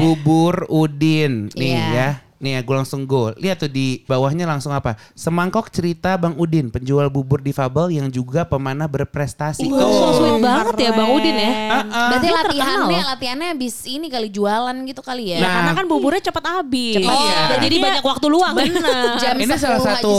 Bubur 0.00 0.66
Udin 0.68 1.48
nih 1.54 1.74
Iya. 1.74 1.86
ya. 1.94 2.08
Nih 2.44 2.50
ya, 2.50 2.60
gue 2.60 2.76
langsung 2.76 3.00
go. 3.02 3.32
Lihat 3.34 3.56
tuh 3.58 3.70
di 3.70 4.04
bawahnya 4.04 4.44
langsung 4.44 4.68
apa? 4.68 5.00
Semangkok 5.14 5.72
cerita 5.72 6.12
Bang 6.14 6.36
Udin, 6.36 6.68
penjual 6.68 7.08
bubur 7.08 7.40
difabel 7.40 7.88
yang 7.90 8.06
juga 8.06 8.44
pemanah 8.44 8.84
berprestasi. 8.84 9.64
Oh, 9.64 9.80
so 9.80 10.20
sweet 10.20 10.44
banget 10.44 10.76
ya 10.78 10.90
Bang 10.92 11.08
Udin 11.08 11.32
ya. 11.32 11.52
Ah, 11.72 11.82
Berarti 12.12 12.26
Dia 12.26 12.36
latihannya 12.36 12.76
terkenal. 12.84 13.08
latihannya 13.10 13.48
habis 13.50 13.74
ini 13.86 14.06
kali 14.06 14.28
jualan 14.28 14.76
gitu 14.84 15.00
kali 15.00 15.32
ya. 15.32 15.40
Nah, 15.40 15.48
Karena 15.56 15.72
kan 15.72 15.84
buburnya 15.86 16.20
cepat 16.22 16.44
habis. 16.52 17.00
Cepet. 17.00 17.08
Oh, 17.08 17.24
Iya. 17.24 17.56
jadi 17.58 17.76
banyak 17.80 18.04
waktu 18.04 18.26
luang. 18.28 18.52
Bener. 18.52 19.16
Jam 19.24 19.36
ini 19.38 19.48
10 19.48 19.56
salah 19.56 19.80
satu 19.80 20.12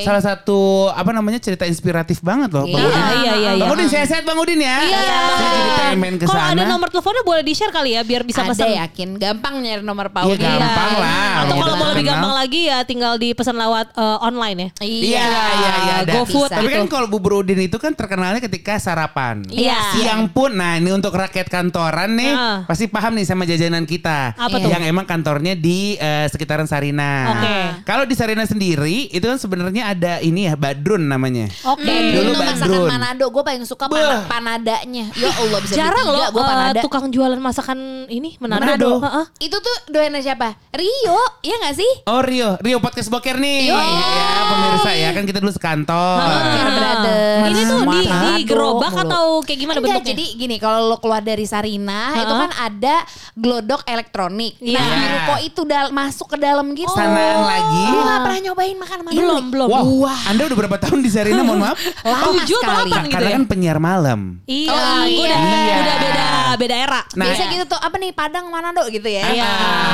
salah 0.00 0.22
satu 0.22 0.60
apa 0.88 1.10
namanya 1.10 1.42
cerita 1.42 1.66
inspiratif 1.66 2.22
banget 2.22 2.54
loh 2.54 2.62
Bang 2.64 2.78
Iya. 2.78 2.86
Udin. 2.86 3.02
Iya, 3.02 3.12
iya, 3.34 3.50
iya. 3.50 3.50
Bang 3.58 3.74
Udin 3.74 3.88
sehat-sehat 3.88 4.22
Bang 4.22 4.38
Udin 4.38 4.62
ya. 4.62 4.78
Iya. 4.78 5.00
Saya 5.02 5.50
jadi 5.50 5.70
pengen 5.74 5.98
main 5.98 6.14
ke 6.14 6.26
Kalau 6.26 6.38
sana. 6.38 6.54
ada 6.54 6.62
nomor 6.64 6.88
teleponnya 6.88 7.22
boleh 7.24 7.42
di-share 7.42 7.74
kali 7.74 7.90
ya 7.92 8.02
biar 8.02 8.22
bisa 8.22 8.40
Ada 8.40 8.54
pesan. 8.54 8.70
yakin 8.78 9.08
gampang 9.16 9.54
nyari 9.58 9.82
nomor 9.82 10.06
Paul. 10.08 10.30
Iya, 10.30 10.38
gampang 10.38 10.92
lah. 10.94 11.32
Atau 11.42 11.55
Kalau 11.58 11.66
kalau 11.66 11.76
mau 11.78 11.88
lebih 11.90 12.02
kenal. 12.02 12.14
gampang 12.14 12.34
lagi 12.34 12.60
ya 12.64 12.78
tinggal 12.82 13.12
dipesan 13.16 13.56
lewat 13.56 13.86
eh, 13.92 14.18
online 14.20 14.58
ya. 14.58 14.68
Iya, 14.80 15.26
iya, 15.26 15.72
iya. 15.78 15.96
GoFood 16.06 16.48
Tapi 16.48 16.68
kan 16.68 16.86
kalau 16.86 17.06
bubur 17.06 17.40
udin 17.40 17.58
itu 17.58 17.76
kan 17.76 17.92
terkenalnya 17.92 18.38
ketika 18.38 18.76
sarapan. 18.76 19.42
Iya. 19.46 19.76
Siang 19.92 20.28
pun, 20.28 20.52
nah 20.52 20.74
ini 20.74 20.90
untuk 20.90 21.12
rakyat 21.12 21.46
kantoran 21.46 22.12
nih, 22.12 22.32
Ah. 22.32 22.58
pasti 22.64 22.86
paham 22.86 23.14
nih 23.14 23.24
sama 23.24 23.42
jajanan 23.42 23.82
kita. 23.82 24.34
Apa 24.34 24.56
tuh? 24.56 24.68
Yang 24.68 24.84
emang 24.86 25.04
kantornya 25.04 25.52
di 25.52 25.96
eh, 25.96 26.26
sekitaran 26.26 26.64
Sarina. 26.64 27.32
Oke. 27.32 27.56
Kalau 27.84 28.04
di 28.04 28.14
Sarina 28.14 28.42
sendiri, 28.42 29.08
itu 29.08 29.22
kan 29.22 29.36
sebenarnya 29.36 29.88
ada 29.88 30.18
ini 30.18 30.44
ya, 30.44 30.54
badrun 30.54 31.02
namanya. 31.02 31.48
Oke. 31.64 31.86
Dulu 31.86 32.26
Dulu 32.26 32.32
masakan 32.36 32.66
Badrun. 32.66 32.88
Manado, 32.88 33.24
gue 33.26 33.42
paling 33.42 33.62
suka 33.62 33.86
pana- 33.86 34.26
panadanya. 34.26 35.06
Ya 35.12 35.30
Allah 35.32 35.58
bisa 35.60 35.74
Jarang 35.74 36.06
loh 36.06 36.26
gue 36.26 36.38
eh, 36.38 36.46
panada. 36.46 36.80
tukang 36.80 37.06
jualan 37.08 37.38
masakan 37.38 37.78
ini 38.06 38.34
Manado. 38.36 38.60
Manado. 38.60 38.90
Heeh. 39.00 39.24
Itu 39.42 39.56
tuh 39.56 39.76
doyannya 39.88 40.20
siapa? 40.20 40.58
Rio, 40.70 41.18
iya 41.46 41.56
gak 41.60 41.74
sih? 41.74 41.90
Oh 42.04 42.18
Rio, 42.18 42.58
Rio 42.58 42.78
podcast 42.78 43.06
boker 43.06 43.36
nih. 43.36 43.70
Yoi. 43.70 43.78
Iya, 43.78 44.28
pemirsa 44.44 44.90
ya 44.92 45.08
kan 45.10 45.22
kita 45.22 45.38
dulu 45.38 45.52
sekantor. 45.52 46.18
Boker, 46.18 46.66
brother. 46.68 47.34
Ini 47.46 47.62
tuh 47.64 47.80
di, 47.86 48.00
di 48.02 48.42
gerobak 48.44 48.92
atau 48.96 49.24
kayak 49.40 49.58
gimana 49.60 49.76
Enggak, 49.76 49.92
bentuknya? 49.94 50.10
jadi 50.12 50.24
gini 50.34 50.56
kalau 50.56 50.80
lo 50.84 50.98
keluar 50.98 51.20
dari 51.20 51.46
Sarina 51.46 52.12
itu 52.12 52.34
kan 52.36 52.50
ada 52.52 52.96
glodok 53.32 53.86
elektronik. 53.86 54.58
Iya. 54.58 54.74
Nah, 54.74 54.86
di 54.92 55.06
ruko 55.08 55.34
itu 55.40 55.60
dal- 55.62 55.92
masuk 55.92 56.26
ke 56.28 56.38
dalam 56.38 56.66
gitu. 56.72 56.90
Sanaan 56.90 57.44
lagi. 57.44 57.82
Lo 57.86 58.02
gak 58.02 58.20
pernah 58.20 58.40
nyobain 58.42 58.76
makan 58.76 58.98
mana? 59.00 59.14
belum, 59.14 59.42
belum. 59.48 59.68
Wow, 59.68 60.10
Anda 60.26 60.42
udah 60.44 60.56
berapa 60.58 60.76
tahun 60.80 60.98
di 61.00 61.10
Sarina 61.10 61.40
mohon 61.40 61.62
maaf? 61.62 61.78
Lama 62.02 62.26
Tujuh 62.34 62.58
atau 62.58 62.64
sekali. 62.64 62.74
delapan 62.82 63.02
gitu 63.02 63.14
Karena 63.14 63.28
ya? 63.28 63.34
kan 63.34 63.44
penyiar 63.46 63.78
malam. 63.78 64.20
Iya, 64.44 64.70
Oh, 64.72 65.04
iya. 65.04 65.20
udah, 65.22 65.38
Iya. 65.38 65.76
udah 65.76 65.96
beda 65.96 66.26
beda 66.56 66.74
era. 66.74 67.00
Nah, 67.12 67.24
Biasa 67.26 67.42
gitu 67.46 67.64
tuh 67.66 67.76
apa 67.76 67.96
nih 67.96 68.10
Padang 68.10 68.48
Manado 68.48 68.82
gitu 68.88 69.04
ya. 69.04 69.28
Iya, 69.28 69.50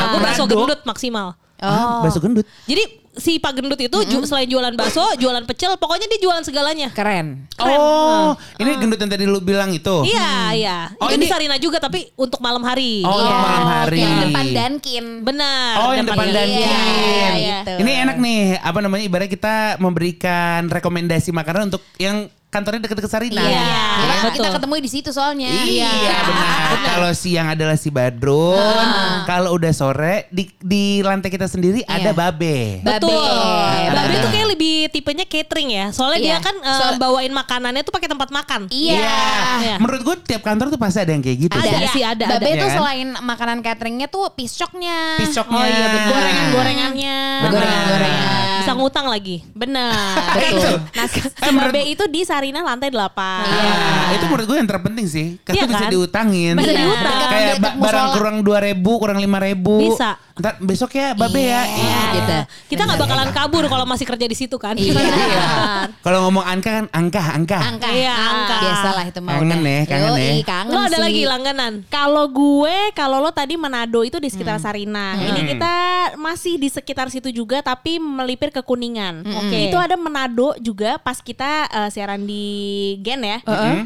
gue 0.09 0.21
bakso 0.21 0.47
gendut 0.47 0.81
maksimal. 0.85 1.35
Ah, 1.63 2.03
bakso 2.03 2.19
gendut. 2.19 2.43
Jadi 2.67 2.83
si 3.13 3.37
Pak 3.37 3.53
Gendut 3.53 3.77
itu 3.77 3.99
ju- 4.09 4.25
selain 4.25 4.49
jualan 4.49 4.73
bakso, 4.73 5.05
jualan 5.15 5.45
pecel, 5.45 5.77
pokoknya 5.77 6.09
dia 6.09 6.19
jualan 6.19 6.41
segalanya. 6.41 6.89
Keren. 6.91 7.45
Oh, 7.61 8.33
ini 8.57 8.73
gendut 8.75 8.97
yang 8.97 9.11
tadi 9.11 9.25
lu 9.25 9.39
bilang 9.39 9.69
itu. 9.69 10.01
Iya, 10.03 10.33
iya. 10.53 10.79
Oh, 10.97 11.07
itu 11.07 11.21
ini- 11.21 11.25
di 11.25 11.29
Sarina 11.29 11.57
juga 11.57 11.77
tapi 11.77 12.09
untuk 12.15 12.41
malam 12.41 12.65
hari. 12.65 13.05
Oh, 13.05 13.13
untuk 13.13 13.37
malam 13.37 13.65
hari. 13.69 14.01
Yang 14.01 14.17
depan 14.27 14.47
Dankin. 14.51 15.05
Benar. 15.23 15.73
Oh, 15.79 15.93
yang 15.93 16.07
depan 16.09 16.27
dan 16.27 16.49
Iya, 16.49 16.65
Kin. 16.65 17.33
gitu. 17.37 17.73
Ini 17.79 17.93
enak 18.03 18.17
nih, 18.19 18.41
apa 18.59 18.79
namanya? 18.81 19.05
Ibarat 19.05 19.29
kita 19.29 19.55
memberikan 19.77 20.67
rekomendasi 20.67 21.31
makanan 21.31 21.69
untuk 21.69 21.85
yang 21.97 22.33
kantornya 22.53 22.85
dekat-dekat 22.85 23.09
Sarina. 23.11 23.41
Iya, 23.41 23.65
Kita, 23.65 24.13
betul. 24.21 24.33
kita 24.37 24.49
ketemu 24.53 24.73
di 24.77 24.91
situ 24.93 25.09
soalnya. 25.09 25.49
Iya, 25.49 25.89
benar. 26.23 26.61
Kalau 26.85 27.11
siang 27.13 27.49
adalah 27.49 27.75
si 27.75 27.89
Badrun, 27.89 28.61
kalau 29.25 29.57
udah 29.57 29.73
sore 29.73 30.29
di 30.29 30.53
di 30.55 31.01
lantai 31.01 31.29
kita 31.29 31.49
sendiri 31.49 31.81
ada 31.83 32.13
Babe. 32.13 32.85
Betul. 32.85 33.09
Babe. 33.09 33.97
Babe 33.97 34.13
itu 34.15 34.29
kayak 34.29 34.49
lebih 34.51 34.75
tipenya 34.89 35.25
catering 35.25 35.69
ya. 35.71 35.87
Soalnya 35.91 36.21
Iya. 36.21 36.29
dia 36.29 36.39
kan 36.43 36.55
eh, 36.55 36.77
So- 36.77 37.01
bawain 37.01 37.33
makanannya 37.33 37.81
tuh 37.81 37.91
pakai 37.91 38.07
tempat 38.07 38.29
makan. 38.29 38.69
Iya. 38.69 39.01
Iya. 39.59 39.75
Menurut 39.81 40.05
gue 40.05 40.17
tiap 40.29 40.45
kantor 40.45 40.69
tuh 40.69 40.77
pasti 40.77 41.01
ada 41.01 41.11
yang 41.11 41.25
kayak 41.25 41.39
gitu. 41.41 41.57
Ada 41.57 41.65
sih. 41.89 41.89
sih, 41.91 42.05
ada, 42.05 42.25
Babe 42.29 42.45
ada. 42.45 42.53
tuh 42.53 42.53
Iya 42.53 42.69
kan? 42.69 42.77
selain 42.77 43.09
makanan 43.17 43.59
cateringnya 43.61 44.07
tuh 44.07 44.29
piscoknya. 44.31 45.17
Piscoknya. 45.17 45.57
Oh 45.57 45.65
iya, 45.65 45.87
betul. 45.89 46.11
Gorengan-gorengannya. 46.13 47.17
Gorengan-gorengan. 47.49 48.61
Bisa 48.61 48.73
ngutang 48.77 49.07
lagi. 49.09 49.41
Benar. 49.51 50.37
Betul. 50.37 50.77
Nah, 50.93 51.07
si 51.09 51.19
Eh, 51.23 51.51
Babe 51.51 51.81
itu 51.89 52.05
di 52.07 52.21
Sarina 52.23 52.42
lantai 52.51 52.91
8. 52.91 53.15
Ah, 53.15 54.11
itu 54.19 54.25
menurut 54.27 54.47
gue 54.51 54.57
yang 54.59 54.67
terpenting 54.67 55.07
sih. 55.07 55.27
Karena 55.47 55.63
Iya 55.63 55.71
bisa 55.71 55.85
kan? 55.87 55.91
diutangin. 55.95 56.55
Bisa 56.59 56.73
diutang. 56.75 57.19
Kayak 57.31 57.55
barang 57.79 58.09
kurang 58.19 58.37
2000 58.43 58.67
ribu, 58.67 58.93
kurang 58.99 59.19
lima 59.23 59.39
ribu. 59.39 59.79
Bisa. 59.95 60.19
Ntar 60.43 60.59
besok 60.59 60.91
ya 60.93 61.15
babe 61.15 61.39
ya. 61.39 61.63
Iya, 61.63 61.99
gitu. 62.13 62.37
Kita 62.75 62.83
nggak 62.83 62.99
bakalan 62.99 63.31
kabur 63.31 63.63
kalau 63.65 63.87
masih 63.87 64.03
kerja 64.03 64.27
di 64.27 64.35
situ 64.35 64.59
kan. 64.59 64.75
Iya. 64.75 64.91
Kalau 66.05 66.27
ngomong 66.27 66.43
angka 66.43 66.83
kan 66.83 66.87
angka, 66.91 67.23
angka. 67.31 67.59
Angka. 67.63 67.89
Iya, 67.89 68.11
angka. 68.11 68.57
Biasalah 68.59 69.05
itu 69.07 69.21
mah. 69.21 69.39
Kangen 69.39 69.61
ya, 69.63 69.81
kangen 69.87 70.11
Yoi, 70.11 70.19
ya. 70.19 70.33
kangen 70.43 70.73
Lo 70.73 70.81
ada 70.81 70.91
sih. 70.91 71.03
lagi 71.03 71.23
langganan. 71.23 71.73
Kalau 71.87 72.27
gue, 72.27 72.77
kalau 72.93 73.23
lo 73.23 73.31
tadi 73.31 73.55
Manado 73.55 74.03
itu 74.03 74.19
di 74.19 74.27
sekitar 74.27 74.59
Hmm. 74.59 74.65
Sarina. 74.65 75.15
Ini 75.15 75.41
kita 75.49 75.75
masih 76.17 76.59
di 76.59 76.67
sekitar 76.67 77.07
situ 77.07 77.31
juga 77.31 77.63
tapi 77.63 77.97
melipir 77.97 78.51
ke 78.51 78.61
Kuningan. 78.61 79.23
Hmm. 79.23 79.39
Oke. 79.39 79.71
Itu 79.71 79.79
ada 79.79 79.95
Manado 79.95 80.59
juga 80.59 80.99
pas 80.99 81.23
kita 81.23 81.71
eh, 81.71 81.89
siaran 81.89 82.23
di 82.23 82.45
Gen 82.99 83.23
ya. 83.23 83.39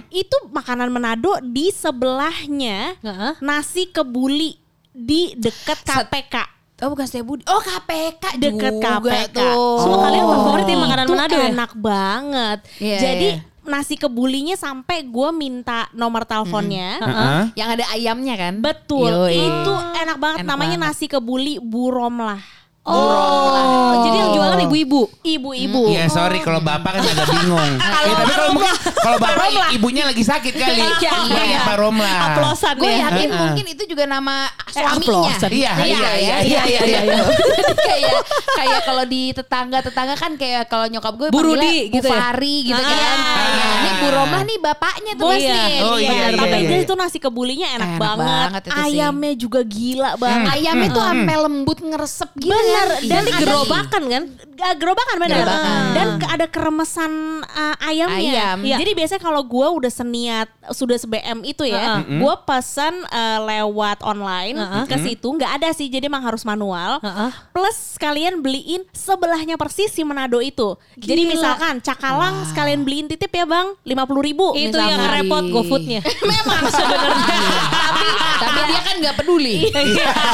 Itu 0.09 0.49
makanan 0.49 0.88
Manado 0.88 1.37
di 1.42 1.69
sebelahnya 1.69 2.97
Heeh. 2.99 3.33
nasi 3.38 3.87
kebuli 3.87 4.57
di 4.96 5.37
dekat 5.37 5.85
KPK. 5.85 6.35
Oh 6.78 6.88
bukan 6.88 7.04
Setia 7.04 7.20
Budi. 7.20 7.40
Oh 7.46 7.56
KPK 7.56 8.37
Deket 8.37 8.72
juga 8.74 9.00
KPK. 9.00 9.37
tuh. 9.37 9.80
Semua 9.80 9.98
kalian 10.02 10.24
favorit 10.26 10.66
ya 10.66 10.76
makanan 10.76 11.06
Manado 11.06 11.35
ya? 11.35 11.48
enak 11.50 11.72
banget. 11.74 12.59
Iya, 12.76 12.98
Jadi 12.98 13.28
iya. 13.32 13.44
nasi 13.62 13.94
kebulinya 13.94 14.54
sampai 14.54 15.02
gue 15.02 15.28
minta 15.30 15.88
nomor 15.92 16.24
teleponnya. 16.24 17.00
Heeh. 17.00 17.40
Yang 17.54 17.68
ada 17.70 17.85
ayamnya 17.90 18.35
kan? 18.37 18.54
Betul, 18.61 19.09
Yoi. 19.09 19.37
itu 19.37 19.72
enak 19.96 20.16
banget. 20.16 20.38
Enak 20.40 20.48
Namanya 20.48 20.76
banget. 20.78 20.92
nasi 20.92 21.04
kebuli 21.06 21.56
buromlah. 21.59 22.40
Oh, 22.87 23.92
jadi 24.01 24.16
yang 24.16 24.31
jualan 24.33 24.59
ibu-ibu. 24.62 25.03
Ibu-ibu. 25.20 25.83
Iya 25.88 26.07
sorry 26.07 26.38
kalau 26.38 26.61
bapak 26.61 26.96
kan 26.96 27.03
agak 27.03 27.27
bingung. 27.29 27.72
ya, 28.07 28.14
tapi 28.14 28.32
kalau 28.32 28.51
mungkin 28.53 28.72
kalau 28.95 29.18
bapak 29.18 29.47
ibunya 29.70 30.03
lagi 30.05 30.22
sakit 30.22 30.55
kali. 30.55 30.78
Iya, 30.97 31.12
Iya, 31.26 31.43
iya. 31.45 31.61
Pak 31.62 31.76
Romla. 31.76 32.14
Aplosan 32.30 32.74
Gue 32.76 32.89
ya. 32.89 33.11
yakin 33.11 33.28
Heeh. 33.28 33.41
mungkin 33.41 33.64
itu 33.68 33.82
juga 33.87 34.05
nama 34.07 34.47
suaminya. 34.66 34.95
amplosan. 34.97 35.51
Iya, 35.51 35.72
iya, 35.76 35.84
iya, 35.84 36.11
iya, 36.14 36.37
iya, 36.62 36.80
iya, 36.80 37.01
iya. 37.05 37.24
kayak 37.89 38.16
kayak 38.55 38.80
kalau 38.82 39.05
di 39.05 39.22
tetangga-tetangga 39.30 40.14
kan 40.14 40.32
kayak 40.34 40.66
kalau 40.66 40.87
nyokap 40.87 41.14
gue 41.16 41.28
Bu 41.28 41.37
panggilnya 41.37 41.66
Rudi 41.66 41.76
gitu 41.93 42.07
Bu 42.07 42.14
ya? 42.14 42.20
Fari 42.22 42.57
gitu 42.64 42.78
Ah, 42.78 42.87
kan. 42.87 43.18
iya. 43.49 43.66
Ini 43.76 43.91
Bu 43.97 44.07
Romlah 44.09 44.43
nih 44.43 44.59
bapaknya 44.59 45.12
tuh 45.14 45.26
Bos 45.26 45.34
pasti. 45.37 45.51
nih. 45.51 45.74
Oh, 45.82 45.97
iya, 45.97 46.11
iya, 46.12 46.28
Tapi 46.37 46.57
iya. 46.64 46.78
itu 46.80 46.95
nasi 46.95 47.18
kebulinya 47.18 47.66
enak, 47.74 47.89
Enak 47.89 47.99
banget. 47.99 48.62
Ayamnya 48.72 49.32
juga 49.34 49.61
gila 49.62 50.11
banget. 50.16 50.55
Ayamnya 50.55 50.89
tuh 50.89 51.03
sampai 51.03 51.37
lembut 51.37 51.78
ngeresep 51.80 52.30
gitu 52.37 52.55
Bener. 52.77 52.89
kan. 52.93 53.09
Dan 53.09 53.22
ada- 53.24 53.39
gerobakan 53.41 54.03
kan? 54.07 54.22
Gak 54.57 54.72
gerobakan. 54.81 55.16
Gerobakan. 55.20 55.83
Dan 55.93 56.09
ada 56.24 56.47
keremesan 56.49 57.12
uh, 57.45 57.77
ayamnya. 57.79 58.16
Ayam. 58.16 58.59
Iya. 58.64 58.77
Jadi 58.81 58.91
biasanya 58.93 59.20
kalau 59.20 59.45
gue 59.45 59.66
udah 59.68 59.93
seniat 59.93 60.49
sudah 60.72 60.97
se-BM 60.97 61.45
itu 61.45 61.62
ya, 61.62 62.01
Heeh. 62.01 62.18
gue 62.18 62.35
pesan 62.43 63.05
uh, 63.07 63.39
lewat 63.45 64.01
online 64.01 64.57
Heeh. 64.57 64.85
ke 64.89 64.97
situ 64.99 65.29
nggak 65.29 65.61
ada 65.61 65.68
sih, 65.70 65.87
jadi 65.87 66.09
emang 66.09 66.24
harus 66.24 66.43
manual. 66.43 66.99
Heeh. 67.05 67.31
Plus 67.53 67.77
sekalian 67.95 68.41
beliin 68.41 68.83
sebelahnya 68.91 69.55
persis 69.55 69.93
si 69.93 70.03
Manado 70.03 70.41
itu. 70.41 70.74
Jadi 70.97 71.22
Gila. 71.22 71.33
misalkan 71.37 71.74
cakalang 71.79 72.49
sekalian 72.49 72.81
beliin 72.81 73.07
titip 73.07 73.31
ya 73.31 73.45
bang, 73.45 73.77
lima 73.85 74.09
puluh 74.09 74.24
ribu. 74.24 74.57
Itu 74.57 74.72
misalkan. 74.72 74.89
yang 74.89 75.03
repot 75.05 75.45
GoFoodnya. 75.53 76.01
Memang 76.33 76.62
sebenarnya. 76.66 77.29
tapi 77.85 78.07
tapi 78.41 78.61
dia 78.66 78.81
kan 78.81 78.95
nggak 78.99 79.14
peduli. 79.20 79.55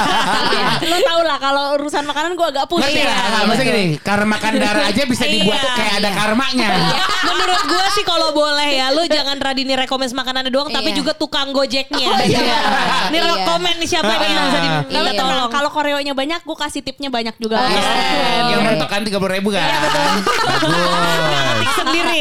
Lo 0.90 0.96
tau 1.02 1.20
lah 1.22 1.38
kalau 1.38 1.64
urusan 1.76 2.06
makanan 2.06 2.31
gue 2.32 2.46
agak 2.46 2.64
pusing. 2.66 2.88
Ngerti 2.88 3.02
lah, 3.02 3.16
nggak, 3.22 3.42
maksudnya 3.44 3.68
gini, 3.68 3.84
karena 3.98 4.26
makan 4.28 4.52
darah 4.54 4.84
aja 4.84 5.02
bisa 5.12 5.24
dibuat 5.24 5.58
Iya, 5.58 5.72
kayak 5.74 5.94
ada 5.98 6.10
karmanya. 6.12 6.68
Menurut 7.22 7.62
gue 7.64 7.86
sih 7.92 8.02
kalau 8.02 8.28
boleh 8.30 8.70
ya 8.72 8.86
lu 8.90 9.02
jangan 9.04 9.36
Radini 9.36 9.74
rekomend 9.74 10.10
makanannya 10.10 10.48
doang 10.48 10.68
tapi 10.68 10.90
Iya. 10.90 10.98
juga 10.98 11.12
tukang 11.12 11.50
gojeknya. 11.50 12.06
Oh, 12.06 12.18
iya. 12.18 12.40
Ini 13.08 13.16
Iya. 13.16 13.30
rekomend 13.32 13.76
nih 13.78 13.88
siapa 13.88 14.08
nih 14.10 14.28
yang 14.28 14.44
bisa 14.46 14.58
di, 14.58 14.68
Iya. 14.68 14.80
Tapi 14.92 15.10
tolong. 15.14 15.48
kalau 15.48 15.70
koreonya 15.70 16.12
banyak, 16.12 16.40
gue 16.40 16.56
kasih 16.58 16.80
tipnya 16.80 17.08
banyak 17.08 17.34
juga. 17.36 17.56
Oh, 17.56 17.66
Iya, 17.66 17.80
iya. 17.80 18.50
Yang 18.50 18.60
mentok 18.66 18.88
kan 18.88 19.00
tiga 19.02 19.18
puluh 19.18 19.32
ribu 19.32 19.48
kan? 19.48 19.62
Iya 19.62 19.78
betul. 19.80 20.04
Bagus. 20.42 21.74
Sendiri. 21.74 22.20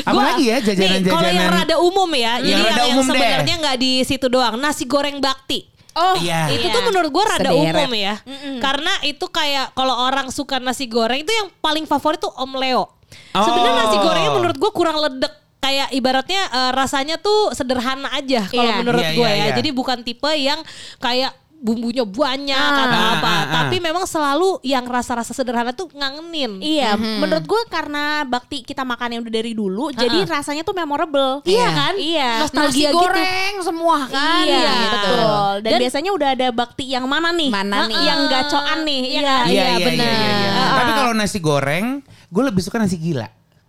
Apa 0.00 0.10
Gua- 0.10 0.24
lagi 0.24 0.44
ya 0.46 0.56
Nih, 0.58 0.64
kalau 0.64 0.80
yang 0.80 1.04
jajanan-jajanan? 1.04 1.50
rada 1.52 1.76
umum 1.78 2.10
ya, 2.10 2.32
jadi 2.38 2.62
Yang 2.62 2.76
yang, 2.86 2.98
sebenarnya 3.02 3.54
nggak 3.60 3.76
di 3.76 3.92
situ 4.02 4.26
doang. 4.26 4.54
Nasi 4.56 4.84
goreng 4.84 5.18
bakti. 5.18 5.66
Oh, 5.98 6.14
Iya. 6.16 6.46
Itu 6.48 6.62
Iya. 6.64 6.74
tuh 6.74 6.82
menurut 6.84 7.10
gue 7.10 7.24
rada 7.26 7.50
Sederet. 7.50 7.74
umum 7.74 7.90
ya. 7.92 8.14
Karena 8.58 8.92
itu 9.02 9.26
kayak 9.26 9.66
kalau 9.72 9.94
orang 10.00 10.30
suka 10.30 10.56
nasi 10.56 10.86
goreng 10.86 11.20
itu 11.20 11.32
yang 11.32 11.50
paling 11.58 11.84
favorit 11.84 12.18
tuh 12.18 12.30
Om 12.30 12.54
Leo. 12.54 12.86
Sebenarnya 13.32 13.72
Oh. 13.72 13.80
nasi 13.82 13.96
gorengnya 13.98 14.30
menurut 14.32 14.56
gue 14.56 14.70
kurang 14.70 14.96
ledek. 14.96 15.34
Kayak 15.58 15.90
ibaratnya 15.90 16.42
eh, 16.46 16.70
rasanya 16.70 17.18
tuh 17.18 17.50
sederhana 17.50 18.08
aja 18.10 18.46
kalau 18.46 18.62
Iya. 18.64 18.78
menurut 18.78 19.02
Iya, 19.02 19.12
gue 19.12 19.26
iya, 19.26 19.34
ya. 19.34 19.44
iya. 19.44 19.56
Jadi 19.58 19.70
bukan 19.70 19.98
tipe 20.00 20.30
yang 20.32 20.62
kayak 20.96 21.34
bumbunya 21.58 22.02
banyak 22.02 22.54
Ah. 22.54 22.70
atau 22.72 22.84
Ah, 22.88 23.10
apa. 23.12 23.26
ah, 23.26 23.34
ah. 23.34 23.46
Tapi 23.66 23.76
memang 23.78 24.04
selalu 24.04 24.62
yang 24.62 24.84
rasa-rasa 24.84 25.30
sederhana 25.30 25.70
tuh 25.70 25.90
ngangenin. 25.90 26.58
Iya, 26.58 26.94
menurut 26.94 27.44
gue 27.44 27.62
karena 27.66 28.22
bakti 28.22 28.62
kita 28.62 28.82
makan 28.82 29.08
yang 29.10 29.20
udah 29.20 29.34
dari 29.34 29.52
dulu, 29.52 29.90
Ha-ha. 29.90 29.98
jadi 29.98 30.18
rasanya 30.24 30.62
tuh 30.62 30.72
memorable. 30.72 31.42
Iya 31.42 31.68
kan? 31.68 31.94
Iya. 31.94 32.30
Nasi 32.30 32.42
Nostalgia 32.48 32.88
gitu. 32.88 32.96
goreng 32.96 33.54
semua 33.60 33.98
kan. 34.06 34.44
Iya, 34.44 34.62
gitu. 34.62 34.86
betul. 34.88 35.52
Dan, 35.58 35.70
Dan- 35.70 35.80
biasanya 35.82 36.10
udah 36.12 36.28
ada 36.32 36.48
bakti 36.50 36.84
yang 36.86 37.04
mana 37.04 37.28
nih? 37.30 37.50
Mana 37.50 37.78
nih? 37.84 37.96
Yang 38.00 38.20
gacoan 38.28 38.78
nih, 38.82 39.00
iya 39.02 39.18
Iya, 39.18 39.26
kan? 39.28 39.44
Iya, 39.44 39.64
iya, 39.68 39.76
benar. 39.84 40.06
iya, 40.06 40.14
iya, 40.14 40.30
iya. 40.32 40.50
Ah. 40.54 40.76
Tapi 40.78 40.90
kalau 40.94 41.12
nasi 41.12 41.38
goreng, 41.38 41.86
gue 42.28 42.42
lebih 42.44 42.62
suka 42.62 42.76
nasi 42.76 42.96
gila. 42.96 43.26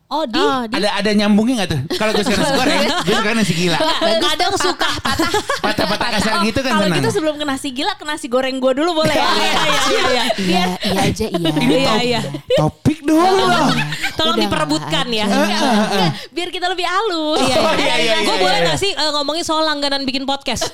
Oh 0.10 0.26
di 0.26 0.36
Oh, 0.36 0.66
di- 0.66 0.74
Ada 0.74 0.90
ada 0.98 1.12
nyambungnya 1.14 1.54
gak 1.60 1.70
tuh? 1.70 1.82
Kalau 1.94 2.12
gue 2.12 2.26
suka 2.26 2.34
nasi 2.36 2.54
goreng, 2.56 2.82
gue 3.00 3.14
suka 3.14 3.30
nasi 3.32 3.54
gila. 3.54 3.78
kadang 4.20 4.54
suka 4.58 4.90
patah. 5.00 5.30
Patah-patah 5.62 6.08
kasar 6.12 6.34
gitu 6.42 6.60
kan 6.60 6.72
Kalau 6.74 6.88
gitu 6.90 7.10
sebelum 7.12 7.36
ke 7.38 7.46
nasi 7.46 7.70
gila, 7.70 7.94
ke 7.94 8.04
nasi 8.04 8.26
goreng 8.26 8.58
gue 8.58 8.74
dulu 8.74 8.98
boleh 8.98 9.14
ya? 9.14 9.22
Iya 9.22 9.54
iya 9.54 9.82
iya. 9.86 10.24
Iya, 10.34 10.64
iya 10.82 11.00
aja 11.06 11.26
iya. 11.28 11.50
Ini 11.54 11.78
Iya, 11.78 11.94
iya. 12.02 12.22
topik 12.56 13.06
dong 13.06 13.22
loh. 13.22 13.70
Tolong 14.18 14.38
diperebutkan 14.40 15.06
ya. 15.10 15.30
Enggak, 15.30 16.10
biar 16.32 16.50
kita 16.50 16.66
lebih 16.68 16.84
halus. 16.84 17.40
Iya, 17.40 17.58
Oh, 17.60 17.74
iya, 17.76 17.96
iya, 18.00 18.14
Gue 18.20 18.34
iya, 18.34 18.42
boleh 18.42 18.58
iya. 18.58 18.68
gak 18.68 18.80
sih 18.82 18.92
eh, 18.92 19.10
ngomongin 19.14 19.46
soal 19.46 19.62
langganan 19.62 20.04
bikin 20.04 20.26
podcast? 20.26 20.74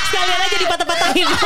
Sekalian 0.00 0.40
aja 0.40 0.56
dipatah-patahin. 0.58 1.28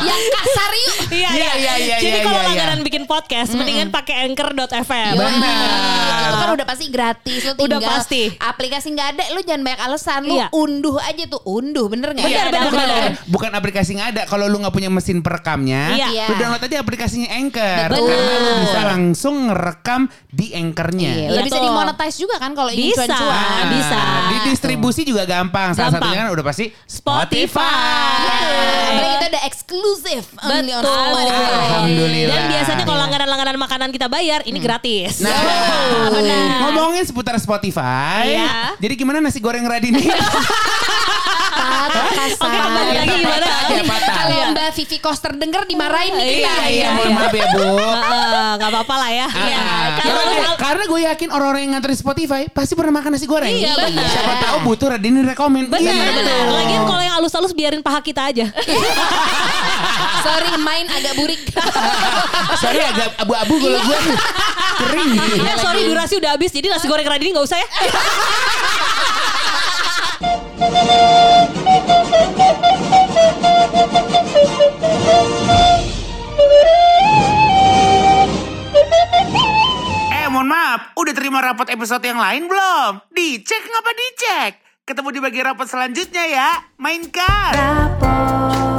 Yang 0.00 0.22
kasar 0.30 0.70
yuk. 0.72 0.94
Iya, 1.10 1.28
Iya, 1.28 1.50
iya, 1.54 1.74
iya, 1.76 1.96
Jadi 1.98 2.08
iya, 2.12 2.22
kalau 2.22 2.38
iya, 2.38 2.48
langganan 2.48 2.80
bikin 2.80 3.04
podcast, 3.04 3.50
mendingan 3.52 3.90
pakai 3.90 4.24
anchor.fm. 4.24 5.14
Benar. 5.14 6.20
Itu 6.20 6.36
kan 6.36 6.50
udah 6.54 6.66
pasti 6.66 6.84
gratis 6.88 7.40
Lu 7.42 7.52
tinggal 7.56 7.66
Udah 7.66 7.78
pasti. 7.90 8.22
Aplikasi 8.32 8.86
nggak 8.90 9.08
ada 9.10 9.24
Lu 9.32 9.40
jangan 9.40 9.62
banyak 9.62 9.80
alasan 9.80 10.20
Lu 10.22 10.36
Iya. 10.36 10.46
unduh 10.52 11.00
aja 11.00 11.24
tuh 11.24 11.40
Unduh 11.42 11.88
bener 11.88 12.12
gak? 12.12 12.22
Iya, 12.22 12.46
benar, 12.46 12.62
bukan, 12.68 12.78
benar. 12.78 13.02
bukan 13.26 13.50
aplikasi 13.52 13.90
nggak 13.92 14.08
ada. 14.12 14.22
Kalau 14.26 14.44
lu 14.46 14.56
nggak 14.58 14.70
punya 14.70 14.86
mesin 14.88 15.18
perekamnya, 15.18 15.94
Iya. 15.94 16.26
lu 16.28 16.34
download 16.36 16.62
aja 16.62 16.76
aplikasinya 16.78 17.28
Anchor. 17.32 17.88
Betul. 17.90 18.06
Karena 18.06 18.34
lu 18.38 18.52
bisa 18.62 18.80
langsung 18.86 19.34
ngerekam 19.48 20.00
di 20.28 20.46
Anchornya. 20.52 21.10
Iya, 21.26 21.42
bisa 21.42 21.58
dimonetize 21.58 22.16
juga 22.16 22.36
kan 22.36 22.52
kalau 22.52 22.70
ingin 22.70 22.92
Bisa. 22.92 23.02
cuan-cuan. 23.04 23.64
bisa. 23.72 24.00
Di 24.28 24.36
distribusi 24.46 25.02
juga 25.02 25.22
gampang. 25.24 25.72
Salah 25.72 25.90
Gampang. 25.90 26.02
satunya 26.06 26.18
kan 26.20 26.28
udah 26.30 26.44
pasti 26.44 26.64
Spotify. 26.84 27.17
Apalagi 27.18 29.10
itu 29.10 29.26
ada 29.28 29.40
eksklusif 29.44 30.22
only 30.38 30.70
on 30.70 30.82
Betul. 30.82 30.94
Spotify. 30.94 31.50
Alhamdulillah. 31.50 32.30
Dan 32.30 32.42
biasanya 32.48 32.84
kalau 32.84 32.98
langganan-langganan 33.00 33.56
makanan 33.58 33.88
kita 33.90 34.06
bayar, 34.06 34.40
ini 34.44 34.58
gratis. 34.58 35.18
Nah, 35.18 35.34
ngomongin 36.62 37.02
seputar 37.02 37.34
Spotify. 37.36 38.38
Iya. 38.38 38.78
Jadi 38.78 38.94
gimana 38.94 39.18
nasi 39.18 39.38
goreng 39.38 39.64
Radini? 39.64 40.06
Oke, 41.98 42.36
kembali 42.38 42.92
lagi 42.94 43.16
gimana? 43.18 43.46
Iya. 43.68 43.82
Kalau 43.98 44.52
Mbak 44.52 44.68
Vivi 44.76 44.98
Koster 45.00 45.32
denger 45.34 45.66
dimarahin 45.66 46.12
nih 46.14 46.26
kita. 46.38 46.52
Iya, 46.54 46.68
Iya, 46.68 46.88
mohon 46.94 47.12
maaf 47.14 47.34
ya 47.34 47.46
Bu. 47.50 47.64
Heeh, 48.08 48.50
Gak 48.58 48.68
apa-apa 48.70 48.94
lah 48.94 49.10
ya. 49.10 49.26
Iya. 49.26 49.62
Kalau 49.98 50.22
Karena, 50.22 50.48
karena 50.58 50.84
gue 50.86 51.00
yakin 51.08 51.28
orang-orang 51.32 51.60
yang 51.66 51.72
nganter 51.76 51.90
di 51.92 51.98
Spotify 51.98 52.42
pasti 52.46 52.72
pernah 52.74 52.92
makan 52.94 53.10
nasi 53.16 53.26
goreng. 53.26 53.50
Iya, 53.50 53.72
benar. 53.74 54.06
Siapa 54.06 54.34
tahu 54.38 54.56
butuh 54.64 54.86
Radini 54.94 55.20
rekomen. 55.24 55.66
Benar, 55.66 55.82
Iya, 55.82 56.08
benar. 56.14 56.42
Lagian 56.52 56.82
kalau 56.86 56.97
yang 57.02 57.14
halus-halus 57.20 57.52
biarin 57.54 57.82
paha 57.82 58.00
kita 58.02 58.30
aja. 58.30 58.46
Sorry 60.26 60.50
main 60.58 60.86
agak 60.90 61.14
burik. 61.16 61.40
Sorry 62.62 62.82
agak 62.82 63.14
abu-abu 63.18 63.54
kalau 63.58 63.80
gue 63.80 63.98
nih. 64.04 64.18
Kering. 64.78 65.10
Eh 65.42 65.56
sorry 65.58 65.80
durasi 65.90 66.14
udah 66.22 66.38
habis 66.38 66.54
jadi 66.54 66.70
nasi 66.70 66.86
goreng 66.86 67.06
Radini 67.06 67.34
gak 67.34 67.46
usah 67.46 67.58
ya. 67.58 67.66
Eh 80.14 80.26
mohon 80.30 80.46
maaf, 80.46 80.94
udah 80.94 81.12
terima 81.14 81.42
rapot 81.42 81.66
episode 81.66 82.02
yang 82.06 82.22
lain 82.22 82.46
belum? 82.46 83.02
Dicek 83.10 83.62
ngapa 83.66 83.90
dicek? 83.94 84.67
Ketemu 84.88 85.12
di 85.12 85.20
bagian 85.20 85.52
rapot 85.52 85.68
selanjutnya 85.68 86.24
ya. 86.24 86.50
Mainkan. 86.80 87.52
Rapot 87.52 88.77